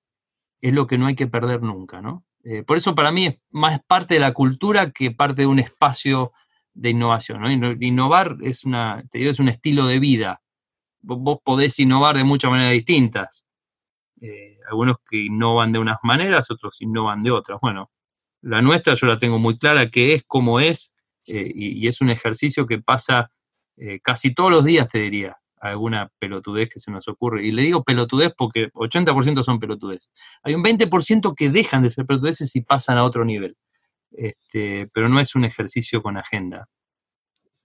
es 0.62 0.74
lo 0.74 0.88
que 0.88 0.98
no 0.98 1.08
hay 1.08 1.16
que 1.16 1.28
perder 1.28 1.62
nunca, 1.62 2.02
¿no? 2.02 2.26
Eh, 2.44 2.64
por 2.64 2.78
eso 2.78 2.94
para 2.94 3.12
mí 3.12 3.26
es 3.28 3.42
más 3.52 3.82
parte 3.86 4.16
de 4.16 4.20
la 4.20 4.34
cultura 4.34 4.92
que 4.92 5.12
parte 5.12 5.44
de 5.44 5.48
un 5.48 5.60
espacio 5.60 6.34
de 6.74 6.90
innovación, 6.90 7.42
¿no? 7.42 7.52
Innovar 7.80 8.38
es, 8.42 8.66
una, 8.66 9.04
te 9.12 9.20
digo, 9.20 9.32
es 9.32 9.40
un 9.40 9.50
estilo 9.50 9.86
de 9.86 10.00
vida. 10.00 10.42
Vos, 11.02 11.40
podés 11.44 11.80
innovar 11.80 12.18
de 12.18 12.24
muchas 12.24 12.52
maneras 12.52 12.74
distintas. 12.74 13.46
Eh, 14.22 14.58
algunos 14.70 14.98
que 15.10 15.18
innovan 15.18 15.72
de 15.72 15.80
unas 15.80 15.98
maneras, 16.04 16.50
otros 16.50 16.82
innovan 16.82 17.24
de 17.24 17.32
otras. 17.32 17.60
Bueno, 17.62 17.92
la 18.42 18.62
nuestra 18.62 18.96
yo 18.96 19.08
la 19.08 19.20
tengo 19.20 19.40
muy 19.40 19.58
clara, 19.58 19.90
que 19.90 20.14
es 20.14 20.24
como 20.26 20.60
es, 20.60 20.96
y, 21.26 21.88
es 21.88 22.02
un 22.02 22.10
ejercicio 22.10 22.66
que 22.66 22.80
pasa 22.80 23.32
eh, 23.78 24.00
casi 24.02 24.34
todos 24.34 24.52
los 24.52 24.66
días 24.66 24.90
te 24.90 25.00
diría 25.00 25.38
alguna 25.70 26.10
pelotudez 26.20 26.70
que 26.70 26.80
se 26.80 26.92
nos 26.92 27.08
ocurre. 27.08 27.46
Y 27.46 27.52
le 27.52 27.64
digo 27.64 27.84
pelotudez 27.84 28.34
porque 28.38 28.70
80% 28.74 29.44
son 29.44 29.60
pelotudez. 29.60 30.10
Hay 30.44 30.56
un 30.56 30.64
20% 30.64 31.34
que 31.36 31.50
dejan 31.50 31.84
de 31.84 31.90
ser 31.90 32.06
pelotudeces 32.06 32.56
y 32.56 32.62
pasan 32.62 32.98
a 32.98 33.04
otro 33.04 33.26
nivel. 33.26 33.56
Este, 34.12 34.88
pero 34.94 35.10
no 35.10 35.20
es 35.20 35.36
un 35.36 35.46
ejercicio 35.46 36.02
con 36.02 36.18
agenda. 36.18 36.68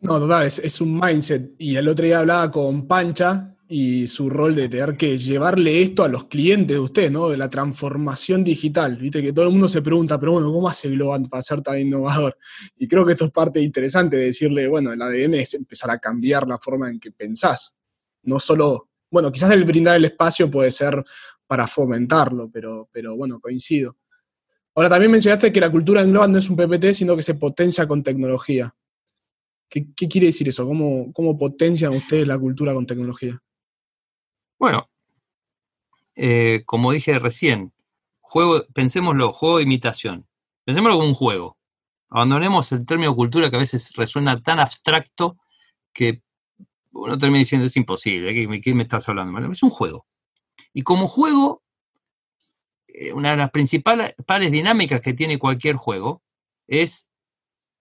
No, 0.01 0.19
total, 0.19 0.47
es, 0.47 0.59
es, 0.61 0.81
un 0.81 0.99
mindset. 0.99 1.55
Y 1.59 1.77
el 1.77 1.89
otro 1.89 2.05
día 2.05 2.21
hablaba 2.21 2.51
con 2.51 2.87
Pancha 2.87 3.57
y 3.69 4.07
su 4.07 4.31
rol 4.31 4.55
de 4.55 4.69
tener 4.69 4.97
que 4.97 5.19
llevarle 5.19 5.83
esto 5.83 6.03
a 6.03 6.09
los 6.09 6.25
clientes 6.25 6.75
de 6.75 6.81
usted, 6.81 7.11
¿no? 7.11 7.29
De 7.29 7.37
la 7.37 7.51
transformación 7.51 8.43
digital. 8.43 8.97
Viste 8.97 9.21
que 9.21 9.33
todo 9.33 9.45
el 9.45 9.51
mundo 9.51 9.69
se 9.69 9.83
pregunta, 9.83 10.19
pero 10.19 10.33
bueno, 10.33 10.51
¿cómo 10.51 10.69
hace 10.69 10.89
Globant 10.89 11.29
para 11.29 11.43
ser 11.43 11.61
tan 11.61 11.79
innovador? 11.79 12.37
Y 12.79 12.89
creo 12.89 13.05
que 13.05 13.13
esto 13.13 13.27
es 13.27 13.31
parte 13.31 13.61
interesante 13.61 14.17
de 14.17 14.25
decirle, 14.27 14.69
bueno, 14.69 14.93
el 14.93 15.03
ADN 15.03 15.35
es 15.35 15.55
empezar 15.55 15.91
a 15.91 15.99
cambiar 15.99 16.49
la 16.49 16.59
forma 16.59 16.89
en 16.89 16.99
que 16.99 17.13
pensás. 17.13 17.78
No 18.23 18.39
solo, 18.41 18.89
bueno, 19.11 19.31
quizás 19.33 19.51
el 19.53 19.65
brindar 19.65 19.97
el 19.97 20.05
espacio 20.05 20.51
puede 20.51 20.71
ser 20.71 21.03
para 21.47 21.67
fomentarlo, 21.67 22.51
pero, 22.51 22.89
pero 22.93 23.17
bueno, 23.17 23.41
coincido. 23.41 23.97
Ahora 24.75 24.91
también 24.91 25.11
mencionaste 25.11 25.53
que 25.53 25.61
la 25.61 25.73
cultura 25.73 26.03
en 26.03 26.13
Globant 26.13 26.33
no 26.33 26.39
es 26.39 26.49
un 26.49 26.57
PPT, 26.57 26.93
sino 26.95 27.17
que 27.17 27.23
se 27.23 27.35
potencia 27.35 27.89
con 27.89 28.03
tecnología. 28.03 28.73
¿Qué, 29.69 29.87
quiere 30.09 30.29
decir 30.29 30.49
eso? 30.49 30.67
¿Cómo, 30.67 31.13
¿Cómo 31.13 31.37
potencian 31.37 31.95
ustedes 31.95 32.27
la 32.27 32.39
cultura 32.39 32.73
con 32.73 32.87
tecnología? 32.87 33.39
Bueno, 34.59 34.89
eh, 36.15 36.63
como 36.65 36.93
dije 36.93 37.19
recién, 37.19 37.73
juego, 38.21 38.65
pensémoslo, 38.75 39.33
juego 39.33 39.59
de 39.59 39.65
imitación. 39.65 40.27
Pensémoslo 40.65 40.97
como 40.97 41.09
un 41.09 41.15
juego. 41.15 41.59
Abandonemos 42.11 42.73
el 42.73 42.87
término 42.87 43.15
cultura 43.15 43.51
que 43.51 43.57
a 43.57 43.61
veces 43.61 43.93
resuena 43.95 44.41
tan 44.43 44.59
abstracto 44.59 45.37
que 45.93 46.23
uno 46.93 47.19
termina 47.19 47.41
diciendo 47.41 47.67
es 47.67 47.77
imposible, 47.77 48.33
¿de 48.33 48.61
qué 48.61 48.75
me 48.75 48.83
estás 48.83 49.09
hablando? 49.09 49.53
Es 49.53 49.63
un 49.63 49.71
juego. 49.71 50.07
Y 50.73 50.83
como 50.83 51.07
juego, 51.07 51.63
eh, 52.87 53.13
una 53.13 53.31
de 53.33 53.37
las 53.37 53.51
principales 53.51 54.15
dinámicas 54.51 55.01
que 55.01 55.15
tiene 55.15 55.39
cualquier 55.39 55.77
juego 55.77 56.23
es 56.67 57.09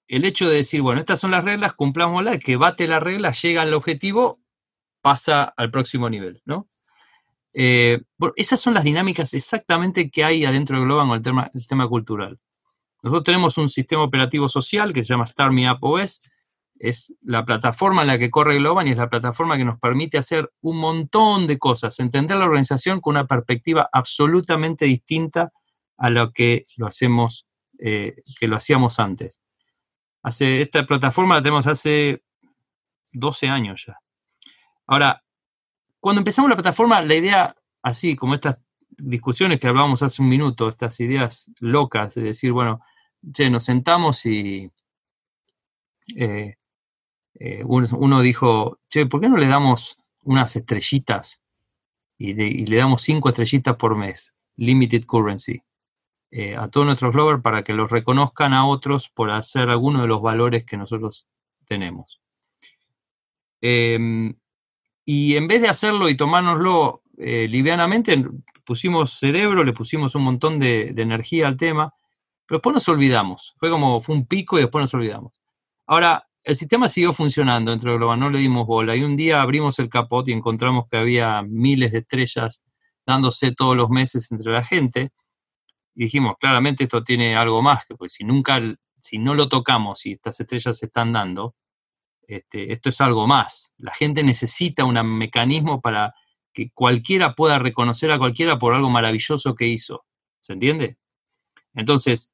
el 0.08 0.26
hecho 0.26 0.50
de 0.50 0.58
decir, 0.58 0.82
bueno, 0.82 1.00
estas 1.00 1.20
son 1.20 1.32
las 1.32 1.44
reglas, 1.44 1.74
cumplámoslas, 1.74 2.36
el 2.36 2.44
que 2.44 2.56
bate 2.56 2.88
la 2.88 3.00
regla 3.00 3.32
llega 3.32 3.62
al 3.62 3.74
objetivo 3.74 4.40
pasa 5.02 5.44
al 5.44 5.72
próximo 5.72 6.10
nivel, 6.10 6.42
¿no? 6.46 6.68
Eh, 7.54 8.02
esas 8.36 8.60
son 8.60 8.74
las 8.74 8.84
dinámicas 8.84 9.34
exactamente 9.34 10.10
que 10.12 10.24
hay 10.24 10.46
adentro 10.46 10.78
de 10.78 10.86
Globan 10.86 11.08
con 11.08 11.40
el, 11.40 11.52
sistema 11.54 11.88
cultural. 11.88 12.40
Nosotros 13.02 13.24
tenemos 13.24 13.58
un 13.58 13.70
sistema 13.70 14.04
operativo 14.04 14.48
social 14.48 14.94
que 14.94 15.04
se 15.04 15.10
llama 15.10 15.26
Start 15.26 15.52
Me 15.52 15.72
Up 15.72 15.80
OS, 15.82 16.30
es 16.80 17.16
la 17.22 17.46
plataforma 17.46 18.02
en 18.02 18.08
la 18.08 18.20
que 18.20 18.30
corre 18.30 18.58
Globan 18.58 18.88
y 18.88 18.92
es 18.92 18.98
la 18.98 19.10
plataforma 19.10 19.58
que 19.58 19.66
nos 19.66 19.80
permite 19.80 20.18
hacer 20.18 20.52
un 20.62 20.78
montón 20.78 21.48
de 21.48 21.58
cosas, 21.58 22.00
entender 22.00 22.38
la 22.38 22.46
organización 22.46 23.02
con 23.02 23.16
una 23.16 23.28
perspectiva 23.28 23.90
absolutamente 23.92 24.86
distinta 24.86 25.52
a 25.98 26.10
lo 26.10 26.32
que 26.32 26.64
lo 26.78 26.88
hacemos 26.88 27.48
eh, 27.80 28.22
que 28.40 28.48
lo 28.48 28.58
hacíamos 28.58 29.00
antes. 29.00 29.42
Hace, 30.24 30.62
esta 30.62 30.86
plataforma 30.86 31.36
la 31.36 31.44
tenemos 31.44 31.68
hace 31.68 32.24
12 33.12 33.48
años 33.50 33.86
ya. 33.86 34.00
Ahora, 34.88 35.24
cuando 36.00 36.22
empezamos 36.22 36.50
la 36.50 36.56
plataforma, 36.56 37.02
la 37.02 37.16
idea, 37.16 37.56
así 37.84 38.16
como 38.16 38.34
estas 38.34 38.58
discusiones 38.90 39.60
que 39.60 39.68
hablábamos 39.68 40.02
hace 40.02 40.22
un 40.22 40.30
minuto, 40.30 40.70
estas 40.70 41.00
ideas 41.00 41.52
locas 41.60 42.16
de 42.16 42.24
decir, 42.24 42.52
bueno, 42.52 42.82
che, 43.34 43.50
nos 43.50 43.64
sentamos 43.64 44.26
y 44.26 44.72
eh, 46.16 46.57
eh, 47.40 47.64
uno, 47.64 48.22
dijo, 48.22 48.80
che, 48.90 49.06
¿por 49.06 49.22
qué 49.22 49.30
no 49.30 49.38
le 49.38 49.48
damos 49.48 50.00
unas 50.24 50.56
estrellitas 50.56 51.42
y, 52.18 52.34
le 52.34 52.78
damos 52.78 53.04
cinco 53.04 53.30
estrellitas 53.30 53.76
por 53.76 53.96
mes, 53.96 54.34
limited 54.56 55.04
currency, 55.06 55.62
eh, 56.32 56.56
a 56.56 56.68
todos 56.68 56.88
nuestros 56.88 57.14
lovers 57.14 57.42
para 57.42 57.64
que 57.64 57.74
los 57.74 57.92
reconozcan 57.92 58.54
a 58.54 58.66
otros 58.66 59.10
por 59.10 59.30
hacer 59.30 59.70
alguno 59.70 60.02
de 60.02 60.08
los 60.08 60.22
valores 60.22 60.66
que 60.66 60.78
nosotros 60.78 61.28
tenemos? 61.66 62.20
Em, 63.62 64.36
y 65.06 65.36
en 65.36 65.48
vez 65.48 65.62
de 65.62 65.70
hacerlo 65.70 66.10
y 66.10 66.18
tomárnoslo 66.18 67.04
livianamente, 67.18 68.24
pusimos 68.64 69.14
cerebro, 69.14 69.64
le 69.64 69.74
pusimos 69.74 70.14
un 70.14 70.24
montón 70.24 70.60
de, 70.60 70.92
de 70.94 71.02
energía 71.02 71.48
al 71.48 71.58
tema, 71.58 71.94
pero 72.46 72.58
después 72.58 72.74
nos 72.74 72.88
olvidamos. 72.90 73.56
Fue 73.58 73.70
como, 73.70 74.02
fue 74.02 74.16
un 74.16 74.28
pico 74.28 74.58
y 74.58 74.62
después 74.62 74.82
nos 74.82 74.94
olvidamos. 74.94 75.42
Ahora, 75.88 76.27
el 76.48 76.56
sistema 76.56 76.88
siguió 76.88 77.12
funcionando 77.12 77.72
dentro 77.72 77.92
de 77.92 77.98
Global, 77.98 78.18
no 78.18 78.30
le 78.30 78.40
dimos 78.40 78.66
bola. 78.66 78.96
Y 78.96 79.04
un 79.04 79.18
día 79.18 79.42
abrimos 79.42 79.80
el 79.80 79.90
capot 79.90 80.26
y 80.30 80.32
encontramos 80.32 80.88
que 80.90 80.96
había 80.96 81.42
miles 81.42 81.92
de 81.92 82.00
estrellas 82.00 82.64
dándose 83.06 83.52
todos 83.52 83.76
los 83.76 83.90
meses 83.90 84.32
entre 84.32 84.54
la 84.54 84.64
gente. 84.64 85.12
Y 85.94 86.06
dijimos, 86.06 86.36
claramente 86.40 86.86
esto 86.86 87.04
tiene 87.04 87.36
algo 87.36 87.62
más, 87.62 87.86
que 87.86 87.96
pues 87.96 88.14
si 88.14 88.24
nunca, 88.24 88.62
si 88.98 89.18
no 89.18 89.36
lo 89.36 89.50
tocamos 89.50 90.06
y 90.06 90.14
estas 90.14 90.40
estrellas 90.40 90.78
se 90.78 90.86
están 90.86 91.12
dando, 91.12 91.54
este, 92.22 92.72
esto 92.72 92.88
es 92.88 93.02
algo 93.02 93.28
más. 93.28 93.74
La 93.76 93.94
gente 93.94 94.24
necesita 94.24 94.86
un 94.86 94.96
mecanismo 95.18 95.82
para 95.82 96.16
que 96.54 96.72
cualquiera 96.74 97.36
pueda 97.36 97.60
reconocer 97.60 98.10
a 98.10 98.18
cualquiera 98.18 98.58
por 98.58 98.74
algo 98.74 98.90
maravilloso 98.90 99.54
que 99.54 99.68
hizo. 99.68 100.06
¿Se 100.40 100.54
entiende? 100.54 100.96
Entonces, 101.74 102.34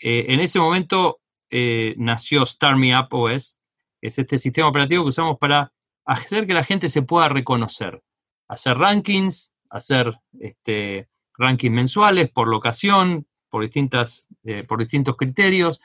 eh, 0.00 0.26
en 0.30 0.40
ese 0.40 0.58
momento 0.58 1.21
eh, 1.52 1.94
nació 1.98 2.46
Start 2.46 2.78
Me 2.78 2.98
Up 2.98 3.08
OS, 3.10 3.58
es 4.00 4.18
este 4.18 4.38
sistema 4.38 4.68
operativo 4.68 5.04
que 5.04 5.10
usamos 5.10 5.38
para 5.38 5.72
hacer 6.04 6.46
que 6.46 6.54
la 6.54 6.64
gente 6.64 6.88
se 6.88 7.02
pueda 7.02 7.28
reconocer, 7.28 8.02
hacer 8.48 8.78
rankings, 8.78 9.54
hacer 9.70 10.18
este, 10.40 11.08
rankings 11.36 11.74
mensuales 11.74 12.30
por 12.30 12.48
locación, 12.48 13.26
por, 13.50 13.62
distintas, 13.62 14.28
eh, 14.44 14.64
por 14.66 14.78
distintos 14.78 15.16
criterios, 15.16 15.80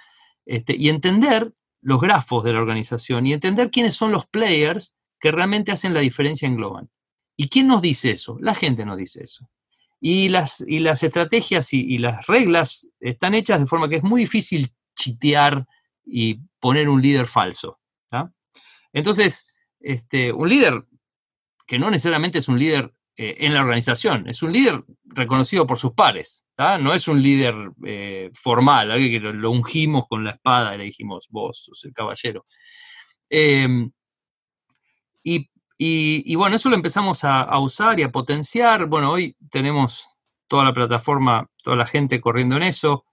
este, 0.45 0.73
y 0.75 0.89
entender 0.89 1.53
los 1.81 1.99
grafos 1.99 2.43
de 2.43 2.53
la 2.53 2.59
organización 2.59 3.27
y 3.27 3.33
entender 3.33 3.69
quiénes 3.69 3.95
son 3.95 4.11
los 4.11 4.25
players 4.25 4.95
que 5.19 5.31
realmente 5.31 5.71
hacen 5.71 5.93
la 5.93 5.99
diferencia 5.99 6.47
en 6.47 6.55
Global. 6.55 6.89
¿Y 7.35 7.49
quién 7.49 7.67
nos 7.67 7.81
dice 7.81 8.11
eso? 8.11 8.37
La 8.39 8.55
gente 8.55 8.85
nos 8.85 8.97
dice 8.97 9.23
eso. 9.23 9.49
Y 9.99 10.29
las, 10.29 10.63
y 10.65 10.79
las 10.79 11.03
estrategias 11.03 11.73
y, 11.73 11.97
las 11.97 12.25
reglas 12.27 12.87
están 12.99 13.33
hechas 13.33 13.59
de 13.59 13.67
forma 13.67 13.89
que 13.89 13.97
es 13.97 14.03
muy 14.03 14.21
difícil 14.21 14.71
y 16.05 16.39
poner 16.59 16.89
un 16.89 17.01
líder 17.01 17.27
falso. 17.27 17.79
Entonces, 18.93 19.47
este, 19.79 20.31
un 20.31 20.49
líder 20.49 20.85
que 21.67 21.77
no 21.77 21.91
necesariamente 21.91 22.39
es 22.39 22.47
un 22.47 22.57
líder 22.57 22.93
eh, 23.15 23.35
en 23.39 23.53
la 23.53 23.61
organización, 23.61 24.27
es 24.27 24.41
un 24.41 24.51
líder 24.51 24.83
reconocido 25.05 25.67
por 25.67 25.77
sus 25.77 25.93
pares, 25.93 26.47
no 26.57 26.93
es 26.93 27.07
un 27.07 27.21
líder 27.21 27.53
eh, 27.85 28.31
formal, 28.33 28.89
alguien 28.91 29.11
que 29.11 29.19
lo, 29.19 29.51
ungimos 29.51 30.07
con 30.07 30.23
la 30.23 30.31
espada 30.31 30.73
y 30.73 30.77
le 30.79 30.83
dijimos, 30.85 31.27
vos 31.29 31.63
sos 31.65 31.83
el 31.85 31.93
caballero. 31.93 32.43
Em, 33.29 33.91
y, 35.79 36.35
bueno, 36.35 36.55
eso 36.55 36.69
lo 36.69 36.75
empezamos 36.75 37.23
a, 37.23 37.59
usar 37.59 37.99
y 37.99 38.03
a 38.03 38.11
potenciar. 38.11 38.85
Bueno, 38.87 39.11
hoy 39.11 39.35
tenemos 39.51 40.07
toda 40.47 40.63
la 40.63 40.73
plataforma, 40.73 41.47
toda 41.63 41.75
la 41.75 41.85
gente 41.85 42.21
corriendo 42.21 42.55
en 42.55 42.63
eso. 42.63 43.05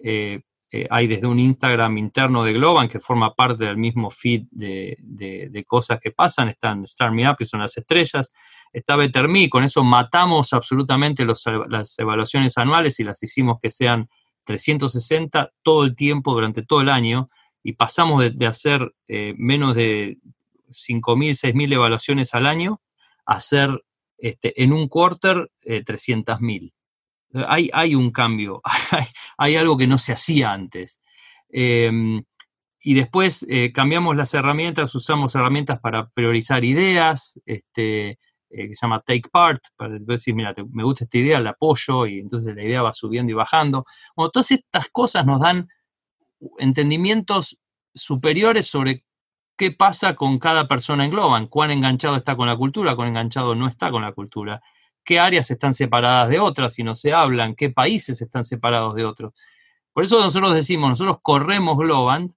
Eh, 0.00 0.40
eh, 0.70 0.86
hay 0.90 1.06
desde 1.06 1.26
un 1.26 1.38
Instagram 1.38 1.96
interno 1.96 2.44
de 2.44 2.52
Globan 2.52 2.88
que 2.88 3.00
forma 3.00 3.34
parte 3.34 3.64
del 3.64 3.78
mismo 3.78 4.10
feed 4.10 4.44
de, 4.50 5.64
cosas 5.66 5.98
que 5.98 6.10
pasan. 6.10 6.48
Están 6.48 6.82
Star 6.84 7.10
Me 7.10 7.28
Up, 7.28 7.36
que 7.38 7.46
son 7.46 7.60
las 7.60 7.76
estrellas. 7.76 8.32
Está 8.70 8.96
Better 8.96 9.28
Me, 9.28 9.48
con 9.48 9.64
eso 9.64 9.82
matamos 9.82 10.52
absolutamente 10.52 11.24
las 11.24 11.98
evaluaciones 11.98 12.58
anuales 12.58 13.00
y 13.00 13.04
las 13.04 13.22
hicimos 13.22 13.58
que 13.62 13.70
sean 13.70 14.10
360 14.44 15.52
todo 15.62 15.84
el 15.84 15.94
tiempo 15.94 16.34
durante 16.34 16.62
todo 16.62 16.82
el 16.82 16.90
año 16.90 17.30
y 17.62 17.72
pasamos 17.72 18.22
de, 18.34 18.46
hacer 18.46 18.94
eh, 19.06 19.34
menos 19.38 19.74
de 19.74 20.18
5.000, 20.68 21.30
6.000 21.30 21.72
evaluaciones 21.72 22.34
al 22.34 22.46
año 22.46 22.82
a 23.24 23.36
hacer 23.36 23.84
este, 24.18 24.62
en 24.62 24.74
un 24.74 24.88
quarter 24.88 25.50
300.000. 25.64 26.72
Eh, 27.34 27.44
hay, 27.46 27.70
hay 27.72 27.94
un 27.94 28.10
cambio, 28.10 28.62
hay, 29.38 29.56
algo 29.56 29.76
que 29.76 29.86
no 29.86 29.98
se 29.98 30.12
hacía 30.12 30.52
antes. 30.52 31.00
Em, 31.50 32.22
y 32.80 32.94
después 32.94 33.46
eh, 33.48 33.72
cambiamos 33.72 34.16
las 34.16 34.34
herramientas, 34.34 34.94
usamos 34.94 35.34
herramientas 35.34 35.80
para 35.80 36.08
priorizar 36.10 36.64
ideas, 36.64 37.40
este, 37.44 38.10
eh, 38.10 38.68
que 38.68 38.74
se 38.74 38.86
llama 38.86 39.00
Take 39.00 39.28
Part, 39.30 39.62
para 39.76 39.98
decir, 39.98 40.34
mira, 40.34 40.54
me 40.72 40.84
gusta 40.84 41.04
esta 41.04 41.18
idea, 41.18 41.40
la 41.40 41.50
apoyo, 41.50 42.06
y 42.06 42.20
entonces 42.20 42.54
la 42.54 42.64
idea 42.64 42.82
va 42.82 42.92
subiendo 42.92 43.32
y 43.32 43.34
bajando. 43.34 43.84
Todas 44.16 44.50
estas 44.52 44.88
cosas 44.88 45.26
nos 45.26 45.40
dan 45.40 45.68
entendimientos 46.58 47.58
superiores 47.94 48.66
sobre 48.68 49.04
qué 49.56 49.72
pasa 49.72 50.14
con 50.14 50.38
cada 50.38 50.68
persona 50.68 51.04
en 51.04 51.10
Globan, 51.10 51.48
cuán 51.48 51.72
enganchado 51.72 52.16
está 52.16 52.36
con 52.36 52.46
la 52.46 52.56
cultura, 52.56 52.94
cuán 52.94 53.08
enganchado 53.08 53.54
no 53.54 53.66
está 53.68 53.90
con 53.90 54.02
la 54.02 54.12
cultura 54.12 54.62
qué 55.08 55.18
áreas 55.18 55.50
están 55.50 55.72
separadas 55.72 56.28
de 56.28 56.38
otras 56.38 56.78
y 56.78 56.84
no 56.84 56.94
se 56.94 57.14
hablan, 57.14 57.54
qué 57.54 57.70
países 57.70 58.20
están 58.20 58.44
separados 58.44 58.94
de 58.94 59.06
otros. 59.06 59.32
Por 59.94 60.04
eso 60.04 60.20
nosotros 60.20 60.52
decimos, 60.52 60.90
nosotros 60.90 61.16
corremos 61.22 61.78
Globant 61.78 62.34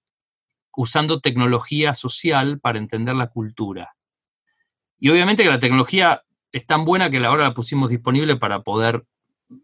usando 0.78 1.20
tecnología 1.20 1.94
social 1.94 2.62
para 2.62 2.80
entender 2.80 3.16
la 3.16 3.28
cultura. 3.28 3.94
Y 4.98 5.10
obviamente 5.10 5.44
que 5.44 5.50
la 5.50 5.60
tecnología 5.60 6.24
es 6.54 6.66
tan 6.66 6.86
buena 6.86 7.10
que 7.10 7.18
ahora 7.18 7.44
la 7.44 7.54
pusimos 7.54 7.90
disponible 7.90 8.38
para 8.38 8.62
poder 8.62 9.04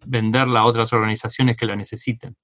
venderla 0.05 0.59
a 0.59 0.65
otras 0.65 0.91
organizaciones 0.91 1.55
que 1.55 1.65
la 1.65 1.77
necesiten. 1.77 2.35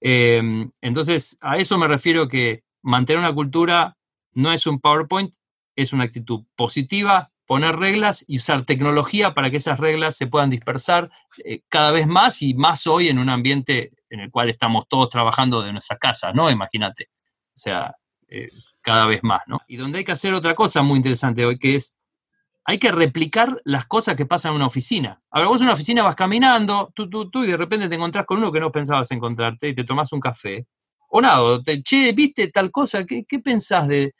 Em, 0.00 0.70
entonces, 0.80 1.36
a 1.42 1.58
eso 1.58 1.76
me 1.76 1.86
refiero 1.86 2.28
que 2.28 2.64
mantener 2.80 3.18
una 3.20 3.34
cultura 3.34 3.98
no 4.32 4.52
es 4.52 4.66
un 4.66 4.80
PowerPoint, 4.80 5.34
es 5.76 5.92
una 5.92 6.04
actitud 6.04 6.46
positiva, 6.56 7.30
poner 7.52 7.76
reglas 7.76 8.24
y 8.26 8.38
usar 8.38 8.64
tecnología 8.64 9.34
para 9.34 9.50
que 9.50 9.58
esas 9.58 9.78
reglas 9.78 10.16
se 10.16 10.26
puedan 10.26 10.48
dispersar 10.48 11.10
eh, 11.44 11.60
cada 11.68 11.90
vez 11.90 12.06
más 12.06 12.40
y 12.40 12.54
más 12.54 12.86
hoy 12.86 13.08
en 13.08 13.18
un 13.18 13.28
ambiente 13.28 13.92
en 14.08 14.20
el 14.20 14.30
cual 14.30 14.48
estamos 14.48 14.88
todos 14.88 15.10
trabajando 15.10 15.60
de 15.60 15.70
nuestras 15.70 15.98
casas, 15.98 16.34
¿no? 16.34 16.50
Imagínate. 16.50 17.10
O 17.54 17.58
sea, 17.58 17.94
eh, 18.26 18.48
cada 18.80 19.04
vez 19.04 19.22
más, 19.22 19.42
¿no? 19.48 19.60
Y 19.68 19.76
donde 19.76 19.98
hay 19.98 20.04
que 20.06 20.12
hacer 20.12 20.32
otra 20.32 20.54
cosa 20.54 20.80
muy 20.80 20.96
interesante 20.96 21.44
hoy, 21.44 21.58
que 21.58 21.74
es, 21.74 21.98
hay 22.64 22.78
que 22.78 22.90
replicar 22.90 23.60
las 23.64 23.84
cosas 23.84 24.16
que 24.16 24.24
pasan 24.24 24.52
en 24.52 24.56
una 24.56 24.66
oficina. 24.68 25.20
Ahora 25.30 25.48
vos 25.48 25.60
en 25.60 25.64
una 25.64 25.74
oficina 25.74 26.02
vas 26.02 26.16
caminando, 26.16 26.90
tú, 26.96 27.10
tú, 27.10 27.28
tú, 27.28 27.44
y 27.44 27.48
de 27.48 27.58
repente 27.58 27.86
te 27.86 27.96
encontrás 27.96 28.24
con 28.24 28.38
uno 28.38 28.50
que 28.50 28.60
no 28.60 28.72
pensabas 28.72 29.10
encontrarte 29.10 29.68
y 29.68 29.74
te 29.74 29.84
tomás 29.84 30.10
un 30.12 30.20
café. 30.20 30.66
O 31.10 31.20
nada, 31.20 31.62
te, 31.62 31.82
che, 31.82 32.12
¿viste 32.12 32.48
tal 32.48 32.70
cosa? 32.70 33.04
¿Qué, 33.04 33.26
qué 33.28 33.40
pensás 33.40 33.86
de, 33.88 34.14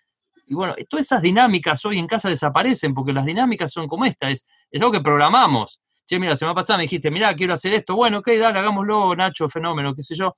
y 0.52 0.54
bueno, 0.54 0.74
todas 0.86 1.06
esas 1.06 1.22
dinámicas 1.22 1.82
hoy 1.86 1.98
en 1.98 2.06
casa 2.06 2.28
desaparecen 2.28 2.92
porque 2.92 3.14
las 3.14 3.24
dinámicas 3.24 3.72
son 3.72 3.88
como 3.88 4.04
esta, 4.04 4.28
es, 4.28 4.46
es 4.70 4.82
algo 4.82 4.92
que 4.92 5.00
programamos. 5.00 5.80
Che, 6.06 6.18
mira, 6.18 6.32
la 6.32 6.36
semana 6.36 6.54
pasada 6.54 6.76
me 6.76 6.82
dijiste, 6.82 7.10
mira, 7.10 7.34
quiero 7.34 7.54
hacer 7.54 7.72
esto, 7.72 7.96
bueno, 7.96 8.18
ok, 8.18 8.28
dale, 8.38 8.58
hagámoslo, 8.58 9.16
Nacho, 9.16 9.48
fenómeno, 9.48 9.94
qué 9.94 10.02
sé 10.02 10.14
yo. 10.14 10.36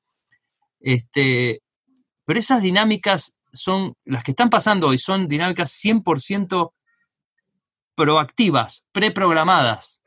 Este, 0.78 1.62
pero 2.24 2.38
esas 2.38 2.62
dinámicas 2.62 3.40
son, 3.52 3.96
las 4.04 4.22
que 4.22 4.30
están 4.30 4.50
pasando 4.50 4.86
hoy, 4.86 4.98
son 4.98 5.26
dinámicas 5.26 5.72
100% 5.84 6.70
proactivas, 7.96 8.86
preprogramadas, 8.92 10.00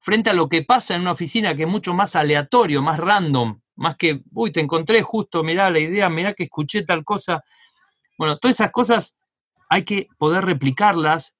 frente 0.00 0.30
a 0.30 0.32
lo 0.32 0.48
que 0.48 0.62
pasa 0.62 0.94
en 0.94 1.02
una 1.02 1.12
oficina 1.12 1.54
que 1.54 1.64
es 1.64 1.68
mucho 1.68 1.92
más 1.92 2.16
aleatorio, 2.16 2.80
más 2.80 2.98
random, 2.98 3.60
más 3.76 3.96
que, 3.96 4.22
uy, 4.32 4.50
te 4.50 4.60
encontré 4.60 5.02
justo, 5.02 5.42
mirá 5.42 5.68
la 5.68 5.78
idea, 5.78 6.08
mirá 6.08 6.32
que 6.32 6.44
escuché 6.44 6.84
tal 6.84 7.04
cosa, 7.04 7.44
bueno, 8.20 8.36
todas 8.36 8.56
esas 8.56 8.70
cosas 8.70 9.16
hay 9.70 9.84
que 9.84 10.08
poder 10.18 10.44
replicarlas 10.44 11.38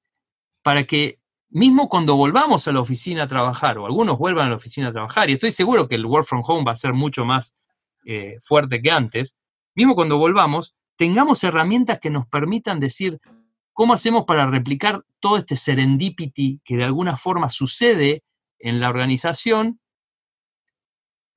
para 0.62 0.84
que 0.84 1.18
mismo 1.50 1.90
cuando 1.90 2.16
volvamos 2.16 2.66
a 2.66 2.72
la 2.72 2.80
oficina 2.80 3.24
a 3.24 3.26
trabajar, 3.26 3.76
o 3.76 3.84
algunos 3.84 4.16
vuelvan 4.16 4.46
a 4.46 4.48
la 4.48 4.56
oficina 4.56 4.88
a 4.88 4.92
trabajar, 4.92 5.28
y 5.28 5.34
estoy 5.34 5.52
seguro 5.52 5.88
que 5.88 5.96
el 5.96 6.06
work 6.06 6.26
from 6.26 6.40
home 6.42 6.64
va 6.64 6.72
a 6.72 6.76
ser 6.76 6.94
mucho 6.94 7.26
más 7.26 7.54
eh, 8.06 8.38
fuerte 8.40 8.80
que 8.80 8.90
antes, 8.90 9.36
mismo 9.74 9.94
cuando 9.94 10.16
volvamos, 10.16 10.74
tengamos 10.96 11.44
herramientas 11.44 11.98
que 12.00 12.08
nos 12.08 12.26
permitan 12.28 12.80
decir 12.80 13.20
cómo 13.74 13.92
hacemos 13.92 14.24
para 14.24 14.46
replicar 14.46 15.04
todo 15.18 15.36
este 15.36 15.56
serendipity 15.56 16.62
que 16.64 16.78
de 16.78 16.84
alguna 16.84 17.18
forma 17.18 17.50
sucede 17.50 18.24
en 18.58 18.80
la 18.80 18.88
organización 18.88 19.80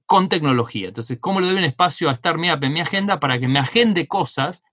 con 0.06 0.30
tecnología. 0.30 0.88
Entonces, 0.88 1.18
¿cómo 1.20 1.42
le 1.42 1.48
doy 1.48 1.58
un 1.58 1.66
espacio 1.66 2.08
a 2.08 2.14
Star 2.14 2.38
Meetup 2.38 2.64
en 2.64 2.72
mi 2.72 2.80
agenda 2.80 3.20
para 3.20 3.38
que 3.42 3.50
me 3.50 3.60
agende 3.60 4.08
cosas 4.08 4.64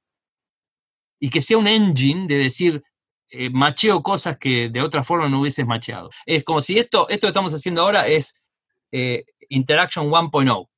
y 1.20 1.30
que 1.30 1.42
sea 1.42 1.58
un 1.58 1.68
engine 1.68 2.26
de 2.26 2.38
decir, 2.38 2.82
eh, 3.28 3.50
macheo 3.50 4.02
cosas 4.02 4.38
que 4.38 4.70
de 4.70 4.80
otra 4.80 5.04
forma 5.04 5.28
no 5.28 5.40
hubieses 5.40 5.66
macheado? 5.66 6.10
Es 6.26 6.42
como 6.42 6.60
si 6.62 6.78
esto, 6.78 7.08
esto 7.08 7.26
que 7.26 7.30
estamos 7.30 7.52
haciendo 7.54 7.82
ahora 7.82 8.08
es 8.08 8.42
eh, 8.90 9.24
Interaction 9.50 10.10
1.0. 10.10 10.68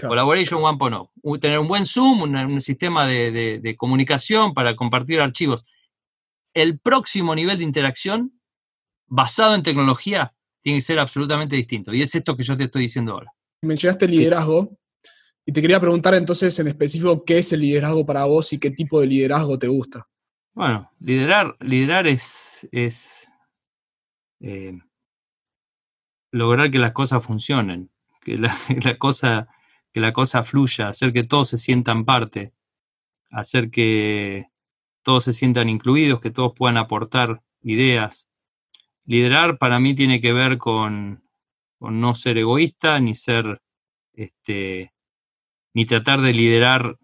Collaboration 0.00 0.60
1.0. 0.60 1.40
Tener 1.40 1.58
un 1.58 1.68
buen 1.68 1.86
Zoom, 1.86 2.22
un, 2.22 2.60
sistema 2.60 3.06
de, 3.06 3.76
comunicación 3.78 4.54
para 4.54 4.74
compartir 4.74 5.20
archivos. 5.20 5.64
El 6.52 6.80
próximo 6.80 7.34
nivel 7.34 7.58
de 7.58 7.64
interacción 7.64 8.40
basado 9.06 9.54
en 9.54 9.62
tecnología 9.62 10.34
tiene 10.62 10.78
que 10.78 10.82
ser 10.82 10.98
absolutamente 10.98 11.54
distinto. 11.54 11.92
Y 11.92 12.02
es 12.02 12.14
esto 12.14 12.36
que 12.36 12.42
yo 12.42 12.56
te 12.56 12.64
estoy 12.64 12.82
diciendo 12.82 13.12
ahora. 13.12 13.32
Mencionaste 13.62 14.08
liderazgo 14.08 14.76
y 15.46 15.52
te 15.52 15.60
quería 15.60 15.80
preguntar 15.80 16.14
entonces 16.14 16.58
en 16.58 16.68
específico 16.68 17.24
qué 17.24 17.38
es 17.38 17.52
el 17.52 17.60
liderazgo 17.60 18.06
para 18.06 18.24
vos 18.24 18.52
y 18.52 18.58
qué 18.58 18.70
tipo 18.70 19.00
de 19.00 19.06
liderazgo 19.06 19.58
te 19.58 19.68
gusta. 19.68 20.06
Bueno, 20.54 20.90
liderar, 21.00 21.56
liderar 21.60 22.06
es, 22.06 22.66
es 22.72 23.28
eh, 24.40 24.78
lograr 26.30 26.70
que 26.70 26.78
las 26.78 26.92
cosas 26.92 27.24
funcionen, 27.24 27.90
que 28.22 28.38
la, 28.38 28.54
cosa, 28.98 29.48
que 29.92 30.00
la 30.00 30.12
cosa 30.12 30.44
fluya, 30.44 30.88
hacer 30.88 31.12
que 31.12 31.24
todos 31.24 31.48
se 31.48 31.58
sientan 31.58 32.04
parte, 32.04 32.54
hacer 33.30 33.70
que 33.70 34.48
todos 35.02 35.24
se 35.24 35.32
sientan 35.32 35.68
incluidos, 35.68 36.20
que 36.20 36.30
todos 36.30 36.52
puedan 36.56 36.78
aportar 36.78 37.42
ideas. 37.60 38.28
Liderar 39.04 39.58
para 39.58 39.78
mí 39.78 39.94
tiene 39.94 40.20
que 40.20 40.32
ver 40.32 40.56
con, 40.56 41.22
no 41.80 42.14
ser 42.14 42.38
egoísta, 42.38 42.98
ni 43.00 43.14
ser, 43.14 43.60
este, 44.14 44.93
ni 45.74 45.84
tratar 45.84 46.20
de 46.22 46.32
liderar 46.32 46.96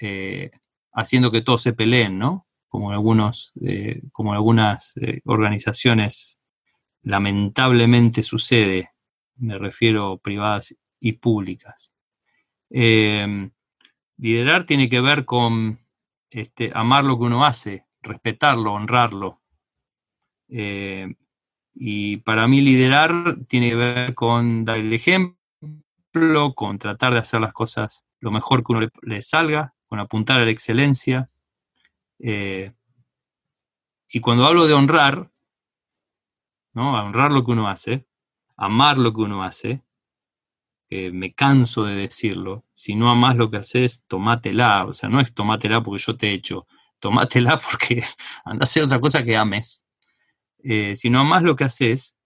eh, 0.00 0.52
haciendo 0.92 1.30
que 1.30 1.42
todos 1.42 1.62
se 1.62 1.72
peleen, 1.72 2.18
¿no? 2.18 2.46
Como 2.68 2.92
algunos, 2.92 3.52
eh, 3.60 4.02
como 4.12 4.32
algunas 4.32 4.96
eh, 4.98 5.20
organizaciones 5.24 6.38
lamentablemente 7.02 8.22
sucede, 8.22 8.90
me 9.36 9.58
refiero 9.58 10.18
privadas 10.18 10.76
y 11.00 11.12
públicas. 11.12 11.92
Em, 12.70 13.50
liderar 14.18 14.64
tiene 14.64 14.88
que 14.88 15.00
ver 15.00 15.24
con 15.24 15.80
este, 16.30 16.70
amar 16.74 17.04
lo 17.04 17.18
que 17.18 17.24
uno 17.24 17.44
hace, 17.44 17.86
respetarlo, 18.02 18.72
honrarlo. 18.74 19.40
Em, 20.48 21.14
y 21.74 22.18
para 22.18 22.46
mí 22.48 22.60
liderar 22.60 23.38
tiene 23.48 23.70
que 23.70 23.76
ver 23.76 24.14
con 24.14 24.64
dar 24.64 24.78
el 24.78 24.92
ejemplo, 24.92 25.37
con 26.54 26.78
tratar 26.78 27.12
de 27.12 27.20
hacer 27.20 27.40
las 27.40 27.52
cosas 27.52 28.04
lo 28.20 28.30
mejor 28.30 28.64
que 28.64 28.72
uno 28.72 28.88
le, 29.02 29.22
salga, 29.22 29.74
con 29.86 30.00
apuntar 30.00 30.40
a 30.40 30.44
la 30.44 30.50
excelencia. 30.50 31.28
Eh, 32.18 32.72
y 34.08 34.20
cuando 34.20 34.46
hablo 34.46 34.66
de 34.66 34.74
honrar, 34.74 35.30
¿no? 36.72 36.94
Honrar 36.94 37.32
lo 37.32 37.44
que 37.44 37.52
uno 37.52 37.68
hace, 37.68 38.06
amar 38.56 38.98
lo 38.98 39.12
que 39.12 39.20
uno 39.20 39.42
hace. 39.42 39.82
me 40.90 41.32
canso 41.34 41.84
de 41.84 41.94
decirlo. 41.94 42.64
Si 42.74 42.94
no 42.94 43.10
amas 43.10 43.36
lo 43.36 43.50
que 43.50 43.58
haces, 43.58 44.04
tomátela. 44.06 44.86
O 44.86 44.92
sea, 44.94 45.08
no 45.08 45.20
es 45.20 45.34
tomátela 45.34 45.82
porque 45.82 46.02
yo 46.02 46.16
te 46.16 46.32
echo. 46.32 46.66
Tomátela 46.98 47.58
porque 47.70 48.02
anda 48.44 48.62
a 48.62 48.64
hacer 48.64 48.84
otra 48.84 49.00
cosa 49.00 49.22
que 49.24 49.36
ames. 49.36 49.84
Eh, 50.62 50.96
si 50.96 51.10
no 51.10 51.20
amas 51.20 51.42
lo 51.42 51.56
que 51.56 51.64
haces, 51.64 52.18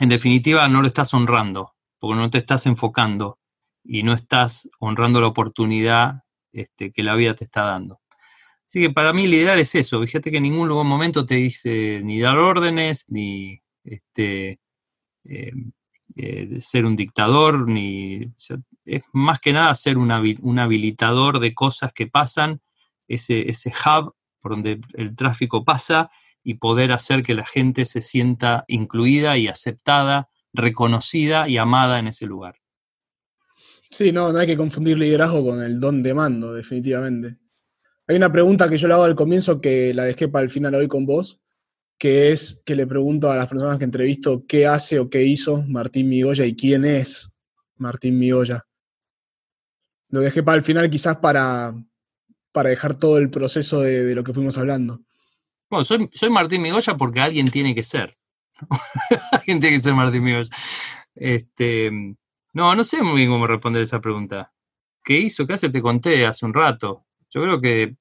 en 0.00 0.08
definitiva 0.08 0.66
no 0.66 0.80
lo 0.80 0.88
estás 0.88 1.12
honrando, 1.14 1.74
porque 1.98 2.16
no 2.16 2.30
te 2.30 2.38
estás 2.38 2.66
enfocando 2.66 3.38
y 3.84 4.02
no 4.02 4.14
estás 4.14 4.68
honrando 4.78 5.20
la 5.20 5.26
oportunidad 5.26 6.22
este, 6.52 6.90
que 6.90 7.02
la 7.02 7.14
vida 7.14 7.34
te 7.34 7.44
está 7.44 7.62
dando. 7.62 8.00
Así 8.66 8.80
que 8.80 8.90
para 8.90 9.12
mí 9.12 9.26
liderar 9.26 9.58
es 9.58 9.74
eso. 9.74 10.00
Fíjate 10.00 10.30
que 10.30 10.38
en 10.38 10.44
ningún 10.44 10.68
momento 10.68 11.26
te 11.26 11.34
dice 11.34 12.00
ni 12.02 12.18
dar 12.18 12.38
órdenes, 12.38 13.10
ni 13.10 13.60
este, 13.84 14.58
eh, 15.24 15.52
eh, 16.16 16.60
ser 16.60 16.86
un 16.86 16.96
dictador, 16.96 17.68
ni. 17.68 18.32
es 18.84 19.02
más 19.12 19.38
que 19.38 19.52
nada 19.52 19.74
ser 19.74 19.98
un, 19.98 20.10
habilitador 20.10 21.40
de 21.40 21.52
cosas 21.52 21.92
que 21.92 22.06
pasan, 22.06 22.60
ese, 23.06 23.50
ese 23.50 23.70
hub 23.70 24.14
por 24.40 24.52
donde 24.52 24.80
el 24.94 25.14
tráfico 25.14 25.62
pasa 25.62 26.10
y 26.42 26.54
poder 26.54 26.92
hacer 26.92 27.22
que 27.22 27.34
la 27.34 27.46
gente 27.46 27.84
se 27.84 28.00
sienta 28.00 28.64
incluida 28.68 29.36
y 29.38 29.48
aceptada, 29.48 30.28
reconocida 30.52 31.48
y 31.48 31.58
amada 31.58 31.98
en 31.98 32.08
ese 32.08 32.26
lugar. 32.26 32.56
Sí, 33.90 34.12
no, 34.12 34.32
no 34.32 34.38
hay 34.38 34.46
que 34.46 34.56
confundir 34.56 34.98
liderazgo 34.98 35.44
con 35.44 35.62
el 35.62 35.80
don 35.80 36.02
de 36.02 36.14
mando, 36.14 36.52
definitivamente. 36.52 37.38
Hay 38.06 38.16
una 38.16 38.30
pregunta 38.30 38.68
que 38.68 38.78
yo 38.78 38.88
le 38.88 38.94
hago 38.94 39.04
al 39.04 39.14
comienzo 39.14 39.60
que 39.60 39.94
la 39.94 40.04
dejé 40.04 40.28
para 40.28 40.44
el 40.44 40.50
final 40.50 40.74
hoy 40.74 40.88
con 40.88 41.06
vos, 41.06 41.40
que 41.98 42.32
es 42.32 42.62
que 42.64 42.74
le 42.74 42.86
pregunto 42.86 43.30
a 43.30 43.36
las 43.36 43.46
personas 43.46 43.78
que 43.78 43.84
entrevisto 43.84 44.44
qué 44.46 44.66
hace 44.66 44.98
o 44.98 45.10
qué 45.10 45.22
hizo 45.22 45.62
Martín 45.64 46.08
Migoya 46.08 46.46
y 46.46 46.56
quién 46.56 46.84
es 46.84 47.30
Martín 47.76 48.18
Migoya. 48.18 48.66
Lo 50.08 50.20
dejé 50.20 50.42
para 50.42 50.56
el 50.56 50.62
final 50.62 50.90
quizás 50.90 51.18
para, 51.18 51.74
para 52.52 52.70
dejar 52.70 52.96
todo 52.96 53.18
el 53.18 53.30
proceso 53.30 53.82
de, 53.82 54.14
lo 54.14 54.24
que 54.24 54.32
fuimos 54.32 54.58
hablando. 54.58 55.02
Bueno, 55.70 55.84
soy, 55.84 56.10
soy 56.12 56.30
Martín 56.30 56.62
Migoya 56.62 56.96
porque 56.96 57.20
alguien 57.20 57.48
tiene 57.48 57.74
que 57.74 57.84
ser. 57.84 58.18
alguien 59.32 59.60
tiene 59.60 59.76
que 59.76 59.82
ser 59.82 59.94
Martín 59.94 60.24
Migoya. 60.24 60.50
Este, 61.14 61.90
no, 62.52 62.74
no 62.74 62.84
sé 62.84 63.02
muy 63.02 63.18
bien 63.18 63.30
cómo 63.30 63.46
responder 63.46 63.82
esa 63.82 64.00
pregunta. 64.00 64.52
¿Qué 65.04 65.16
hizo? 65.16 65.46
¿Qué 65.46 65.54
hace? 65.54 65.70
Te 65.70 65.80
conté 65.80 66.26
hace 66.26 66.44
un 66.44 66.52
rato. 66.52 67.06
Yo 67.30 67.42
creo 67.42 67.60
que 67.60 67.96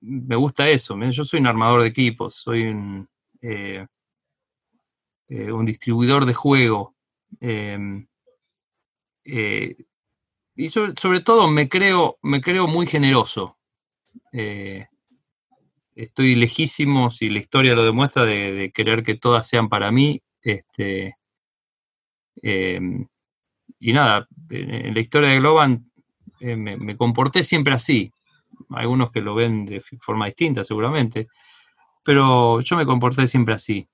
me 0.00 0.36
gusta 0.36 0.68
eso. 0.68 0.98
Yo 1.10 1.24
soy 1.24 1.40
un 1.40 1.46
armador 1.46 1.82
de 1.82 1.88
equipos, 1.88 2.34
soy 2.34 2.64
un, 2.64 3.08
eh, 3.40 3.86
eh, 5.28 5.52
un 5.52 5.64
distribuidor 5.64 6.26
de 6.26 6.34
juego. 6.34 6.94
Em, 7.40 8.06
eh, 9.24 9.76
y 10.56 10.68
sobre, 10.68 11.20
todo 11.20 11.48
me 11.48 11.68
creo, 11.68 12.18
me 12.22 12.42
creo 12.42 12.66
muy 12.66 12.86
generoso. 12.86 13.58
Estoy 15.94 16.34
lejísimo, 16.34 17.10
si 17.10 17.28
la 17.28 17.38
historia 17.38 17.74
lo 17.74 17.84
demuestra, 17.84 18.24
de, 18.24 18.72
querer 18.74 19.02
que 19.02 19.16
todas 19.16 19.48
sean 19.48 19.68
para 19.68 19.90
mí. 19.90 20.20
Este, 20.42 21.16
em, 22.42 23.06
y 23.78 23.92
nada, 23.92 24.28
en, 24.50 24.94
la 24.94 25.00
historia 25.00 25.30
de 25.30 25.38
Globan 25.38 25.90
me 26.40 26.96
comporté 26.96 27.42
siempre 27.42 27.72
así 27.72 28.12
algunos 28.70 29.10
que 29.10 29.20
lo 29.20 29.34
ven 29.34 29.66
de 29.66 29.80
forma 30.00 30.26
distinta 30.26 30.64
seguramente, 30.64 31.28
pero 32.04 32.60
yo 32.60 32.76
me 32.76 32.86
comporté 32.86 33.26
siempre 33.26 33.54
así. 33.54 33.88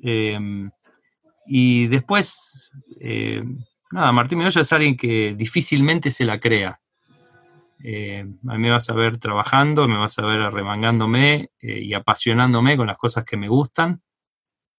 Em, 0.00 0.70
y 1.46 1.86
después, 1.88 2.72
em, 3.00 3.58
nada, 3.90 4.12
Martín 4.12 4.38
Medoya 4.38 4.62
es 4.62 4.72
alguien 4.72 4.96
que 4.96 5.34
difícilmente 5.36 6.10
se 6.10 6.24
la 6.24 6.40
crea. 6.40 6.80
Em, 7.86 8.38
a 8.48 8.54
mí 8.54 8.62
me 8.62 8.70
vas 8.70 8.88
a 8.88 8.94
ver 8.94 9.18
trabajando, 9.18 9.86
me 9.86 9.98
vas 9.98 10.18
a 10.18 10.24
ver 10.24 10.40
arremangándome 10.40 11.50
eh, 11.60 11.80
y 11.80 11.92
apasionándome 11.92 12.78
con 12.78 12.86
las 12.86 12.96
cosas 12.96 13.24
que 13.24 13.36
me 13.36 13.48
gustan 13.48 14.00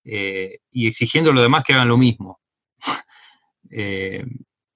eh, 0.03 0.60
y 0.72 0.88
exigiendo 0.88 1.30
a 1.30 1.34
los 1.34 1.43
demás 1.43 1.64
que 1.64 1.74
hagan 1.74 1.89
lo 1.89 1.97
mismo. 1.97 2.41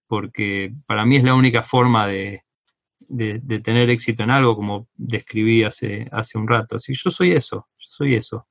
porque 0.07 0.73
para 0.85 1.05
mí 1.05 1.17
es 1.17 1.23
la 1.23 1.35
única 1.35 1.63
forma 1.63 2.07
de, 2.07 2.43
de, 3.09 3.59
tener 3.59 3.89
éxito 3.89 4.23
en 4.23 4.31
algo, 4.31 4.55
como 4.55 4.87
describí 4.95 5.63
hace, 5.63 6.07
hace 6.11 6.37
un 6.37 6.47
rato. 6.47 6.77
Así 6.77 6.93
yo 6.95 7.09
soy 7.09 7.31
eso, 7.31 7.67
soy 7.77 8.15
eso. 8.15 8.47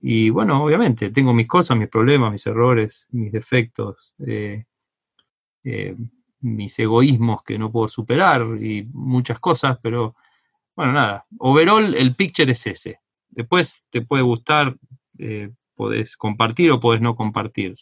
Y 0.00 0.30
bueno, 0.30 0.62
obviamente, 0.62 1.10
tengo 1.10 1.32
mis 1.32 1.48
cosas, 1.48 1.76
mis 1.76 1.88
problemas, 1.88 2.32
mis 2.32 2.46
errores, 2.46 3.08
mis 3.10 3.32
defectos, 3.32 4.14
eh, 4.26 4.64
eh, 5.64 5.96
mis 6.40 6.78
egoísmos 6.78 7.42
que 7.42 7.58
no 7.58 7.70
puedo 7.70 7.88
superar 7.88 8.42
y 8.60 8.88
muchas 8.92 9.38
cosas, 9.40 9.78
pero 9.82 10.14
bueno, 10.74 10.92
nada. 10.92 11.26
Overall, 11.38 11.94
el 11.94 12.14
picture 12.14 12.52
es 12.52 12.66
ese. 12.66 13.00
Después 13.28 13.86
te 13.90 14.02
puede 14.02 14.22
gustar, 14.22 14.76
eh, 15.18 15.50
podés 15.74 16.16
compartir 16.16 16.70
o 16.70 16.80
podés 16.80 17.00
no 17.00 17.16
compartir. 17.16 17.74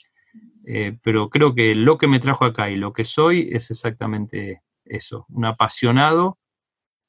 pero 1.02 1.28
creo 1.28 1.54
que 1.54 1.74
lo 1.74 1.98
que 1.98 2.06
me 2.08 2.20
trajo 2.20 2.44
acá 2.46 2.70
y 2.70 2.76
lo 2.76 2.92
que 2.92 3.04
soy 3.04 3.50
es 3.52 3.70
exactamente 3.70 4.62
eso, 4.84 5.26
un 5.28 5.44
apasionado, 5.44 6.38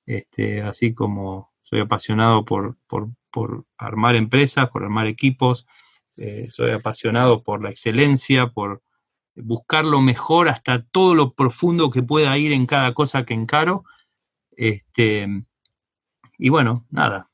este, 0.05 0.61
así 0.61 0.93
como 0.93 1.51
soy 1.61 1.79
apasionado 1.79 2.45
por, 2.45 2.77
armar 3.77 4.15
empresas, 4.15 4.69
por 4.69 4.83
armar 4.83 5.07
equipos, 5.07 5.67
eh, 6.17 6.47
soy 6.49 6.71
apasionado 6.71 7.43
por 7.43 7.61
la 7.61 7.69
excelencia, 7.69 8.47
por 8.47 8.81
buscar 9.35 9.85
lo 9.85 10.01
mejor 10.01 10.49
hasta 10.49 10.79
todo 10.79 11.15
lo 11.15 11.33
profundo 11.33 11.89
que 11.89 12.03
pueda 12.03 12.37
ir 12.37 12.51
en 12.51 12.65
cada 12.65 12.93
cosa 12.93 13.25
que 13.25 13.33
encaro. 13.33 13.83
Este, 14.51 15.27
y 16.37 16.49
bueno, 16.49 16.85
nada, 16.89 17.29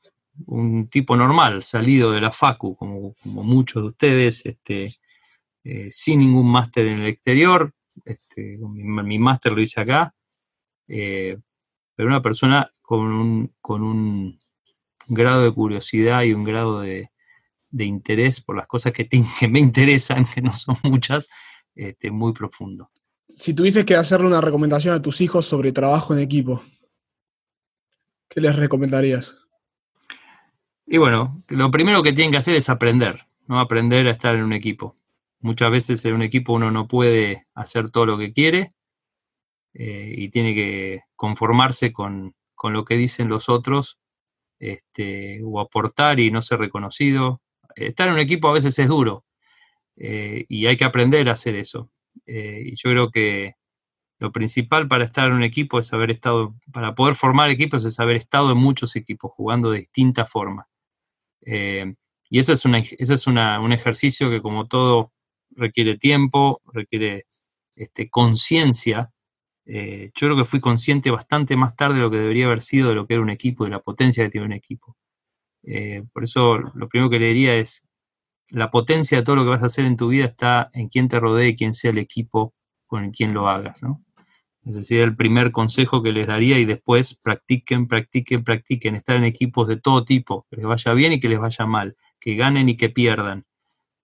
un 0.46 0.88
tipo 0.88 1.16
normal, 1.16 1.62
salido 1.62 2.12
de 2.12 2.20
la 2.20 2.32
FACU, 2.32 2.76
como, 2.76 3.14
muchos 3.24 3.82
de 3.82 3.88
ustedes, 3.88 4.46
este, 4.46 4.88
eh, 5.64 5.88
sin 5.90 6.20
ningún 6.20 6.50
máster 6.50 6.88
en 6.88 7.00
el 7.00 7.06
exterior, 7.06 7.72
este, 8.04 8.58
mi, 8.58 9.18
máster 9.18 9.52
lo 9.52 9.60
hice 9.60 9.80
acá, 9.80 10.14
eh, 10.88 11.36
pero 11.94 12.08
una 12.08 12.22
persona 12.22 12.70
con 12.80 13.00
un, 13.00 13.54
con 13.60 13.82
un 13.82 14.38
grado 15.08 15.42
de 15.42 15.52
curiosidad 15.52 16.22
y 16.22 16.32
un 16.32 16.44
grado 16.44 16.80
de, 16.80 17.10
interés 17.70 18.40
por 18.40 18.56
las 18.56 18.66
cosas 18.66 18.92
que, 18.92 19.08
que, 19.40 19.48
me 19.48 19.60
interesan, 19.60 20.24
que 20.24 20.40
no 20.40 20.52
son 20.52 20.76
muchas, 20.84 21.28
este, 21.74 22.10
muy 22.10 22.32
profundo. 22.32 22.90
Si 23.28 23.54
tuvieses 23.54 23.84
que 23.84 23.96
hacerle 23.96 24.26
una 24.26 24.40
recomendación 24.40 24.94
a 24.94 25.02
tus 25.02 25.20
hijos 25.20 25.46
sobre 25.46 25.72
trabajo 25.72 26.12
en 26.12 26.20
equipo, 26.20 26.62
¿qué 28.28 28.40
les 28.40 28.54
recomendarías? 28.54 29.46
Y 30.86 30.98
bueno, 30.98 31.42
lo 31.48 31.70
primero 31.70 32.02
que 32.02 32.12
tienen 32.12 32.32
que 32.32 32.38
hacer 32.38 32.56
es 32.56 32.68
aprender, 32.68 33.26
¿no? 33.46 33.58
Aprender 33.58 34.06
a 34.06 34.10
estar 34.10 34.34
en 34.34 34.42
un 34.42 34.52
equipo. 34.52 34.96
Muchas 35.40 35.70
veces 35.70 36.04
en 36.04 36.14
un 36.14 36.22
equipo 36.22 36.52
uno 36.52 36.70
no 36.70 36.86
puede 36.86 37.46
hacer 37.54 37.90
todo 37.90 38.06
lo 38.06 38.18
que 38.18 38.32
quiere 38.32 38.70
eh, 39.72 40.14
y 40.16 40.28
tiene 40.28 40.54
que 40.54 41.00
conformarse 41.16 41.92
con, 41.92 42.34
lo 42.62 42.84
que 42.84 42.96
dicen 42.96 43.28
los 43.28 43.48
otros 43.48 43.98
este, 44.60 45.40
o 45.42 45.58
aportar 45.58 46.20
y 46.20 46.30
no 46.30 46.42
ser 46.42 46.60
reconocido. 46.60 47.40
Estar 47.74 48.08
en 48.08 48.14
un 48.14 48.20
equipo 48.20 48.48
a 48.48 48.52
veces 48.52 48.78
es 48.78 48.88
duro 48.88 49.24
eh, 49.96 50.44
y 50.48 50.66
hay 50.66 50.76
que 50.76 50.84
aprender 50.84 51.28
a 51.28 51.32
hacer 51.32 51.54
eso. 51.54 51.90
Eh, 52.26 52.62
y 52.66 52.76
yo 52.76 52.90
creo 52.90 53.10
que 53.10 53.56
lo 54.18 54.32
principal 54.32 54.88
para 54.88 55.04
estar 55.04 55.28
en 55.28 55.34
un 55.34 55.42
equipo 55.42 55.78
es 55.80 55.92
haber 55.92 56.10
estado, 56.10 56.54
para 56.72 56.94
poder 56.94 57.14
formar 57.14 57.50
equipos 57.50 57.84
es 57.84 57.98
haber 58.00 58.16
estado 58.16 58.52
en 58.52 58.58
muchos 58.58 58.96
equipos, 58.96 59.32
jugando 59.32 59.70
de 59.70 59.80
distintas 59.80 60.30
formas. 60.30 60.66
Eh, 61.42 61.94
y 62.30 62.38
ese 62.38 62.52
es, 62.52 62.64
ese 62.64 63.14
es 63.14 63.26
un 63.26 63.38
ejercicio 63.72 64.30
que 64.30 64.40
como 64.40 64.66
todo 64.66 65.12
requiere 65.50 65.98
tiempo, 65.98 66.62
requiere 66.72 67.26
este, 67.76 68.08
conciencia. 68.10 69.12
Yo 69.66 70.10
creo 70.14 70.36
que 70.36 70.44
fui 70.44 70.60
consciente 70.60 71.10
bastante 71.10 71.56
más 71.56 71.76
tarde 71.76 71.96
de 71.96 72.02
lo 72.02 72.10
que 72.10 72.16
debería 72.16 72.46
haber 72.46 72.62
sido 72.62 72.88
de 72.88 72.94
lo 72.94 73.06
que 73.06 73.14
era 73.14 73.22
un 73.22 73.30
equipo, 73.30 73.64
de 73.64 73.70
la 73.70 73.80
potencia 73.80 74.24
que 74.24 74.30
tiene 74.30 74.46
un 74.46 74.52
equipo. 74.54 74.96
Por 76.12 76.24
eso 76.24 76.58
lo 76.58 76.88
primero 76.88 77.10
que 77.10 77.18
le 77.18 77.28
diría 77.28 77.54
es, 77.56 77.86
la 78.52 78.70
potencia 78.70 79.18
de 79.18 79.24
todo 79.24 79.36
lo 79.36 79.44
que 79.44 79.50
vas 79.50 79.62
a 79.62 79.66
hacer 79.66 79.86
en 79.86 79.96
tu 79.96 80.08
vida 80.08 80.26
está 80.26 80.70
en 80.74 80.88
quién 80.88 81.08
te 81.08 81.18
rodee, 81.18 81.56
quién 81.56 81.72
sea 81.72 81.90
el 81.90 81.98
equipo 81.98 82.54
con 82.86 83.04
el 83.04 83.10
quien 83.10 83.32
lo 83.32 83.48
hagas. 83.48 83.82
¿no? 83.82 84.04
Es 84.64 84.74
decir, 84.74 85.00
el 85.00 85.16
primer 85.16 85.52
consejo 85.52 86.02
que 86.02 86.12
les 86.12 86.26
daría 86.26 86.58
y 86.58 86.66
después 86.66 87.14
practiquen, 87.14 87.88
practiquen, 87.88 88.44
practiquen, 88.44 88.94
estar 88.94 89.16
en 89.16 89.24
equipos 89.24 89.68
de 89.68 89.78
todo 89.78 90.04
tipo, 90.04 90.46
que 90.50 90.56
les 90.56 90.66
vaya 90.66 90.92
bien 90.92 91.14
y 91.14 91.20
que 91.20 91.30
les 91.30 91.40
vaya 91.40 91.64
mal, 91.64 91.96
que 92.20 92.36
ganen 92.36 92.68
y 92.68 92.76
que 92.76 92.90
pierdan. 92.90 93.46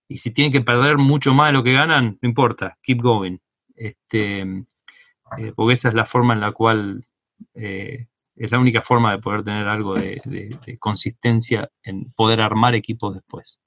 Y 0.08 0.18
si 0.18 0.32
tienen 0.32 0.50
que 0.50 0.62
perder 0.62 0.96
mucho 0.96 1.34
más 1.34 1.48
de 1.48 1.52
lo 1.52 1.62
que 1.62 1.74
ganan, 1.74 2.18
no 2.22 2.28
importa, 2.28 2.78
keep 2.82 3.02
going. 3.02 3.36
Este, 3.76 4.40
eh, 4.40 5.52
porque 5.54 5.74
esa 5.74 5.90
es 5.90 5.94
la 5.94 6.06
forma 6.06 6.32
en 6.32 6.40
la 6.40 6.52
cual 6.52 7.06
eh, 7.54 8.06
es 8.34 8.50
la 8.50 8.58
única 8.58 8.80
forma 8.80 9.12
de 9.12 9.18
poder 9.18 9.42
tener 9.42 9.68
algo 9.68 9.94
de 9.94 10.78
consistencia 10.80 11.70
en 11.82 12.10
poder 12.16 12.40
armar 12.40 12.74
equipos 12.74 13.14
después. 13.14 13.60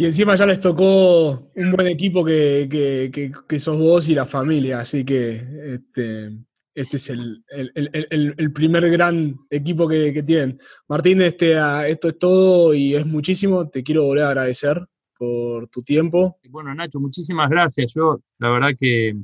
Y 0.00 0.06
encima 0.06 0.34
ya 0.34 0.46
les 0.46 0.62
tocó 0.62 1.50
un 1.54 1.72
buen 1.72 1.86
equipo 1.86 2.24
que, 2.24 3.30
sos 3.58 3.78
vos 3.78 4.08
y 4.08 4.14
la 4.14 4.24
familia, 4.24 4.80
así 4.80 5.04
que 5.04 5.74
este, 5.74 6.38
este 6.74 6.96
es 6.96 7.10
el, 7.10 8.52
primer 8.54 8.90
gran 8.90 9.36
equipo 9.50 9.86
que, 9.86 10.22
tienen. 10.22 10.58
Martín, 10.88 11.20
este, 11.20 11.54
esto 11.90 12.08
es 12.08 12.18
todo 12.18 12.72
y 12.72 12.94
es 12.94 13.04
muchísimo. 13.04 13.68
Te 13.68 13.82
quiero 13.82 14.04
volver 14.04 14.24
a 14.24 14.28
agradecer 14.28 14.82
por 15.18 15.68
tu 15.68 15.82
tiempo. 15.82 16.38
Bueno, 16.48 16.74
Nacho, 16.74 16.98
muchísimas 16.98 17.50
gracias. 17.50 17.92
Yo, 17.94 18.22
la 18.38 18.48
verdad 18.48 18.70
que 18.78 19.14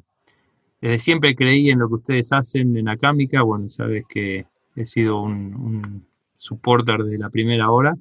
desde 0.82 0.99
siempre 0.99 1.34
creí 1.34 1.70
en 1.70 1.78
lo 1.78 1.89
que 1.89 1.95
ustedes 1.95 2.30
hacen 2.34 2.76
en 2.76 2.89
Acámica. 2.91 3.41
Bueno, 3.41 3.70
sabes 3.70 4.05
que 4.07 4.45
he 4.74 4.84
sido 4.84 5.22
un, 5.22 5.55
un 5.55 6.07
supporter 6.37 7.03
desde 7.03 7.16
la 7.16 7.30
primera 7.30 7.70
hora 7.70 7.95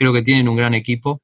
creo 0.00 0.14
que 0.14 0.22
tienen 0.22 0.48
un 0.48 0.56
gran 0.56 0.72
equipo, 0.72 1.20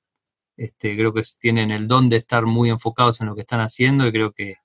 este, 0.54 0.94
creo 0.96 1.14
que 1.14 1.22
tienen 1.40 1.70
el 1.70 1.88
don 1.88 2.10
de 2.10 2.16
estar 2.16 2.44
muy 2.44 2.68
enfocados 2.68 3.22
en 3.22 3.26
lo 3.26 3.34
que 3.34 3.40
están 3.40 3.60
haciendo 3.60 4.06
y 4.06 4.12
creo 4.12 4.32
que 4.32 4.56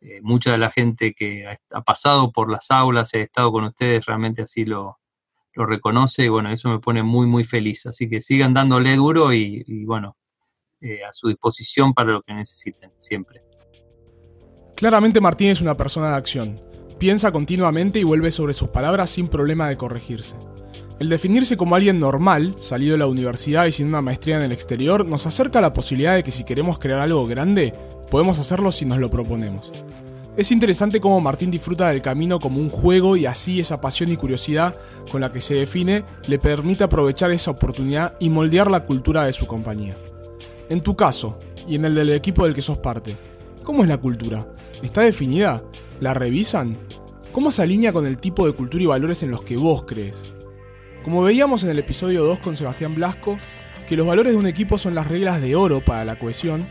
eh, 0.00 0.20
mucha 0.20 0.50
de 0.50 0.58
la 0.58 0.72
gente 0.72 1.14
que 1.14 1.46
ha, 1.46 1.80
pasado 1.82 2.32
por 2.32 2.50
las 2.50 2.72
aulas, 2.72 3.14
ha 3.14 3.18
estado 3.18 3.52
con 3.52 3.62
ustedes, 3.62 4.04
realmente 4.04 4.42
así 4.42 4.64
lo, 4.64 4.98
reconoce 5.54 6.24
y 6.24 6.28
bueno, 6.28 6.50
eso 6.50 6.70
me 6.70 6.80
pone 6.80 7.04
muy, 7.04 7.28
muy 7.28 7.44
feliz. 7.44 7.86
Así 7.86 8.08
que 8.08 8.20
sigan 8.20 8.52
dándole 8.52 8.96
duro 8.96 9.32
y, 9.32 9.84
bueno, 9.84 10.16
eh, 10.80 11.04
a 11.04 11.12
su 11.12 11.28
disposición 11.28 11.94
para 11.94 12.10
lo 12.10 12.22
que 12.22 12.34
necesiten, 12.34 12.90
siempre. 12.98 13.42
Claramente 14.74 15.20
Martín 15.20 15.50
es 15.50 15.60
una 15.60 15.76
persona 15.76 16.08
de 16.10 16.16
acción. 16.16 16.60
Piensa 16.98 17.30
continuamente 17.30 18.00
y 18.00 18.04
vuelve 18.04 18.32
sobre 18.32 18.54
sus 18.54 18.70
palabras 18.70 19.10
sin 19.10 19.28
problema 19.28 19.68
de 19.68 19.76
corregirse. 19.76 20.34
El 21.02 21.08
definirse 21.08 21.56
como 21.56 21.74
alguien 21.74 21.98
normal, 21.98 22.54
salido 22.60 22.92
de 22.92 22.98
la 22.98 23.08
universidad 23.08 23.66
y 23.66 23.72
sin 23.72 23.88
una 23.88 24.00
maestría 24.00 24.36
en 24.36 24.42
el 24.42 24.52
exterior, 24.52 25.04
nos 25.04 25.26
acerca 25.26 25.58
a 25.58 25.62
la 25.62 25.72
posibilidad 25.72 26.14
de 26.14 26.22
que 26.22 26.30
si 26.30 26.44
queremos 26.44 26.78
crear 26.78 27.00
algo 27.00 27.26
grande, 27.26 27.72
podemos 28.08 28.38
hacerlo 28.38 28.70
si 28.70 28.84
nos 28.84 28.98
lo 28.98 29.10
proponemos. 29.10 29.72
Es 30.36 30.52
interesante 30.52 31.00
cómo 31.00 31.20
Martín 31.20 31.50
disfruta 31.50 31.88
del 31.88 32.02
camino 32.02 32.38
como 32.38 32.60
un 32.60 32.70
juego 32.70 33.16
y 33.16 33.26
así 33.26 33.58
esa 33.58 33.80
pasión 33.80 34.12
y 34.12 34.16
curiosidad 34.16 34.76
con 35.10 35.22
la 35.22 35.32
que 35.32 35.40
se 35.40 35.54
define 35.54 36.04
le 36.28 36.38
permite 36.38 36.84
aprovechar 36.84 37.32
esa 37.32 37.50
oportunidad 37.50 38.14
y 38.20 38.30
moldear 38.30 38.70
la 38.70 38.86
cultura 38.86 39.24
de 39.24 39.32
su 39.32 39.48
compañía. 39.48 39.96
En 40.68 40.82
tu 40.82 40.94
caso, 40.94 41.36
y 41.66 41.74
en 41.74 41.84
el 41.84 41.96
del 41.96 42.12
equipo 42.12 42.44
del 42.44 42.54
que 42.54 42.62
sos 42.62 42.78
parte, 42.78 43.16
¿cómo 43.64 43.82
es 43.82 43.88
la 43.88 43.98
cultura? 43.98 44.46
¿Está 44.84 45.00
definida? 45.00 45.64
¿La 45.98 46.14
revisan? 46.14 46.78
¿Cómo 47.32 47.50
se 47.50 47.62
alinea 47.62 47.92
con 47.92 48.06
el 48.06 48.18
tipo 48.18 48.46
de 48.46 48.52
cultura 48.52 48.84
y 48.84 48.86
valores 48.86 49.24
en 49.24 49.32
los 49.32 49.42
que 49.42 49.56
vos 49.56 49.82
crees? 49.82 50.32
Como 51.02 51.22
veíamos 51.22 51.64
en 51.64 51.70
el 51.70 51.80
episodio 51.80 52.22
2 52.22 52.38
con 52.38 52.56
Sebastián 52.56 52.94
Blasco, 52.94 53.36
que 53.88 53.96
los 53.96 54.06
valores 54.06 54.34
de 54.34 54.38
un 54.38 54.46
equipo 54.46 54.78
son 54.78 54.94
las 54.94 55.08
reglas 55.08 55.40
de 55.40 55.56
oro 55.56 55.80
para 55.80 56.04
la 56.04 56.16
cohesión, 56.16 56.64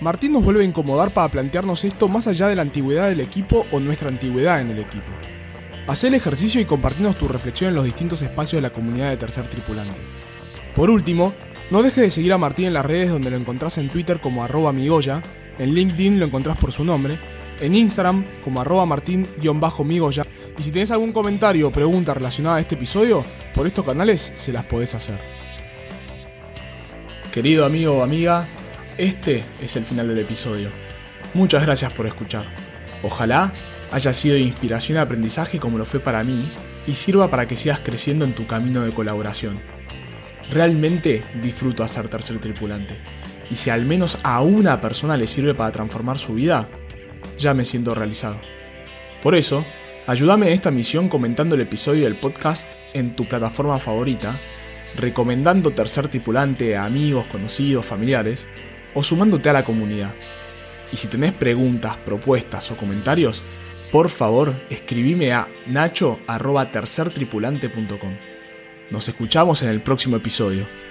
Martín 0.00 0.32
nos 0.32 0.42
vuelve 0.42 0.62
a 0.62 0.66
incomodar 0.66 1.12
para 1.12 1.28
plantearnos 1.28 1.84
esto 1.84 2.08
más 2.08 2.26
allá 2.26 2.48
de 2.48 2.56
la 2.56 2.62
antigüedad 2.62 3.08
del 3.08 3.20
equipo 3.20 3.66
o 3.70 3.80
nuestra 3.80 4.08
antigüedad 4.08 4.62
en 4.62 4.70
el 4.70 4.78
equipo. 4.78 5.12
Haz 5.86 6.02
el 6.04 6.14
ejercicio 6.14 6.62
y 6.62 6.64
compartinos 6.64 7.18
tu 7.18 7.28
reflexión 7.28 7.68
en 7.68 7.74
los 7.74 7.84
distintos 7.84 8.22
espacios 8.22 8.62
de 8.62 8.68
la 8.68 8.72
comunidad 8.72 9.10
de 9.10 9.18
Tercer 9.18 9.48
Tripulante. 9.48 9.98
Por 10.74 10.88
último, 10.88 11.34
no 11.70 11.82
dejes 11.82 12.04
de 12.04 12.10
seguir 12.10 12.32
a 12.32 12.38
Martín 12.38 12.66
en 12.66 12.74
las 12.74 12.86
redes 12.86 13.10
donde 13.10 13.30
lo 13.30 13.36
encontrás 13.36 13.76
en 13.76 13.90
Twitter 13.90 14.18
como 14.18 14.42
arroba 14.42 14.72
migoya, 14.72 15.22
en 15.58 15.74
LinkedIn 15.74 16.18
lo 16.18 16.24
encontrás 16.24 16.56
por 16.56 16.72
su 16.72 16.84
nombre, 16.84 17.18
en 17.60 17.74
Instagram 17.74 18.24
como 18.42 18.60
arroba 18.60 18.86
martín-migoya 18.86 20.26
y 20.58 20.62
si 20.62 20.70
tenés 20.70 20.90
algún 20.90 21.12
comentario 21.12 21.68
o 21.68 21.70
pregunta 21.70 22.14
relacionada 22.14 22.56
a 22.56 22.60
este 22.60 22.74
episodio, 22.74 23.24
por 23.54 23.66
estos 23.66 23.84
canales 23.84 24.32
se 24.34 24.52
las 24.52 24.64
podés 24.64 24.94
hacer. 24.94 25.18
Querido 27.32 27.64
amigo 27.64 27.98
o 27.98 28.02
amiga, 28.02 28.48
este 28.96 29.42
es 29.60 29.74
el 29.76 29.84
final 29.84 30.08
del 30.08 30.20
episodio. 30.20 30.70
Muchas 31.34 31.62
gracias 31.62 31.92
por 31.92 32.06
escuchar. 32.06 32.46
Ojalá 33.02 33.52
haya 33.90 34.12
sido 34.12 34.36
de 34.36 34.40
inspiración 34.40 34.98
y 34.98 35.00
aprendizaje 35.00 35.58
como 35.58 35.78
lo 35.78 35.84
fue 35.84 36.00
para 36.00 36.22
mí 36.22 36.52
y 36.86 36.94
sirva 36.94 37.28
para 37.28 37.46
que 37.46 37.56
sigas 37.56 37.80
creciendo 37.80 38.24
en 38.24 38.34
tu 38.34 38.46
camino 38.46 38.82
de 38.82 38.92
colaboración. 38.92 39.58
Realmente 40.50 41.22
disfruto 41.42 41.82
hacer 41.82 42.08
tercer 42.08 42.38
tripulante. 42.38 42.96
Y 43.50 43.56
si 43.56 43.70
al 43.70 43.84
menos 43.84 44.18
a 44.22 44.40
una 44.40 44.80
persona 44.80 45.16
le 45.16 45.26
sirve 45.26 45.54
para 45.54 45.72
transformar 45.72 46.18
su 46.18 46.34
vida, 46.34 46.68
ya 47.38 47.54
me 47.54 47.64
siento 47.64 47.94
realizado. 47.94 48.38
Por 49.22 49.34
eso, 49.34 49.64
ayúdame 50.06 50.48
en 50.48 50.52
esta 50.52 50.70
misión 50.70 51.08
comentando 51.08 51.54
el 51.54 51.62
episodio 51.62 52.04
del 52.04 52.20
podcast 52.20 52.70
en 52.92 53.16
tu 53.16 53.26
plataforma 53.26 53.80
favorita, 53.80 54.38
recomendando 54.96 55.72
Tercer 55.72 56.08
Tripulante 56.08 56.76
a 56.76 56.84
amigos, 56.84 57.26
conocidos, 57.26 57.86
familiares, 57.86 58.46
o 58.94 59.02
sumándote 59.02 59.48
a 59.50 59.54
la 59.54 59.64
comunidad. 59.64 60.14
Y 60.92 60.96
si 60.96 61.08
tenés 61.08 61.32
preguntas, 61.32 61.96
propuestas 61.98 62.70
o 62.70 62.76
comentarios, 62.76 63.42
por 63.90 64.08
favor 64.08 64.62
escribime 64.70 65.32
a 65.32 65.48
nacho.tercertripulante.com. 65.66 68.16
Nos 68.90 69.08
escuchamos 69.08 69.62
en 69.62 69.70
el 69.70 69.82
próximo 69.82 70.16
episodio. 70.16 70.83